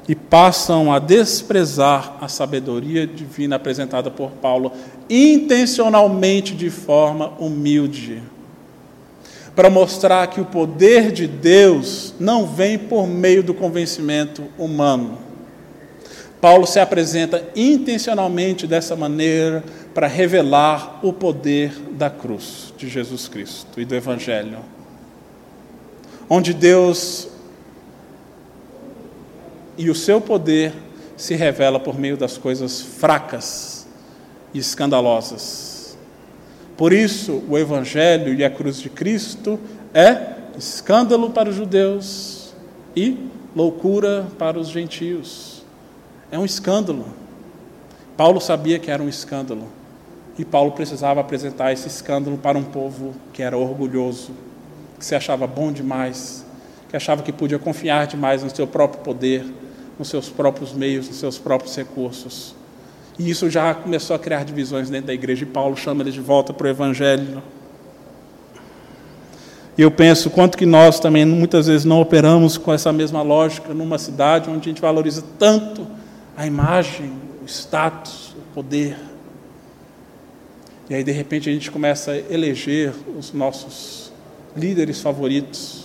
e 0.07 0.15
passam 0.15 0.91
a 0.91 0.99
desprezar 0.99 2.17
a 2.19 2.27
sabedoria 2.27 3.07
divina 3.07 3.55
apresentada 3.55 4.11
por 4.11 4.31
Paulo 4.31 4.71
intencionalmente 5.09 6.53
de 6.53 6.69
forma 6.69 7.33
humilde, 7.39 8.21
para 9.55 9.69
mostrar 9.69 10.27
que 10.27 10.41
o 10.41 10.45
poder 10.45 11.11
de 11.11 11.27
Deus 11.27 12.13
não 12.19 12.45
vem 12.45 12.77
por 12.77 13.07
meio 13.07 13.43
do 13.43 13.53
convencimento 13.53 14.43
humano. 14.57 15.19
Paulo 16.41 16.67
se 16.67 16.79
apresenta 16.79 17.41
intencionalmente 17.55 18.67
dessa 18.67 18.95
maneira 18.97 19.63
para 19.93 20.07
revelar 20.07 20.99
o 21.01 21.13
poder 21.13 21.71
da 21.91 22.09
cruz 22.09 22.73
de 22.77 22.89
Jesus 22.89 23.29
Cristo 23.29 23.79
e 23.79 23.85
do 23.85 23.95
Evangelho, 23.95 24.59
onde 26.29 26.53
Deus 26.53 27.29
e 29.77 29.89
o 29.89 29.95
seu 29.95 30.21
poder 30.21 30.73
se 31.15 31.35
revela 31.35 31.79
por 31.79 31.97
meio 31.97 32.17
das 32.17 32.37
coisas 32.37 32.81
fracas 32.81 33.87
e 34.53 34.59
escandalosas. 34.59 35.97
Por 36.75 36.91
isso, 36.91 37.43
o 37.47 37.57
Evangelho 37.57 38.33
e 38.33 38.43
a 38.43 38.49
cruz 38.49 38.79
de 38.79 38.89
Cristo 38.89 39.59
é 39.93 40.33
escândalo 40.57 41.29
para 41.29 41.49
os 41.49 41.55
judeus 41.55 42.53
e 42.95 43.17
loucura 43.55 44.27
para 44.37 44.59
os 44.59 44.69
gentios. 44.69 45.63
É 46.31 46.37
um 46.37 46.45
escândalo. 46.45 47.05
Paulo 48.17 48.41
sabia 48.41 48.79
que 48.79 48.89
era 48.89 49.01
um 49.01 49.09
escândalo. 49.09 49.67
E 50.37 50.43
Paulo 50.43 50.71
precisava 50.71 51.21
apresentar 51.21 51.71
esse 51.71 51.87
escândalo 51.87 52.37
para 52.37 52.57
um 52.57 52.63
povo 52.63 53.13
que 53.31 53.43
era 53.43 53.55
orgulhoso, 53.55 54.31
que 54.97 55.05
se 55.05 55.13
achava 55.13 55.45
bom 55.45 55.71
demais, 55.71 56.43
que 56.89 56.95
achava 56.95 57.21
que 57.21 57.31
podia 57.31 57.59
confiar 57.59 58.07
demais 58.07 58.41
no 58.43 58.49
seu 58.49 58.65
próprio 58.65 59.03
poder, 59.03 59.45
nos 59.97 60.09
seus 60.09 60.29
próprios 60.29 60.73
meios, 60.73 61.07
nos 61.07 61.17
seus 61.17 61.37
próprios 61.37 61.75
recursos. 61.75 62.55
E 63.17 63.29
isso 63.29 63.49
já 63.49 63.73
começou 63.73 64.15
a 64.15 64.19
criar 64.19 64.43
divisões 64.43 64.89
dentro 64.89 65.07
da 65.07 65.13
igreja, 65.13 65.43
e 65.43 65.45
Paulo 65.45 65.77
chama 65.77 66.01
eles 66.01 66.13
de 66.13 66.21
volta 66.21 66.51
para 66.53 66.65
o 66.65 66.69
Evangelho. 66.69 67.43
E 69.77 69.81
eu 69.81 69.89
penso 69.89 70.29
quanto 70.29 70.57
que 70.57 70.65
nós 70.65 70.99
também 70.99 71.25
muitas 71.25 71.67
vezes 71.67 71.83
não 71.83 71.99
operamos 71.99 72.57
com 72.57 72.71
essa 72.71 72.91
mesma 72.93 73.21
lógica 73.21 73.73
numa 73.73 73.97
cidade 73.97 74.49
onde 74.49 74.69
a 74.69 74.71
gente 74.71 74.81
valoriza 74.81 75.23
tanto 75.39 75.87
a 76.37 76.45
imagem, 76.45 77.13
o 77.41 77.45
status, 77.45 78.35
o 78.37 78.53
poder. 78.53 78.97
E 80.89 80.93
aí, 80.93 81.03
de 81.03 81.11
repente, 81.11 81.49
a 81.49 81.53
gente 81.53 81.71
começa 81.71 82.11
a 82.11 82.17
eleger 82.17 82.93
os 83.17 83.33
nossos 83.33 84.11
líderes 84.55 85.01
favoritos, 85.01 85.82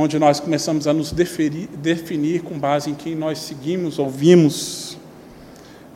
onde 0.00 0.18
nós 0.18 0.40
começamos 0.40 0.86
a 0.86 0.94
nos 0.94 1.12
definir, 1.12 1.68
definir 1.76 2.42
com 2.42 2.58
base 2.58 2.88
em 2.88 2.94
quem 2.94 3.14
nós 3.14 3.38
seguimos, 3.38 3.98
ouvimos. 3.98 4.96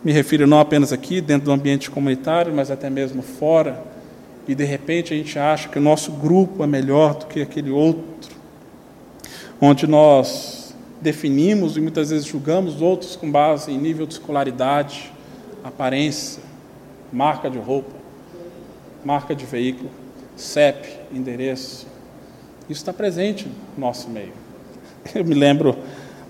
Me 0.05 0.13
refiro 0.13 0.47
não 0.47 0.61
apenas 0.61 0.93
aqui, 0.93 1.23
dentro 1.23 1.47
do 1.47 1.53
ambiente 1.53 1.91
comunitário, 1.91 2.55
mas 2.55 2.71
até 2.71 2.91
mesmo 2.91 3.23
fora. 3.23 3.83
E, 4.47 4.55
de 4.55 4.65
repente, 4.65 5.15
a 5.15 5.17
gente 5.17 5.39
acha 5.39 5.71
que 5.71 5.79
o 5.79 5.81
nosso 5.81 6.13
grupo 6.13 6.63
é 6.63 6.67
melhor 6.67 7.15
do 7.15 7.27
que 7.27 7.41
aquele 7.41 7.71
outro, 7.71 8.31
onde 9.59 9.87
nós 9.87 10.75
definimos 11.01 11.79
e 11.79 11.81
muitas 11.81 12.11
vezes 12.11 12.27
julgamos 12.27 12.83
outros 12.83 13.17
com 13.17 13.31
base 13.31 13.73
em 13.73 13.79
nível 13.79 14.07
de 14.07 14.15
escolaridade, 14.15 15.11
aparência, 15.63 16.43
marca 17.11 17.49
de 17.49 17.57
roupa, 17.57 17.95
marca 19.03 19.35
de 19.35 19.47
veículo, 19.47 19.91
CEP, 20.37 20.87
endereço. 21.11 21.94
Isso 22.69 22.81
está 22.81 22.93
presente 22.93 23.47
no 23.77 23.87
nosso 23.87 24.09
meio. 24.09 24.33
Eu 25.15 25.25
me 25.25 25.35
lembro, 25.35 25.77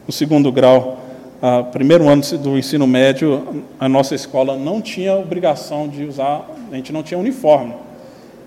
no 0.06 0.12
segundo 0.12 0.50
grau, 0.50 0.98
uh, 1.40 1.64
primeiro 1.70 2.08
ano 2.08 2.22
do 2.38 2.58
ensino 2.58 2.86
médio, 2.86 3.64
a 3.78 3.88
nossa 3.88 4.14
escola 4.14 4.56
não 4.56 4.80
tinha 4.80 5.14
obrigação 5.14 5.88
de 5.88 6.04
usar, 6.04 6.48
a 6.72 6.74
gente 6.74 6.92
não 6.92 7.02
tinha 7.02 7.18
uniforme. 7.18 7.74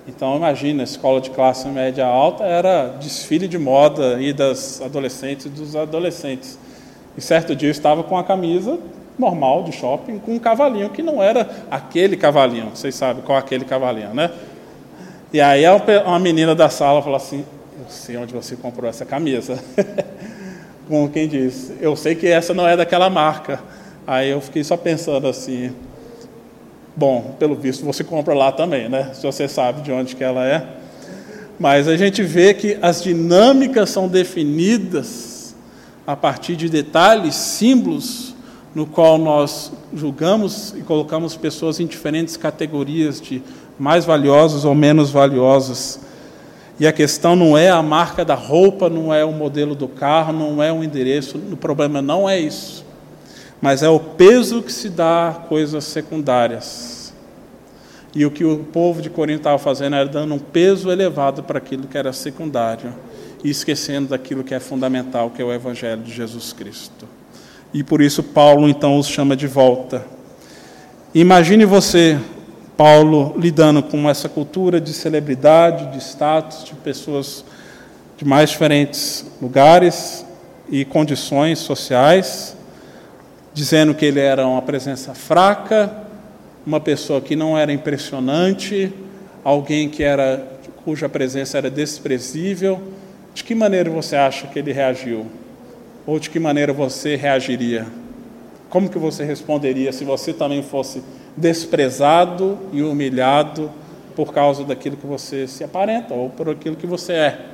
Então, 0.08 0.36
imagina, 0.36 0.84
a 0.84 0.86
escola 0.86 1.22
de 1.22 1.30
classe 1.30 1.68
média 1.68 2.06
alta 2.06 2.44
era 2.44 2.88
desfile 3.00 3.48
de 3.48 3.58
moda 3.58 4.22
e 4.22 4.34
das 4.34 4.82
adolescentes 4.82 5.46
e 5.46 5.50
dos 5.50 5.76
adolescentes. 5.76 6.58
E 7.18 7.22
certo 7.22 7.56
dia 7.56 7.70
eu 7.70 7.72
estava 7.72 8.04
com 8.04 8.18
a 8.18 8.24
camisa 8.24 8.78
normal 9.18 9.64
de 9.64 9.72
shopping 9.72 10.20
com 10.20 10.36
um 10.36 10.40
cavalinho 10.40 10.90
que 10.92 11.02
não 11.02 11.24
era 11.24 11.50
aquele 11.72 12.16
cavalinho, 12.16 12.70
vocês 12.74 12.94
sabem 12.94 13.24
qual 13.24 13.38
é 13.38 13.42
aquele 13.42 13.66
cavalinho, 13.66 14.14
né? 14.14 14.30
E 15.34 15.42
aí 15.42 15.64
uma 16.06 16.20
menina 16.20 16.54
da 16.54 16.70
sala 16.70 17.02
falou 17.02 17.18
assim: 17.18 17.44
sei 17.90 18.18
onde 18.18 18.34
você 18.34 18.56
comprou 18.56 18.90
essa 18.90 19.06
camisa. 19.06 19.62
Como 20.88 21.10
quem 21.10 21.28
diz, 21.28 21.72
eu 21.82 21.96
sei 21.96 22.16
que 22.16 22.28
essa 22.28 22.54
não 22.54 22.68
é 22.68 22.78
daquela 22.78 23.10
marca. 23.10 23.60
Aí 24.06 24.30
eu 24.30 24.40
fiquei 24.40 24.64
só 24.64 24.78
pensando 24.78 25.28
assim: 25.28 25.72
Bom, 26.96 27.36
pelo 27.38 27.56
visto 27.56 27.86
você 27.86 28.04
compra 28.04 28.34
lá 28.34 28.52
também, 28.52 28.90
né? 28.90 29.12
Se 29.14 29.24
você 29.24 29.48
sabe 29.48 29.82
de 29.82 29.92
onde 29.92 30.16
que 30.16 30.24
ela 30.24 30.46
é. 30.46 30.66
Mas 31.60 31.88
a 31.88 31.98
gente 31.98 32.24
vê 32.24 32.54
que 32.54 32.78
as 32.82 33.04
dinâmicas 33.04 33.90
são 33.90 34.08
definidas 34.08 35.56
a 36.06 36.16
partir 36.16 36.56
de 36.56 36.70
detalhes, 36.70 37.36
símbolos, 37.36 38.36
no 38.74 38.86
qual 38.86 39.18
nós 39.18 39.72
julgamos 39.94 40.74
e 40.78 40.82
colocamos 40.82 41.36
pessoas 41.36 41.80
em 41.80 41.86
diferentes 41.86 42.38
categorias 42.38 43.20
de 43.20 43.42
mais 43.78 44.06
valiosas 44.06 44.66
ou 44.66 44.74
menos 44.74 45.12
valiosas. 45.12 46.00
E 46.80 46.86
a 46.86 46.94
questão 46.94 47.36
não 47.36 47.58
é 47.58 47.70
a 47.70 47.82
marca 47.82 48.24
da 48.24 48.36
roupa, 48.36 48.90
não 48.90 49.14
é 49.14 49.26
o 49.26 49.32
modelo 49.32 49.74
do 49.74 49.88
carro, 49.88 50.32
não 50.32 50.62
é 50.62 50.72
o 50.72 50.84
endereço, 50.84 51.38
o 51.52 51.58
problema 51.58 52.02
não 52.02 52.30
é 52.30 52.40
isso. 52.40 52.86
Mas 53.60 53.82
é 53.82 53.90
o 53.90 54.00
peso 54.00 54.62
que 54.62 54.72
se 54.72 54.90
dá 54.90 55.30
a 55.30 55.34
coisas 55.34 55.84
secundárias. 55.86 57.14
E 58.14 58.26
o 58.26 58.32
que 58.32 58.46
o 58.46 58.60
povo 58.60 59.02
de 59.02 59.10
Corinto 59.10 59.40
estava 59.40 59.58
fazendo 59.58 59.96
era 59.96 60.08
dando 60.08 60.34
um 60.34 60.40
peso 60.40 60.92
elevado 60.92 61.44
para 61.44 61.58
aquilo 61.58 61.88
que 61.88 61.98
era 61.98 62.14
secundário 62.14 62.94
e 63.44 63.50
esquecendo 63.50 64.10
daquilo 64.10 64.44
que 64.44 64.54
é 64.54 64.60
fundamental, 64.60 65.32
que 65.32 65.42
é 65.42 65.46
o 65.46 65.52
Evangelho 65.52 66.02
de 66.02 66.14
Jesus 66.14 66.54
Cristo. 66.54 67.08
E 67.74 67.84
por 67.84 68.02
isso 68.02 68.24
Paulo 68.24 68.70
então 68.70 68.98
os 68.98 69.08
chama 69.08 69.36
de 69.36 69.48
volta. 69.48 70.06
Imagine 71.14 71.66
você 71.66 72.20
Paulo 72.78 73.34
lidando 73.36 73.82
com 73.82 74.08
essa 74.08 74.30
cultura 74.30 74.80
de 74.80 74.94
celebridade, 74.94 75.92
de 75.92 75.98
status, 75.98 76.64
de 76.64 76.76
pessoas 76.76 77.44
de 78.16 78.24
mais 78.24 78.52
diferentes 78.52 79.26
lugares 79.42 80.24
e 80.70 80.86
condições 80.86 81.58
sociais, 81.58 82.56
dizendo 83.52 83.96
que 83.96 84.06
ele 84.06 84.20
era 84.20 84.46
uma 84.46 84.62
presença 84.62 85.16
fraca, 85.16 85.92
uma 86.66 86.80
pessoa 86.80 87.20
que 87.20 87.36
não 87.36 87.58
era 87.58 87.74
impressionante, 87.74 88.94
alguém 89.44 89.90
que 89.90 90.04
era 90.04 90.46
cuja 90.86 91.10
presença 91.10 91.58
era 91.58 91.72
desprezível. 91.72 92.80
De 93.34 93.44
que 93.44 93.56
maneira 93.56 93.90
você 93.90 94.16
acha 94.16 94.48
que 94.48 94.60
ele 94.60 94.72
reagiu? 94.72 95.26
Ou 96.06 96.20
de 96.20 96.30
que 96.30 96.40
maneira 96.40 96.72
você 96.72 97.16
reagiria? 97.16 97.88
Como 98.70 98.90
que 98.90 98.98
você 98.98 99.24
responderia 99.24 99.92
se 99.92 100.04
você 100.04 100.32
também 100.32 100.62
fosse 100.62 101.02
desprezado 101.38 102.58
e 102.74 102.82
humilhado 102.82 103.72
por 104.16 104.34
causa 104.34 104.64
daquilo 104.64 104.98
que 104.98 105.06
você 105.06 105.48
se 105.48 105.64
aparenta 105.64 106.16
ou 106.16 106.32
por 106.32 106.50
aquilo 106.50 106.76
que 106.76 106.88
você 106.88 107.14
é. 107.14 107.46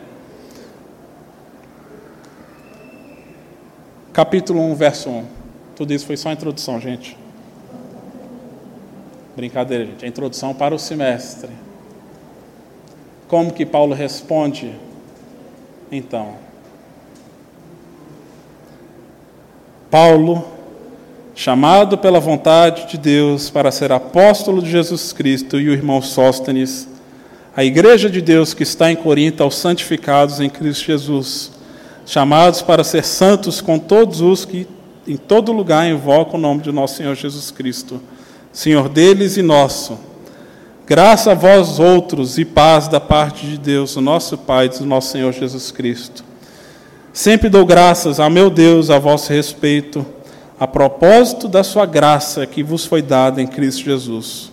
Capítulo 4.13 4.61
1, 4.61 4.75
verso 4.75 5.09
1. 5.09 5.25
Tudo 5.75 5.93
isso 5.93 6.05
foi 6.05 6.15
só 6.15 6.29
a 6.29 6.34
introdução, 6.34 6.79
gente. 6.79 7.17
Brincadeira, 9.36 9.86
gente. 9.86 10.05
A 10.05 10.07
introdução 10.07 10.53
para 10.53 10.73
o 10.73 10.79
semestre. 10.79 11.49
Como 13.27 13.51
que 13.51 13.65
Paulo 13.65 13.93
responde? 13.93 14.73
Então, 15.91 16.36
Paulo 19.89 20.53
chamado 21.36 21.97
pela 21.97 22.19
vontade 22.19 22.89
de 22.89 22.97
Deus 22.97 23.49
para 23.49 23.71
ser 23.71 23.91
apóstolo 23.91 24.61
de 24.61 24.69
Jesus 24.69 25.11
Cristo, 25.11 25.59
e 25.59 25.69
o 25.69 25.73
irmão 25.73 26.01
Sóstenes, 26.01 26.88
a 27.55 27.63
igreja 27.63 28.09
de 28.09 28.21
Deus 28.21 28.53
que 28.53 28.63
está 28.63 28.91
em 28.91 28.95
Corinto, 28.95 29.43
aos 29.43 29.55
santificados 29.55 30.39
em 30.39 30.49
Cristo 30.49 30.86
Jesus, 30.86 31.51
chamados 32.05 32.61
para 32.61 32.84
ser 32.84 33.03
santos 33.03 33.61
com 33.61 33.79
todos 33.79 34.21
os 34.21 34.45
que 34.45 34.67
em 35.07 35.17
todo 35.17 35.51
lugar 35.51 35.88
invocam 35.88 36.36
o 36.36 36.41
nome 36.41 36.61
de 36.61 36.71
nosso 36.71 36.97
Senhor 36.97 37.15
Jesus 37.15 37.51
Cristo, 37.51 38.01
Senhor 38.51 38.88
deles 38.88 39.38
e 39.38 39.41
nosso. 39.41 39.99
Graça 40.86 41.31
a 41.31 41.36
vós 41.36 41.79
outros 41.79 42.38
e 42.38 42.45
paz 42.45 42.88
da 42.88 42.99
parte 42.99 43.47
de 43.47 43.57
Deus, 43.57 43.95
o 43.95 44.01
nosso 44.01 44.38
Pai 44.38 44.69
do 44.69 44.86
nosso 44.86 45.11
Senhor 45.11 45.31
Jesus 45.31 45.71
Cristo. 45.71 46.23
Sempre 47.11 47.49
dou 47.49 47.65
graças 47.65 48.19
a 48.19 48.29
meu 48.29 48.49
Deus 48.49 48.89
a 48.89 48.99
vosso 48.99 49.31
respeito 49.31 50.05
a 50.64 50.68
propósito 50.68 51.49
da 51.49 51.61
sua 51.61 51.86
graça 51.86 52.45
que 52.45 52.64
vos 52.64 52.86
foi 52.86 53.01
dada 53.01 53.41
em 53.41 53.45
Cristo 53.45 53.84
Jesus. 53.84 54.49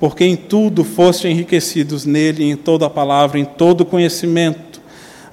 Porque 0.00 0.24
em 0.24 0.36
tudo 0.36 0.82
foste 0.82 1.28
enriquecidos 1.28 2.06
nele, 2.06 2.44
em 2.44 2.56
toda 2.56 2.86
a 2.86 2.90
palavra, 2.90 3.38
em 3.38 3.44
todo 3.44 3.84
conhecimento, 3.84 4.80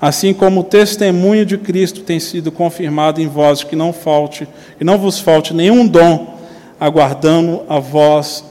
assim 0.02 0.34
como 0.34 0.60
o 0.60 0.64
testemunho 0.66 1.46
de 1.46 1.58
Cristo 1.58 2.02
tem 2.02 2.20
sido 2.20 2.52
confirmado 2.52 3.22
em 3.22 3.28
vós, 3.30 3.64
que 3.64 3.74
não 3.74 3.94
falte, 3.94 4.46
que 4.78 4.84
não 4.84 4.98
vos 4.98 5.18
falte 5.18 5.54
nenhum 5.54 5.88
dom, 5.88 6.38
aguardando 6.78 7.62
a 7.70 7.80
vós 7.80 8.44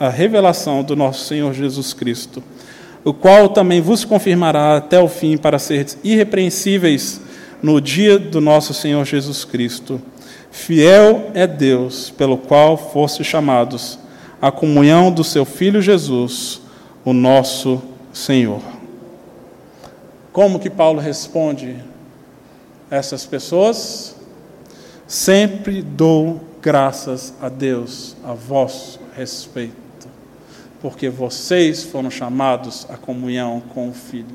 a, 0.00 0.06
a 0.06 0.08
revelação 0.08 0.82
do 0.82 0.96
nosso 0.96 1.26
Senhor 1.26 1.54
Jesus 1.54 1.94
Cristo, 1.94 2.42
o 3.04 3.14
qual 3.14 3.50
também 3.50 3.80
vos 3.80 4.04
confirmará 4.04 4.78
até 4.78 4.98
o 4.98 5.06
fim 5.06 5.36
para 5.36 5.60
seres 5.60 5.96
irrepreensíveis 6.02 7.20
no 7.62 7.80
dia 7.80 8.18
do 8.18 8.40
nosso 8.40 8.74
Senhor 8.74 9.04
Jesus 9.04 9.44
Cristo 9.44 10.02
Fiel 10.54 11.32
é 11.34 11.48
Deus, 11.48 12.10
pelo 12.10 12.38
qual 12.38 12.76
foste 12.78 13.24
chamados 13.24 13.98
à 14.40 14.52
comunhão 14.52 15.10
do 15.10 15.24
seu 15.24 15.44
Filho 15.44 15.82
Jesus, 15.82 16.60
o 17.04 17.12
nosso 17.12 17.82
Senhor. 18.12 18.62
Como 20.32 20.60
que 20.60 20.70
Paulo 20.70 21.00
responde 21.00 21.76
essas 22.88 23.26
pessoas? 23.26 24.14
Sempre 25.08 25.82
dou 25.82 26.40
graças 26.62 27.34
a 27.42 27.48
Deus 27.48 28.16
a 28.24 28.32
vosso 28.32 29.00
respeito, 29.16 30.08
porque 30.80 31.10
vocês 31.10 31.82
foram 31.82 32.10
chamados 32.10 32.86
à 32.88 32.96
comunhão 32.96 33.60
com 33.74 33.88
o 33.88 33.92
Filho, 33.92 34.28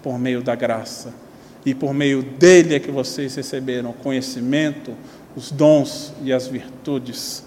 por 0.00 0.16
meio 0.16 0.42
da 0.42 0.54
graça 0.54 1.21
e 1.64 1.74
por 1.74 1.94
meio 1.94 2.22
dele 2.22 2.74
é 2.74 2.80
que 2.80 2.90
vocês 2.90 3.34
receberam 3.36 3.90
o 3.90 3.94
conhecimento, 3.94 4.94
os 5.36 5.50
dons 5.50 6.12
e 6.22 6.32
as 6.32 6.46
virtudes. 6.46 7.44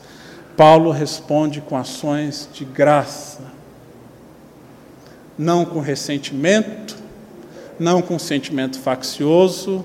Paulo 0.56 0.90
responde 0.90 1.60
com 1.60 1.76
ações 1.76 2.50
de 2.54 2.64
graça, 2.64 3.42
não 5.38 5.66
com 5.66 5.82
ressentimento, 5.82 6.98
não 7.78 8.02
com 8.02 8.18
sentimento 8.18 8.80
faccioso, 8.80 9.84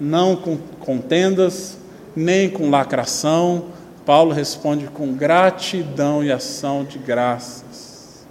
não 0.00 0.36
com 0.36 0.56
contendas, 0.78 1.76
nem 2.14 2.48
com 2.48 2.70
lacração. 2.70 3.66
Paulo 4.06 4.32
responde 4.32 4.86
com 4.86 5.14
gratidão 5.14 6.22
e 6.22 6.30
ação 6.30 6.84
de 6.84 6.98
graças. 6.98 8.24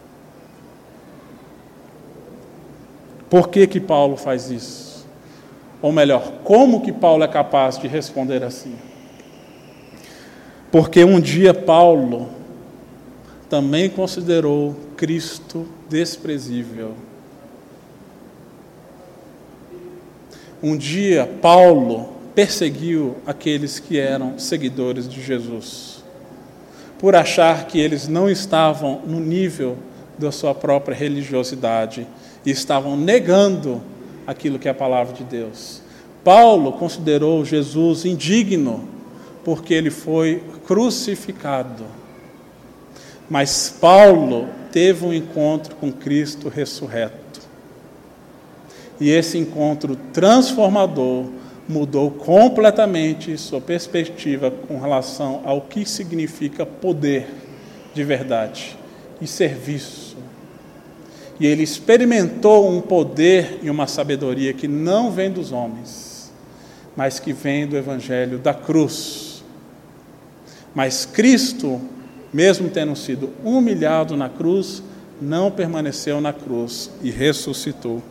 Por 3.29 3.49
que 3.49 3.67
que 3.67 3.79
Paulo 3.79 4.15
faz 4.15 4.49
isso? 4.49 4.92
Ou 5.83 5.91
melhor, 5.91 6.35
como 6.45 6.79
que 6.79 6.93
Paulo 6.93 7.25
é 7.25 7.27
capaz 7.27 7.77
de 7.77 7.89
responder 7.89 8.41
assim? 8.41 8.73
Porque 10.71 11.03
um 11.03 11.19
dia 11.19 11.53
Paulo 11.53 12.29
também 13.49 13.89
considerou 13.89 14.77
Cristo 14.95 15.67
desprezível. 15.89 16.93
Um 20.63 20.77
dia 20.77 21.29
Paulo 21.41 22.13
perseguiu 22.33 23.17
aqueles 23.25 23.77
que 23.77 23.99
eram 23.99 24.39
seguidores 24.39 25.05
de 25.05 25.21
Jesus, 25.21 26.01
por 26.97 27.13
achar 27.13 27.67
que 27.67 27.77
eles 27.77 28.07
não 28.07 28.29
estavam 28.29 29.01
no 29.05 29.19
nível 29.19 29.77
da 30.17 30.31
sua 30.31 30.55
própria 30.55 30.95
religiosidade 30.95 32.07
e 32.45 32.51
estavam 32.51 32.95
negando 32.95 33.81
aquilo 34.25 34.59
que 34.59 34.67
é 34.67 34.71
a 34.71 34.75
palavra 34.75 35.13
de 35.13 35.23
Deus. 35.23 35.81
Paulo 36.23 36.71
considerou 36.73 37.43
Jesus 37.43 38.05
indigno 38.05 38.87
porque 39.43 39.73
ele 39.73 39.89
foi 39.89 40.41
crucificado. 40.65 41.85
Mas 43.29 43.75
Paulo 43.79 44.47
teve 44.71 45.05
um 45.05 45.13
encontro 45.13 45.75
com 45.75 45.91
Cristo 45.91 46.49
ressurreto. 46.49 47.41
E 48.99 49.09
esse 49.09 49.37
encontro 49.37 49.97
transformador 50.13 51.25
mudou 51.67 52.11
completamente 52.11 53.37
sua 53.37 53.59
perspectiva 53.59 54.51
com 54.51 54.79
relação 54.79 55.41
ao 55.45 55.61
que 55.61 55.85
significa 55.85 56.65
poder 56.65 57.27
de 57.93 58.03
verdade 58.03 58.77
e 59.21 59.27
serviço 59.27 60.12
e 61.39 61.47
ele 61.47 61.63
experimentou 61.63 62.69
um 62.69 62.79
poder 62.79 63.59
e 63.63 63.69
uma 63.69 63.87
sabedoria 63.87 64.53
que 64.53 64.67
não 64.67 65.11
vem 65.11 65.31
dos 65.31 65.51
homens, 65.51 66.31
mas 66.95 67.19
que 67.19 67.33
vem 67.33 67.65
do 67.65 67.75
Evangelho 67.75 68.37
da 68.37 68.53
cruz. 68.53 69.43
Mas 70.75 71.05
Cristo, 71.05 71.81
mesmo 72.31 72.69
tendo 72.69 72.95
sido 72.95 73.31
humilhado 73.43 74.15
na 74.15 74.29
cruz, 74.29 74.83
não 75.21 75.49
permaneceu 75.49 76.21
na 76.21 76.33
cruz 76.33 76.91
e 77.01 77.09
ressuscitou. 77.09 78.01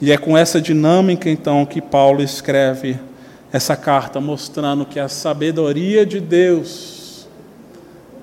E 0.00 0.12
é 0.12 0.16
com 0.16 0.38
essa 0.38 0.60
dinâmica, 0.60 1.28
então, 1.28 1.66
que 1.66 1.80
Paulo 1.80 2.22
escreve 2.22 2.96
essa 3.52 3.74
carta, 3.74 4.20
mostrando 4.20 4.86
que 4.86 5.00
a 5.00 5.08
sabedoria 5.08 6.06
de 6.06 6.20
Deus 6.20 7.26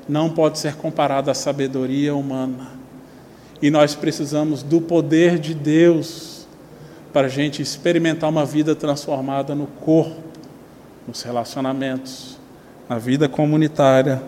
não 0.08 0.30
pode 0.30 0.60
ser 0.60 0.76
comparada 0.76 1.32
à 1.32 1.34
sabedoria 1.34 2.16
humana 2.16 2.76
E 3.62 3.72
nós 3.72 3.95
precisamos 3.95 4.62
do 4.62 4.82
poder 4.82 5.39
de 5.39 5.53
Deus 5.53 6.45
para 7.14 7.28
a 7.28 7.30
gente 7.30 7.62
experimentar 7.62 8.30
uma 8.30 8.45
vida 8.45 8.76
transformada 8.76 9.56
no 9.56 9.68
corpo, 9.68 10.22
nos 11.08 11.22
relacionamentos, 11.22 12.38
na 12.89 12.97
vida 12.97 13.30
comunitária, 13.30 14.22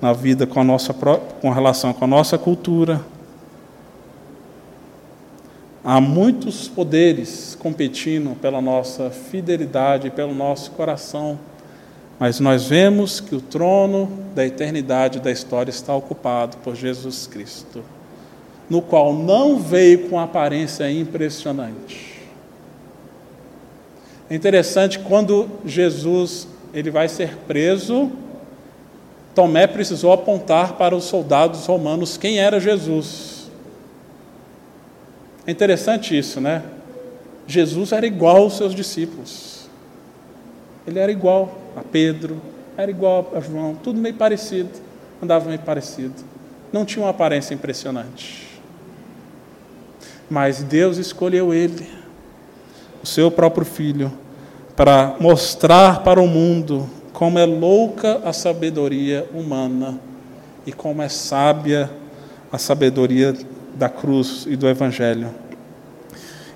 na 0.00 0.12
vida 0.12 0.46
com 0.46 0.60
a 0.60 0.64
nossa 0.64 0.94
com 0.94 1.50
relação 1.50 1.92
com 1.92 2.04
a 2.04 2.08
nossa 2.08 2.38
cultura. 2.38 3.04
Há 5.84 6.00
muitos 6.00 6.68
poderes 6.68 7.56
competindo 7.58 8.36
pela 8.38 8.60
nossa 8.60 9.10
fidelidade, 9.10 10.10
pelo 10.10 10.34
nosso 10.34 10.70
coração, 10.72 11.38
mas 12.18 12.38
nós 12.38 12.66
vemos 12.66 13.18
que 13.18 13.34
o 13.34 13.40
trono 13.40 14.10
da 14.34 14.46
eternidade 14.46 15.20
da 15.20 15.30
história 15.30 15.70
está 15.70 15.94
ocupado 15.94 16.58
por 16.58 16.74
Jesus 16.74 17.26
Cristo, 17.26 17.82
no 18.70 18.80
qual 18.80 19.12
não 19.12 19.58
veio 19.58 20.08
com 20.08 20.18
aparência 20.18 20.88
impressionante. 20.90 22.22
É 24.30 24.34
interessante 24.36 25.00
quando 25.00 25.50
Jesus 25.66 26.46
ele 26.72 26.88
vai 26.88 27.08
ser 27.08 27.36
preso, 27.48 28.12
Tomé 29.34 29.66
precisou 29.66 30.12
apontar 30.12 30.74
para 30.74 30.94
os 30.94 31.04
soldados 31.04 31.66
romanos 31.66 32.16
quem 32.16 32.38
era 32.38 32.60
Jesus. 32.60 33.50
É 35.44 35.50
interessante 35.50 36.16
isso, 36.16 36.40
né? 36.40 36.62
Jesus 37.46 37.90
era 37.90 38.06
igual 38.06 38.36
aos 38.36 38.56
seus 38.56 38.72
discípulos. 38.72 39.68
Ele 40.86 41.00
era 41.00 41.10
igual 41.10 41.58
a 41.76 41.80
Pedro, 41.80 42.40
era 42.76 42.90
igual 42.90 43.32
a 43.34 43.40
João, 43.40 43.74
tudo 43.74 44.00
meio 44.00 44.14
parecido, 44.14 44.70
andava 45.20 45.48
meio 45.48 45.60
parecido. 45.60 46.14
Não 46.72 46.84
tinha 46.84 47.04
uma 47.04 47.10
aparência 47.10 47.52
impressionante. 47.52 48.49
Mas 50.30 50.62
Deus 50.62 50.96
escolheu 50.96 51.52
ele, 51.52 51.88
o 53.02 53.06
seu 53.06 53.32
próprio 53.32 53.66
filho, 53.66 54.12
para 54.76 55.16
mostrar 55.18 56.04
para 56.04 56.20
o 56.20 56.28
mundo 56.28 56.88
como 57.12 57.36
é 57.36 57.44
louca 57.44 58.20
a 58.24 58.32
sabedoria 58.32 59.28
humana 59.34 59.98
e 60.64 60.72
como 60.72 61.02
é 61.02 61.08
sábia 61.08 61.90
a 62.52 62.58
sabedoria 62.58 63.36
da 63.74 63.88
cruz 63.88 64.46
e 64.48 64.54
do 64.54 64.68
Evangelho. 64.68 65.28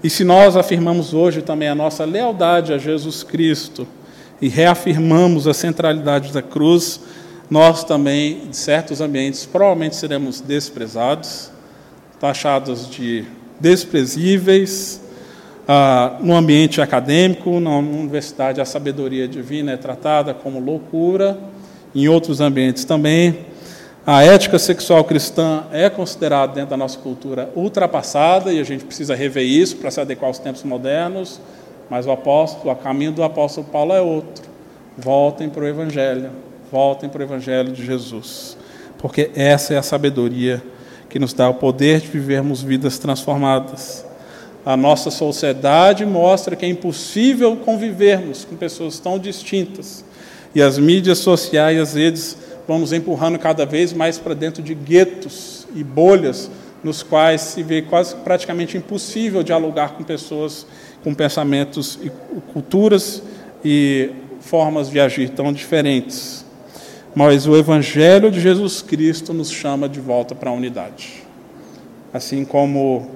E 0.03 0.09
se 0.09 0.23
nós 0.23 0.57
afirmamos 0.57 1.13
hoje 1.13 1.43
também 1.43 1.69
a 1.69 1.75
nossa 1.75 2.05
lealdade 2.05 2.73
a 2.73 2.79
Jesus 2.79 3.23
Cristo 3.25 3.87
e 4.41 4.49
reafirmamos 4.49 5.49
a 5.49 5.55
centralidade 5.55 6.33
da 6.33 6.43
cruz, 6.43 7.01
nós 7.51 7.83
também, 7.83 8.43
em 8.49 8.53
certos 8.53 9.01
ambientes, 9.01 9.47
provavelmente 9.47 9.97
seremos 9.97 10.41
desprezados, 10.41 11.51
taxados 12.21 12.89
de 12.89 13.25
desprezíveis, 13.61 15.01
ah, 15.67 16.19
no 16.21 16.35
ambiente 16.35 16.81
acadêmico, 16.81 17.59
na 17.59 17.79
universidade, 17.79 18.61
a 18.61 18.65
sabedoria 18.65 19.27
divina 19.27 19.73
é 19.73 19.77
tratada 19.77 20.35
como 20.35 20.61
loucura, 20.61 21.39
em 21.95 22.09
outros 22.09 22.41
ambientes 22.41 22.85
também. 22.85 23.47
A 24.07 24.23
ética 24.23 24.59
sexual 24.59 25.03
cristã 25.05 25.65
é 25.73 25.89
considerada 25.89 26.53
dentro 26.53 26.71
da 26.71 26.77
nossa 26.77 26.99
cultura 26.99 27.49
ultrapassada 27.57 28.53
e 28.53 28.61
a 28.61 28.65
gente 28.65 28.85
precisa 28.85 29.15
rever 29.15 29.45
isso 29.45 29.77
para 29.77 29.91
se 29.91 29.99
adequar 29.99 30.29
aos 30.29 30.39
tempos 30.39 30.63
modernos. 30.63 31.41
Mas 31.89 32.07
o 32.07 32.11
apóstolo, 32.11 32.71
o 32.71 32.77
caminho 32.77 33.13
do 33.13 33.23
apóstolo 33.23 33.67
Paulo 33.67 33.95
é 33.95 34.03
outro. 34.03 34.45
Voltem 34.99 35.49
para 35.49 35.65
o 35.65 35.67
Evangelho, 35.67 36.31
voltem 36.71 37.09
para 37.09 37.21
o 37.21 37.23
Evangelho 37.25 37.73
de 37.73 37.85
Jesus, 37.85 38.57
porque 38.99 39.31
essa 39.35 39.75
é 39.75 39.79
a 39.79 39.83
sabedoria 39.83 40.63
que 41.15 41.19
nos 41.21 41.33
dá 41.33 41.49
o 41.49 41.55
poder 41.55 42.01
de 42.01 42.09
vivermos 42.09 42.61
vidas 42.61 42.99
transformadas. 42.99 44.05
A 44.67 44.77
nossa 44.77 45.13
sociedade 45.13 46.05
mostra 46.05 46.57
que 46.57 46.67
é 46.67 46.69
impossível 46.69 47.55
convivermos 47.55 48.45
com 48.45 48.57
pessoas 48.57 48.99
tão 48.99 49.17
distintas. 49.17 50.05
E 50.53 50.61
as 50.61 50.77
mídias 50.77 51.19
sociais, 51.19 51.79
as 51.79 51.95
redes, 51.95 52.37
vão 52.67 52.81
nos 52.81 52.93
empurrando 52.93 53.39
cada 53.39 53.65
vez 53.65 53.93
mais 53.93 54.19
para 54.19 54.35
dentro 54.35 54.61
de 54.61 54.75
guetos 54.75 55.69
e 55.73 55.85
bolhas, 55.85 56.51
nos 56.83 57.05
quais 57.05 57.43
se 57.43 57.63
vê 57.63 57.81
quase 57.81 58.17
praticamente 58.17 58.77
impossível 58.77 59.45
dialogar 59.45 59.91
com 59.91 60.03
pessoas 60.03 60.67
com 61.05 61.15
pensamentos 61.15 61.97
e 62.03 62.11
culturas 62.53 63.23
e 63.65 64.11
formas 64.41 64.91
de 64.91 64.99
agir 64.99 65.29
tão 65.29 65.53
diferentes. 65.53 66.44
Mas 67.15 67.47
o 67.47 67.57
Evangelho 67.57 68.31
de 68.31 68.41
Jesus 68.41 68.83
Cristo 68.83 69.33
nos 69.33 69.51
chama 69.51 69.89
de 69.89 70.01
volta 70.01 70.35
para 70.35 70.51
a 70.51 70.53
unidade. 70.53 71.23
Assim 72.13 72.45
como 72.45 73.09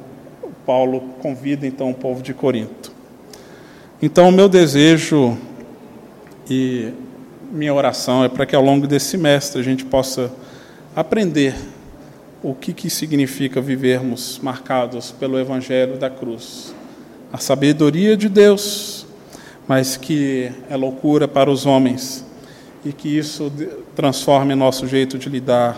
Paulo 0.65 1.01
convida 1.21 1.67
então 1.67 1.91
o 1.91 1.95
povo 1.95 2.23
de 2.23 2.33
Corinto. 2.33 2.93
Então, 4.01 4.29
o 4.29 4.33
meu 4.33 4.49
desejo 4.49 5.37
e 6.49 6.93
minha 7.51 7.75
oração 7.75 8.23
é 8.23 8.29
para 8.29 8.47
que 8.47 8.55
ao 8.55 8.63
longo 8.63 8.87
desse 8.87 9.07
semestre 9.07 9.61
a 9.61 9.65
gente 9.65 9.85
possa 9.85 10.31
aprender 10.95 11.55
o 12.43 12.55
que, 12.55 12.73
que 12.73 12.89
significa 12.89 13.61
vivermos 13.61 14.39
marcados 14.43 15.11
pelo 15.11 15.39
Evangelho 15.39 15.99
da 15.99 16.09
cruz. 16.09 16.73
A 17.33 17.39
sabedoria 17.39 18.17
de 18.17 18.29
Deus, 18.29 19.07
mas 19.67 19.97
que 19.97 20.53
é 20.71 20.77
loucura 20.77 21.27
para 21.27 21.51
os 21.51 21.67
homens, 21.67 22.25
e 22.85 22.93
que 22.93 23.09
isso 23.19 23.51
transforme 23.99 24.55
nosso 24.55 24.87
jeito 24.87 25.19
de 25.19 25.29
lidar 25.29 25.77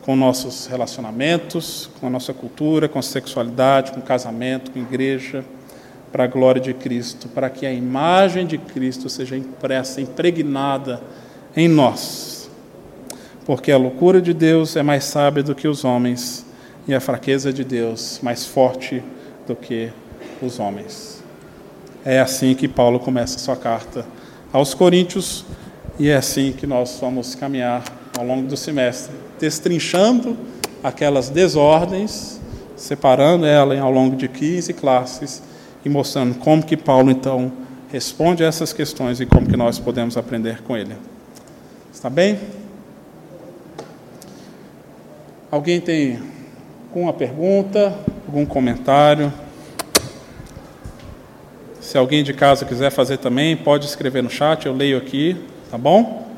com 0.00 0.16
nossos 0.16 0.66
relacionamentos, 0.66 1.88
com 2.00 2.08
a 2.08 2.10
nossa 2.10 2.34
cultura, 2.34 2.88
com 2.88 2.98
a 2.98 3.02
sexualidade, 3.02 3.92
com 3.92 4.00
o 4.00 4.02
casamento, 4.02 4.72
com 4.72 4.80
a 4.80 4.82
igreja, 4.82 5.44
para 6.10 6.24
a 6.24 6.26
glória 6.26 6.60
de 6.60 6.74
Cristo, 6.74 7.28
para 7.28 7.48
que 7.48 7.64
a 7.64 7.72
imagem 7.72 8.48
de 8.48 8.58
Cristo 8.58 9.08
seja 9.08 9.36
impressa, 9.36 10.00
impregnada 10.00 11.00
em 11.56 11.68
nós. 11.68 12.50
Porque 13.46 13.70
a 13.70 13.78
loucura 13.78 14.20
de 14.20 14.34
Deus 14.34 14.74
é 14.74 14.82
mais 14.82 15.04
sábia 15.04 15.44
do 15.44 15.54
que 15.54 15.68
os 15.68 15.84
homens, 15.84 16.44
e 16.88 16.92
a 16.92 16.98
fraqueza 16.98 17.52
de 17.52 17.62
Deus 17.62 18.18
mais 18.24 18.44
forte 18.44 19.04
do 19.46 19.54
que 19.54 19.92
os 20.42 20.58
homens. 20.58 21.22
É 22.04 22.18
assim 22.18 22.56
que 22.56 22.66
Paulo 22.66 22.98
começa 22.98 23.38
sua 23.38 23.54
carta 23.54 24.04
aos 24.52 24.74
Coríntios, 24.74 25.44
e 25.98 26.08
é 26.08 26.16
assim 26.16 26.52
que 26.52 26.66
nós 26.66 26.98
vamos 27.00 27.34
caminhar 27.34 27.84
ao 28.18 28.24
longo 28.24 28.46
do 28.46 28.56
semestre 28.56 29.14
destrinchando 29.42 30.36
aquelas 30.84 31.28
desordens, 31.28 32.40
separando 32.76 33.44
ela 33.44 33.78
ao 33.80 33.90
longo 33.90 34.14
de 34.14 34.28
15 34.28 34.72
classes 34.72 35.42
e 35.84 35.88
mostrando 35.88 36.36
como 36.36 36.64
que 36.64 36.76
Paulo 36.76 37.10
então 37.10 37.52
responde 37.90 38.44
a 38.44 38.46
essas 38.46 38.72
questões 38.72 39.20
e 39.20 39.26
como 39.26 39.48
que 39.48 39.56
nós 39.56 39.80
podemos 39.80 40.16
aprender 40.16 40.62
com 40.62 40.76
ele. 40.76 40.94
Está 41.92 42.08
bem? 42.08 42.38
Alguém 45.50 45.80
tem 45.80 46.20
alguma 46.88 47.12
pergunta, 47.12 47.98
algum 48.26 48.46
comentário? 48.46 49.32
Se 51.80 51.98
alguém 51.98 52.22
de 52.22 52.32
casa 52.32 52.64
quiser 52.64 52.90
fazer 52.90 53.18
também, 53.18 53.56
pode 53.56 53.86
escrever 53.86 54.22
no 54.22 54.30
chat, 54.30 54.66
eu 54.66 54.72
leio 54.72 54.96
aqui, 54.96 55.36
tá 55.72 55.78
bom? 55.78 56.30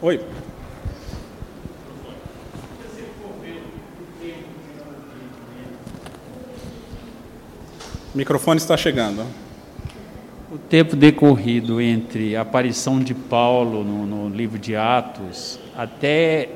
Oi. 0.00 0.20
O 8.18 8.24
microfone 8.26 8.58
está 8.58 8.76
chegando. 8.76 9.24
O 10.50 10.58
tempo 10.58 10.96
decorrido 10.96 11.80
entre 11.80 12.34
a 12.34 12.40
aparição 12.40 12.98
de 12.98 13.14
Paulo 13.14 13.84
no, 13.84 14.06
no 14.06 14.36
livro 14.36 14.58
de 14.58 14.74
Atos 14.74 15.60
até 15.76 16.48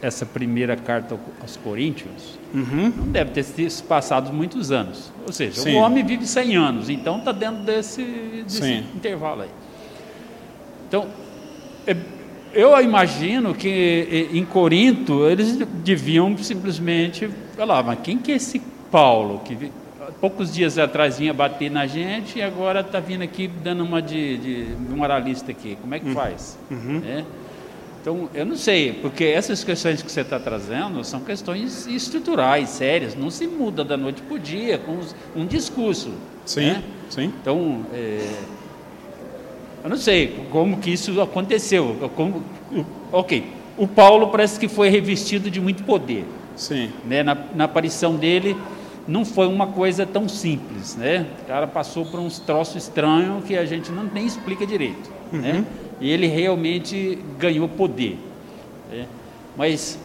essa 0.00 0.24
primeira 0.24 0.78
carta 0.78 1.20
aos 1.42 1.58
Coríntios, 1.58 2.38
uhum. 2.54 2.90
não 2.96 3.08
deve 3.08 3.30
ter 3.30 3.42
se 3.42 3.82
passado 3.82 4.32
muitos 4.32 4.72
anos. 4.72 5.12
Ou 5.26 5.32
seja, 5.34 5.60
Sim. 5.60 5.74
o 5.74 5.80
homem 5.80 6.02
vive 6.02 6.26
100 6.26 6.56
anos, 6.56 6.88
então 6.88 7.18
está 7.18 7.32
dentro 7.32 7.62
desse, 7.62 8.02
desse 8.44 8.82
intervalo 8.96 9.42
aí. 9.42 9.50
Então, 10.88 11.08
é 11.86 11.94
eu 12.54 12.80
imagino 12.80 13.54
que 13.54 14.30
em 14.32 14.46
Corinto 14.46 15.26
eles 15.26 15.58
deviam 15.84 16.34
simplesmente 16.38 17.28
falar, 17.54 17.82
mas 17.82 17.98
quem 18.02 18.16
que 18.16 18.32
é 18.32 18.36
esse 18.36 18.62
Paulo 18.90 19.40
que 19.44 19.70
poucos 20.20 20.52
dias 20.52 20.78
atrás 20.78 21.18
vinha 21.18 21.32
bater 21.32 21.70
na 21.70 21.86
gente 21.86 22.38
e 22.38 22.42
agora 22.42 22.80
está 22.80 23.00
vindo 23.00 23.22
aqui 23.22 23.48
dando 23.48 23.82
uma 23.82 24.02
de, 24.02 24.36
de, 24.38 24.76
moralista 24.94 25.50
aqui? 25.50 25.76
Como 25.80 25.94
é 25.94 25.98
que 25.98 26.08
uhum. 26.08 26.14
faz? 26.14 26.58
Uhum. 26.70 27.02
É? 27.06 27.24
Então, 28.00 28.30
eu 28.32 28.46
não 28.46 28.56
sei, 28.56 28.94
porque 28.94 29.24
essas 29.24 29.62
questões 29.62 30.02
que 30.02 30.10
você 30.10 30.22
está 30.22 30.38
trazendo 30.38 31.04
são 31.04 31.20
questões 31.20 31.86
estruturais, 31.86 32.70
sérias, 32.70 33.14
não 33.14 33.30
se 33.30 33.46
muda 33.46 33.84
da 33.84 33.96
noite 33.96 34.22
para 34.22 34.36
o 34.36 34.38
dia 34.38 34.78
com 34.78 34.98
um 35.36 35.44
discurso. 35.44 36.10
Sim, 36.46 36.60
né? 36.60 36.82
sim. 37.10 37.32
Então, 37.40 37.84
é, 37.92 38.26
eu 39.84 39.90
não 39.90 39.98
sei 39.98 40.46
como 40.50 40.78
que 40.78 40.90
isso 40.90 41.20
aconteceu. 41.20 42.10
Como, 42.16 42.42
ok, 43.12 43.44
o 43.76 43.86
Paulo 43.86 44.28
parece 44.28 44.58
que 44.58 44.66
foi 44.68 44.88
revestido 44.88 45.50
de 45.50 45.60
muito 45.60 45.84
poder. 45.84 46.24
Sim. 46.56 46.90
Né? 47.06 47.22
Na, 47.22 47.36
na 47.54 47.64
aparição 47.64 48.16
dele, 48.16 48.56
não 49.10 49.24
foi 49.24 49.48
uma 49.48 49.66
coisa 49.66 50.06
tão 50.06 50.28
simples, 50.28 50.94
né? 50.94 51.26
O 51.42 51.46
cara 51.46 51.66
passou 51.66 52.06
por 52.06 52.20
uns 52.20 52.38
troços 52.38 52.76
estranhos 52.84 53.44
que 53.44 53.56
a 53.56 53.64
gente 53.66 53.90
não 53.90 54.04
nem 54.04 54.24
explica 54.24 54.64
direito, 54.64 55.10
Uhum. 55.32 55.40
né? 55.40 55.64
E 56.00 56.08
ele 56.10 56.28
realmente 56.28 57.18
ganhou 57.36 57.68
poder, 57.68 58.16
né? 58.90 59.06
Mas 59.56 59.98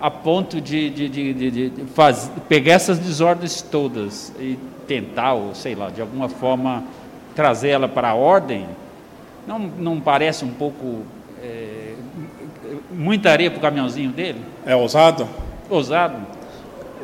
a 0.00 0.10
ponto 0.10 0.60
de, 0.60 0.90
de, 0.90 1.08
de, 1.08 1.50
de, 1.50 1.84
faz, 1.94 2.30
pegar 2.48 2.72
essas 2.74 2.98
desordens 2.98 3.62
todas 3.62 4.32
e 4.40 4.58
tentar, 4.88 5.34
ou 5.34 5.54
sei 5.54 5.76
lá, 5.76 5.88
de 5.90 6.00
alguma 6.00 6.28
forma 6.28 6.82
trazer 7.36 7.68
ela 7.68 7.88
para 7.88 8.10
a 8.10 8.14
ordem, 8.14 8.66
não, 9.46 9.60
não 9.60 10.00
parece 10.00 10.44
um 10.44 10.50
pouco 10.52 11.02
é, 11.40 11.94
muita 12.90 13.30
areia 13.30 13.50
para 13.52 13.58
o 13.58 13.62
caminhãozinho 13.62 14.10
dele? 14.10 14.40
É 14.66 14.74
ousado? 14.74 15.28
Ousado? 15.70 16.16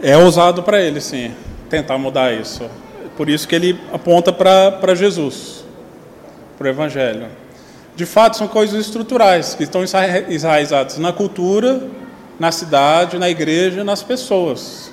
É 0.03 0.17
ousado 0.17 0.63
para 0.63 0.81
ele, 0.81 1.01
sim, 1.01 1.33
tentar 1.69 1.99
mudar 1.99 2.33
isso. 2.33 2.69
Por 3.17 3.29
isso 3.29 3.49
que 3.49 3.55
ele 3.55 3.81
aponta 3.93 4.33
para 4.33 4.95
Jesus, 4.95 5.65
para 6.57 6.67
o 6.67 6.71
Evangelho. 6.71 7.27
De 7.97 8.07
fato, 8.07 8.37
são 8.37 8.47
coisas 8.47 8.79
estruturais 8.87 9.55
que 9.55 9.65
estão 9.65 9.83
enraizadas 10.31 10.99
na 10.99 11.13
cultura, 11.13 11.83
na 12.39 12.53
cidade, 12.53 13.19
na 13.19 13.29
igreja, 13.29 13.83
nas 13.83 14.05
pessoas. 14.05 14.93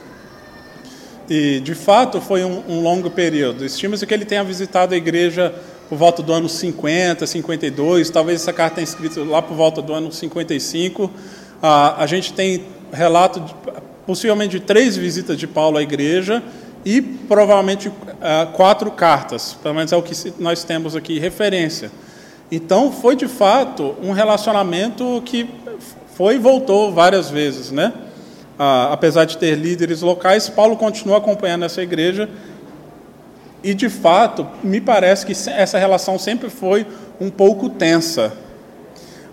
E, 1.30 1.60
de 1.60 1.76
fato, 1.76 2.20
foi 2.20 2.44
um, 2.44 2.64
um 2.68 2.82
longo 2.82 3.12
período. 3.12 3.64
Estima-se 3.64 4.08
que 4.08 4.14
ele 4.14 4.26
tenha 4.26 4.44
visitado 4.44 4.96
a 4.96 4.98
igreja 4.98 5.54
por 5.88 5.98
volta 5.98 6.24
do 6.24 6.34
ano 6.34 6.50
50, 6.50 7.28
52, 7.28 8.10
talvez 8.10 8.42
essa 8.42 8.52
carta 8.52 8.78
tenha 8.78 8.86
escrito 8.86 9.24
lá 9.24 9.40
por 9.40 9.56
volta 9.56 9.82
do 9.82 9.94
ano 9.94 10.12
55. 10.12 11.12
Ah, 11.62 11.96
a 12.02 12.08
gente 12.08 12.34
tem 12.34 12.66
relato, 12.92 13.40
de, 13.40 13.56
possivelmente, 14.06 14.60
três 14.60 14.96
visitas 14.96 15.38
de 15.38 15.48
Paulo 15.48 15.78
à 15.78 15.82
igreja 15.82 16.44
e, 16.84 17.02
provavelmente, 17.02 17.92
ah, 18.22 18.48
quatro 18.54 18.92
cartas, 18.92 19.58
pelo 19.62 19.76
menos 19.76 19.92
é 19.92 19.98
o 19.98 20.04
que 20.04 20.14
nós 20.40 20.64
temos 20.64 20.96
aqui 20.96 21.20
referência. 21.20 21.92
Então, 22.52 22.92
foi, 22.92 23.16
de 23.16 23.28
fato, 23.28 23.96
um 24.04 24.12
relacionamento 24.12 25.22
que 25.26 25.50
foi 26.16 26.36
e 26.36 26.38
voltou 26.38 26.94
várias 26.94 27.30
vezes, 27.30 27.72
né? 27.72 27.92
Ah, 28.58 28.90
apesar 28.94 29.26
de 29.26 29.38
ter 29.38 29.56
líderes 29.56 30.02
locais, 30.02 30.48
Paulo 30.48 30.78
continua 30.78 31.18
acompanhando 31.18 31.66
essa 31.66 31.82
igreja 31.82 32.30
e, 33.64 33.74
de 33.74 33.90
fato, 33.90 34.48
me 34.64 34.80
parece 34.80 35.26
que 35.26 35.34
essa 35.50 35.80
relação 35.80 36.20
sempre 36.20 36.50
foi 36.50 36.86
um 37.20 37.32
pouco 37.32 37.68
tensa. 37.68 38.32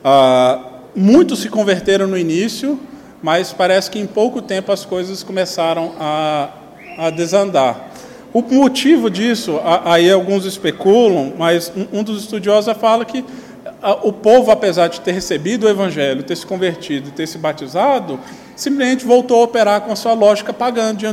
Ah, 0.02 0.58
muitos 0.96 1.40
se 1.40 1.50
converteram 1.50 2.06
no 2.06 2.16
início, 2.16 2.80
mas 3.22 3.52
parece 3.52 3.90
que 3.90 3.98
em 3.98 4.06
pouco 4.06 4.42
tempo 4.42 4.72
as 4.72 4.84
coisas 4.84 5.22
começaram 5.22 5.92
a, 5.98 6.50
a 6.98 7.10
desandar. 7.10 7.90
O 8.32 8.42
motivo 8.42 9.10
disso, 9.10 9.60
aí 9.84 10.10
alguns 10.10 10.44
especulam, 10.44 11.34
mas 11.38 11.70
um 11.92 12.02
dos 12.02 12.22
estudiosos 12.22 12.74
fala 12.78 13.04
que 13.04 13.24
o 14.02 14.12
povo, 14.12 14.50
apesar 14.50 14.88
de 14.88 15.00
ter 15.00 15.12
recebido 15.12 15.66
o 15.66 15.68
evangelho, 15.68 16.22
ter 16.22 16.36
se 16.36 16.46
convertido, 16.46 17.10
ter 17.10 17.26
se 17.26 17.36
batizado, 17.36 18.18
simplesmente 18.56 19.04
voltou 19.04 19.40
a 19.40 19.44
operar 19.44 19.80
com 19.82 19.92
a 19.92 19.96
sua 19.96 20.14
lógica 20.14 20.52
pagã 20.52 20.94
de 20.94 21.06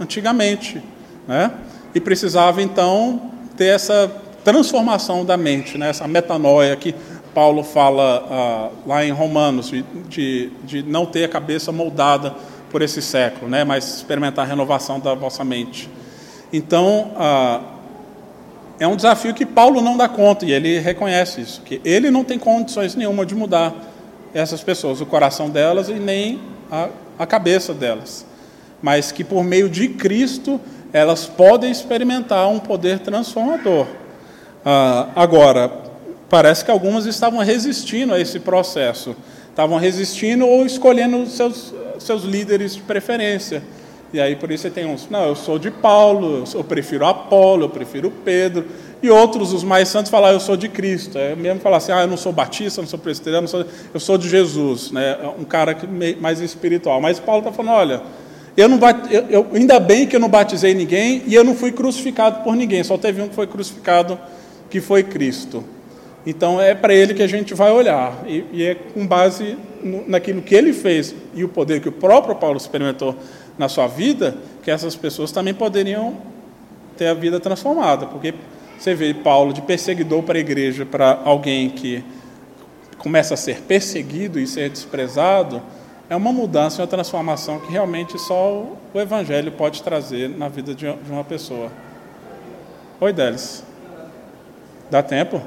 antigamente, 0.00 0.82
né? 1.28 1.52
E 1.94 2.00
precisava 2.00 2.60
então 2.60 3.30
ter 3.56 3.66
essa 3.66 4.10
transformação 4.42 5.24
da 5.24 5.36
mente, 5.36 5.78
né? 5.78 5.90
Essa 5.90 6.08
metanoia 6.08 6.74
que 6.76 6.94
Paulo 7.34 7.64
fala 7.64 8.26
ah, 8.30 8.68
lá 8.86 9.04
em 9.04 9.10
Romanos 9.10 9.72
de, 10.08 10.50
de, 10.62 10.82
não 10.82 11.04
ter 11.04 11.24
a 11.24 11.28
cabeça 11.28 11.72
moldada 11.72 12.34
por 12.70 12.80
esse 12.80 13.02
século, 13.02 13.50
né? 13.50 13.64
Mas 13.64 13.96
experimentar 13.96 14.44
a 14.46 14.48
renovação 14.48 15.00
da 15.00 15.14
vossa 15.14 15.44
mente. 15.44 15.90
Então, 16.52 17.10
ah, 17.16 17.60
é 18.78 18.86
um 18.86 18.96
desafio 18.96 19.34
que 19.34 19.44
Paulo 19.44 19.80
não 19.80 19.96
dá 19.96 20.08
conta, 20.08 20.46
e 20.46 20.52
ele 20.52 20.78
reconhece 20.78 21.40
isso, 21.40 21.60
que 21.62 21.80
ele 21.84 22.10
não 22.10 22.24
tem 22.24 22.38
condições 22.38 22.94
nenhuma 22.94 23.26
de 23.26 23.34
mudar 23.34 23.74
essas 24.32 24.62
pessoas, 24.62 25.00
o 25.00 25.06
coração 25.06 25.50
delas 25.50 25.88
e 25.88 25.94
nem 25.94 26.40
a, 26.70 26.88
a 27.18 27.26
cabeça 27.26 27.74
delas. 27.74 28.24
Mas 28.80 29.12
que 29.12 29.24
por 29.24 29.42
meio 29.42 29.68
de 29.68 29.88
Cristo 29.88 30.60
elas 30.92 31.26
podem 31.26 31.70
experimentar 31.70 32.48
um 32.48 32.60
poder 32.60 33.00
transformador. 33.00 33.86
Ah, 34.64 35.08
agora, 35.16 35.83
parece 36.34 36.64
que 36.64 36.70
algumas 36.72 37.06
estavam 37.06 37.38
resistindo 37.38 38.12
a 38.12 38.18
esse 38.18 38.40
processo, 38.40 39.14
estavam 39.50 39.78
resistindo 39.78 40.44
ou 40.44 40.66
escolhendo 40.66 41.24
seus, 41.28 41.72
seus 42.00 42.24
líderes 42.24 42.74
de 42.74 42.82
preferência. 42.82 43.62
E 44.12 44.20
aí 44.20 44.34
por 44.34 44.50
isso 44.50 44.64
você 44.64 44.70
tem 44.70 44.84
uns, 44.84 45.08
não, 45.08 45.28
eu 45.28 45.36
sou 45.36 45.60
de 45.60 45.70
Paulo, 45.70 46.42
eu 46.52 46.64
prefiro 46.64 47.06
Apolo, 47.06 47.66
eu 47.66 47.68
prefiro 47.68 48.12
Pedro. 48.24 48.64
E 49.00 49.08
outros, 49.08 49.52
os 49.52 49.62
mais 49.62 49.86
santos, 49.86 50.10
falam, 50.10 50.30
ah, 50.30 50.32
eu 50.32 50.40
sou 50.40 50.56
de 50.56 50.68
Cristo. 50.68 51.16
É 51.16 51.36
mesmo 51.36 51.60
falar 51.60 51.76
assim, 51.76 51.92
ah, 51.92 52.00
eu 52.00 52.08
não 52.08 52.16
sou 52.16 52.32
batista, 52.32 52.82
não 52.82 52.88
sou 52.88 52.98
presbiteriano, 52.98 53.46
sou, 53.46 53.64
eu 53.94 54.00
sou 54.00 54.18
de 54.18 54.28
Jesus, 54.28 54.90
né? 54.90 55.16
um 55.38 55.44
cara 55.44 55.78
mais 56.20 56.40
espiritual. 56.40 57.00
Mas 57.00 57.20
Paulo 57.20 57.42
está 57.42 57.52
falando, 57.52 57.76
olha, 57.76 58.02
eu 58.56 58.68
não 58.68 58.80
eu, 59.08 59.24
eu, 59.30 59.46
ainda 59.54 59.78
bem 59.78 60.04
que 60.04 60.16
eu 60.16 60.20
não 60.20 60.28
batizei 60.28 60.74
ninguém 60.74 61.22
e 61.28 61.34
eu 61.36 61.44
não 61.44 61.54
fui 61.54 61.70
crucificado 61.70 62.42
por 62.42 62.56
ninguém, 62.56 62.82
só 62.82 62.98
teve 62.98 63.22
um 63.22 63.28
que 63.28 63.36
foi 63.36 63.46
crucificado, 63.46 64.18
que 64.68 64.80
foi 64.80 65.04
Cristo. 65.04 65.62
Então 66.26 66.60
é 66.60 66.74
para 66.74 66.94
ele 66.94 67.12
que 67.12 67.22
a 67.22 67.26
gente 67.26 67.52
vai 67.52 67.70
olhar, 67.70 68.24
e, 68.26 68.44
e 68.52 68.64
é 68.64 68.74
com 68.74 69.06
base 69.06 69.56
no, 69.82 70.08
naquilo 70.08 70.40
que 70.40 70.54
ele 70.54 70.72
fez 70.72 71.14
e 71.34 71.44
o 71.44 71.48
poder 71.48 71.80
que 71.80 71.88
o 71.88 71.92
próprio 71.92 72.34
Paulo 72.34 72.56
experimentou 72.56 73.14
na 73.58 73.68
sua 73.68 73.86
vida, 73.86 74.36
que 74.62 74.70
essas 74.70 74.96
pessoas 74.96 75.30
também 75.30 75.52
poderiam 75.52 76.16
ter 76.96 77.08
a 77.08 77.14
vida 77.14 77.38
transformada, 77.38 78.06
porque 78.06 78.34
você 78.78 78.94
vê 78.94 79.12
Paulo 79.12 79.52
de 79.52 79.60
perseguidor 79.62 80.22
para 80.22 80.38
a 80.38 80.40
igreja, 80.40 80.86
para 80.86 81.20
alguém 81.24 81.70
que 81.70 82.02
começa 82.98 83.34
a 83.34 83.36
ser 83.36 83.60
perseguido 83.62 84.40
e 84.40 84.46
ser 84.46 84.70
desprezado, 84.70 85.62
é 86.08 86.16
uma 86.16 86.32
mudança, 86.32 86.82
uma 86.82 86.88
transformação 86.88 87.58
que 87.60 87.70
realmente 87.70 88.18
só 88.18 88.66
o 88.92 89.00
Evangelho 89.00 89.52
pode 89.52 89.82
trazer 89.82 90.28
na 90.28 90.48
vida 90.48 90.74
de 90.74 90.86
uma 91.08 91.24
pessoa. 91.24 91.70
Oi, 93.00 93.12
Délis. 93.12 93.62
Dá 94.90 95.02
tempo? 95.02 95.40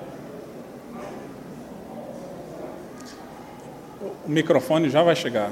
O 4.27 4.31
microfone 4.31 4.89
já 4.89 5.01
vai 5.01 5.15
chegar. 5.15 5.49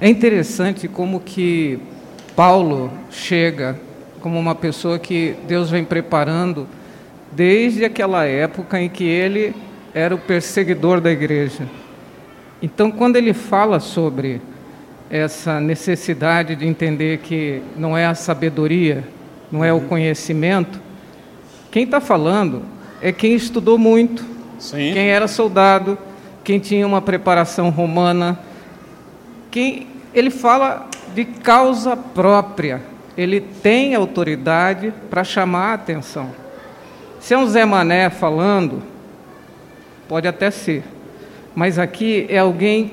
É 0.00 0.08
interessante 0.08 0.86
como 0.86 1.18
que 1.18 1.80
Paulo 2.36 2.90
chega 3.10 3.76
como 4.20 4.38
uma 4.38 4.54
pessoa 4.54 4.96
que 4.96 5.34
Deus 5.48 5.70
vem 5.70 5.84
preparando 5.84 6.68
desde 7.32 7.84
aquela 7.84 8.24
época 8.24 8.80
em 8.80 8.88
que 8.88 9.02
ele 9.02 9.52
era 9.92 10.14
o 10.14 10.18
perseguidor 10.18 11.00
da 11.00 11.10
igreja. 11.10 11.68
Então, 12.62 12.92
quando 12.92 13.16
ele 13.16 13.34
fala 13.34 13.80
sobre 13.80 14.40
essa 15.10 15.60
necessidade 15.60 16.54
de 16.54 16.66
entender 16.66 17.18
que 17.18 17.60
não 17.76 17.98
é 17.98 18.06
a 18.06 18.14
sabedoria, 18.14 19.04
não 19.50 19.64
é 19.64 19.72
o 19.72 19.80
conhecimento, 19.80 20.80
quem 21.70 21.84
está 21.84 22.00
falando 22.00 22.62
é 23.02 23.12
quem 23.12 23.34
estudou 23.34 23.76
muito, 23.76 24.24
Sim. 24.58 24.92
quem 24.92 25.08
era 25.08 25.26
soldado, 25.26 25.98
quem 26.44 26.58
tinha 26.58 26.86
uma 26.86 27.02
preparação 27.02 27.70
romana, 27.70 28.38
quem 29.50 29.86
ele 30.14 30.30
fala 30.30 30.88
de 31.14 31.24
causa 31.24 31.96
própria. 31.96 32.82
Ele 33.16 33.40
tem 33.40 33.94
autoridade 33.94 34.92
para 35.10 35.24
chamar 35.24 35.70
a 35.70 35.74
atenção. 35.74 36.30
Se 37.18 37.34
é 37.34 37.38
um 37.38 37.46
Zé 37.46 37.64
Mané 37.64 38.08
falando, 38.08 38.82
pode 40.08 40.26
até 40.26 40.50
ser, 40.50 40.82
mas 41.54 41.78
aqui 41.78 42.26
é 42.28 42.38
alguém 42.38 42.92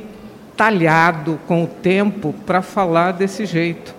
talhado 0.58 1.40
com 1.48 1.64
o 1.64 1.68
tempo 1.68 2.34
para 2.46 2.64
falar 2.64 3.14
desse 3.14 3.46
jeito, 3.46 3.94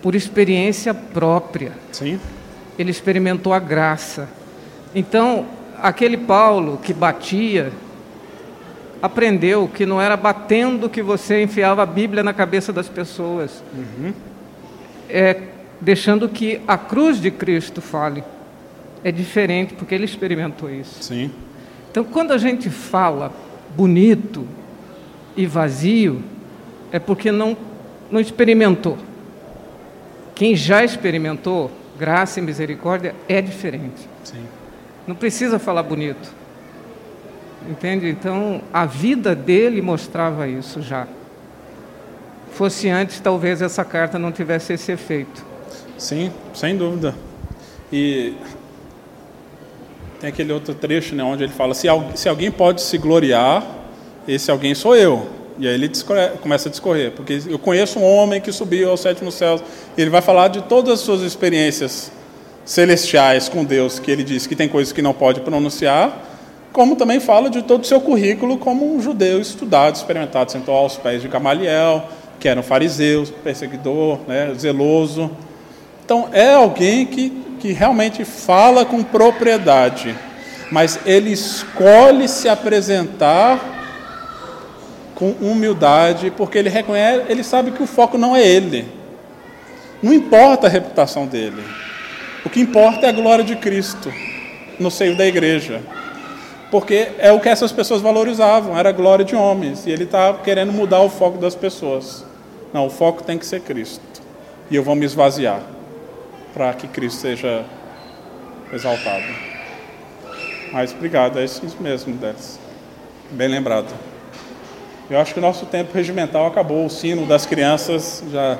por 0.00 0.14
experiência 0.14 0.94
própria. 0.94 1.72
Sim. 1.90 2.18
Ele 2.78 2.90
experimentou 2.90 3.52
a 3.52 3.58
graça. 3.58 4.28
Então, 4.94 5.46
aquele 5.76 6.16
Paulo 6.16 6.78
que 6.82 6.94
batia, 6.94 7.72
aprendeu 9.02 9.68
que 9.68 9.84
não 9.84 10.00
era 10.00 10.16
batendo 10.16 10.88
que 10.88 11.02
você 11.02 11.42
enfiava 11.42 11.82
a 11.82 11.86
Bíblia 11.86 12.22
na 12.22 12.32
cabeça 12.32 12.72
das 12.72 12.88
pessoas. 12.88 13.62
Uhum. 13.74 14.12
É 15.08 15.42
deixando 15.80 16.28
que 16.28 16.60
a 16.68 16.76
cruz 16.76 17.20
de 17.20 17.30
Cristo 17.30 17.80
fale. 17.80 18.22
É 19.02 19.10
diferente, 19.10 19.72
porque 19.74 19.94
ele 19.94 20.04
experimentou 20.04 20.68
isso. 20.68 21.02
Sim. 21.02 21.30
Então, 21.90 22.04
quando 22.04 22.32
a 22.32 22.38
gente 22.38 22.68
fala 22.68 23.32
bonito 23.74 24.46
e 25.36 25.46
vazio, 25.46 26.22
é 26.92 26.98
porque 26.98 27.30
não, 27.30 27.56
não 28.10 28.20
experimentou. 28.20 28.98
Quem 30.34 30.56
já 30.56 30.84
experimentou, 30.84 31.70
graça 31.98 32.40
e 32.40 32.42
misericórdia, 32.42 33.14
é 33.28 33.40
diferente. 33.40 34.08
Sim. 34.24 34.44
Não 35.06 35.14
precisa 35.14 35.58
falar 35.58 35.82
bonito. 35.82 36.32
Entende? 37.68 38.08
Então, 38.08 38.62
a 38.72 38.86
vida 38.86 39.34
dele 39.34 39.82
mostrava 39.82 40.48
isso 40.48 40.80
já. 40.80 41.06
Fosse 42.52 42.88
antes, 42.88 43.20
talvez 43.20 43.60
essa 43.62 43.84
carta 43.84 44.18
não 44.18 44.32
tivesse 44.32 44.72
esse 44.72 44.90
efeito. 44.90 45.44
Sim, 45.98 46.32
sem 46.54 46.76
dúvida. 46.76 47.14
E 47.92 48.34
tem 50.20 50.28
aquele 50.28 50.52
outro 50.52 50.74
trecho 50.74 51.14
né, 51.14 51.22
onde 51.22 51.44
ele 51.44 51.52
fala: 51.52 51.74
se, 51.74 51.86
se 52.14 52.28
alguém 52.28 52.50
pode 52.50 52.82
se 52.82 52.96
gloriar, 52.98 53.62
esse 54.26 54.50
alguém 54.50 54.74
sou 54.74 54.96
eu. 54.96 55.26
E 55.58 55.68
aí 55.68 55.74
ele 55.74 55.90
começa 56.40 56.68
a 56.68 56.70
discorrer, 56.70 57.12
porque 57.12 57.42
eu 57.46 57.58
conheço 57.58 57.98
um 57.98 58.04
homem 58.04 58.40
que 58.40 58.50
subiu 58.50 58.90
ao 58.90 58.96
sétimo 58.96 59.30
céu. 59.30 59.60
Ele 59.96 60.08
vai 60.08 60.22
falar 60.22 60.48
de 60.48 60.62
todas 60.62 60.94
as 60.94 61.00
suas 61.00 61.20
experiências 61.20 62.10
celestiais 62.64 63.48
com 63.48 63.64
Deus, 63.64 63.98
que 63.98 64.10
ele 64.10 64.24
diz 64.24 64.46
que 64.46 64.56
tem 64.56 64.68
coisas 64.68 64.92
que 64.92 65.02
não 65.02 65.12
pode 65.12 65.40
pronunciar, 65.40 66.28
como 66.72 66.96
também 66.96 67.18
fala 67.18 67.50
de 67.50 67.62
todo 67.62 67.82
o 67.82 67.86
seu 67.86 68.00
currículo 68.00 68.56
como 68.56 68.94
um 68.94 69.02
judeu 69.02 69.40
estudado, 69.40 69.96
experimentado, 69.96 70.52
sentou 70.52 70.74
aos 70.74 70.96
pés 70.96 71.20
de 71.20 71.28
Gamaliel, 71.28 72.08
que 72.38 72.48
era 72.48 72.60
um 72.60 72.62
fariseu, 72.62 73.26
perseguidor, 73.42 74.20
né, 74.26 74.54
zeloso. 74.56 75.30
Então, 76.04 76.28
é 76.32 76.54
alguém 76.54 77.04
que, 77.06 77.30
que 77.58 77.72
realmente 77.72 78.24
fala 78.24 78.84
com 78.84 79.02
propriedade, 79.02 80.16
mas 80.70 81.00
ele 81.04 81.30
escolhe 81.32 82.28
se 82.28 82.48
apresentar 82.48 83.79
com 85.20 85.32
humildade, 85.32 86.32
porque 86.34 86.56
ele 86.56 86.70
reconhece, 86.70 87.26
ele 87.28 87.44
sabe 87.44 87.72
que 87.72 87.82
o 87.82 87.86
foco 87.86 88.16
não 88.16 88.34
é 88.34 88.42
ele. 88.42 88.88
Não 90.02 90.14
importa 90.14 90.66
a 90.66 90.70
reputação 90.70 91.26
dele. 91.26 91.62
O 92.42 92.48
que 92.48 92.58
importa 92.58 93.04
é 93.04 93.10
a 93.10 93.12
glória 93.12 93.44
de 93.44 93.54
Cristo 93.54 94.10
no 94.78 94.90
seio 94.90 95.14
da 95.14 95.26
igreja. 95.26 95.82
Porque 96.70 97.08
é 97.18 97.30
o 97.30 97.38
que 97.38 97.50
essas 97.50 97.70
pessoas 97.70 98.00
valorizavam, 98.00 98.78
era 98.78 98.88
a 98.88 98.92
glória 98.92 99.22
de 99.22 99.36
homens. 99.36 99.86
E 99.86 99.90
ele 99.90 100.04
está 100.04 100.32
querendo 100.32 100.72
mudar 100.72 101.00
o 101.00 101.10
foco 101.10 101.36
das 101.36 101.54
pessoas. 101.54 102.24
Não, 102.72 102.86
o 102.86 102.90
foco 102.90 103.22
tem 103.22 103.36
que 103.36 103.44
ser 103.44 103.60
Cristo. 103.60 104.00
E 104.70 104.76
eu 104.76 104.82
vou 104.82 104.94
me 104.94 105.04
esvaziar 105.04 105.60
para 106.54 106.72
que 106.72 106.88
Cristo 106.88 107.20
seja 107.20 107.66
exaltado. 108.72 109.26
Mas 110.72 110.94
obrigado, 110.94 111.38
é 111.38 111.44
isso 111.44 111.60
mesmo, 111.78 112.14
Délis. 112.14 112.58
Bem 113.32 113.48
lembrado. 113.48 114.09
Eu 115.10 115.18
acho 115.18 115.34
que 115.34 115.40
o 115.40 115.42
nosso 115.42 115.66
tempo 115.66 115.92
regimental 115.92 116.46
acabou, 116.46 116.86
o 116.86 116.90
sino 116.90 117.26
das 117.26 117.44
crianças 117.44 118.22
já. 118.30 118.56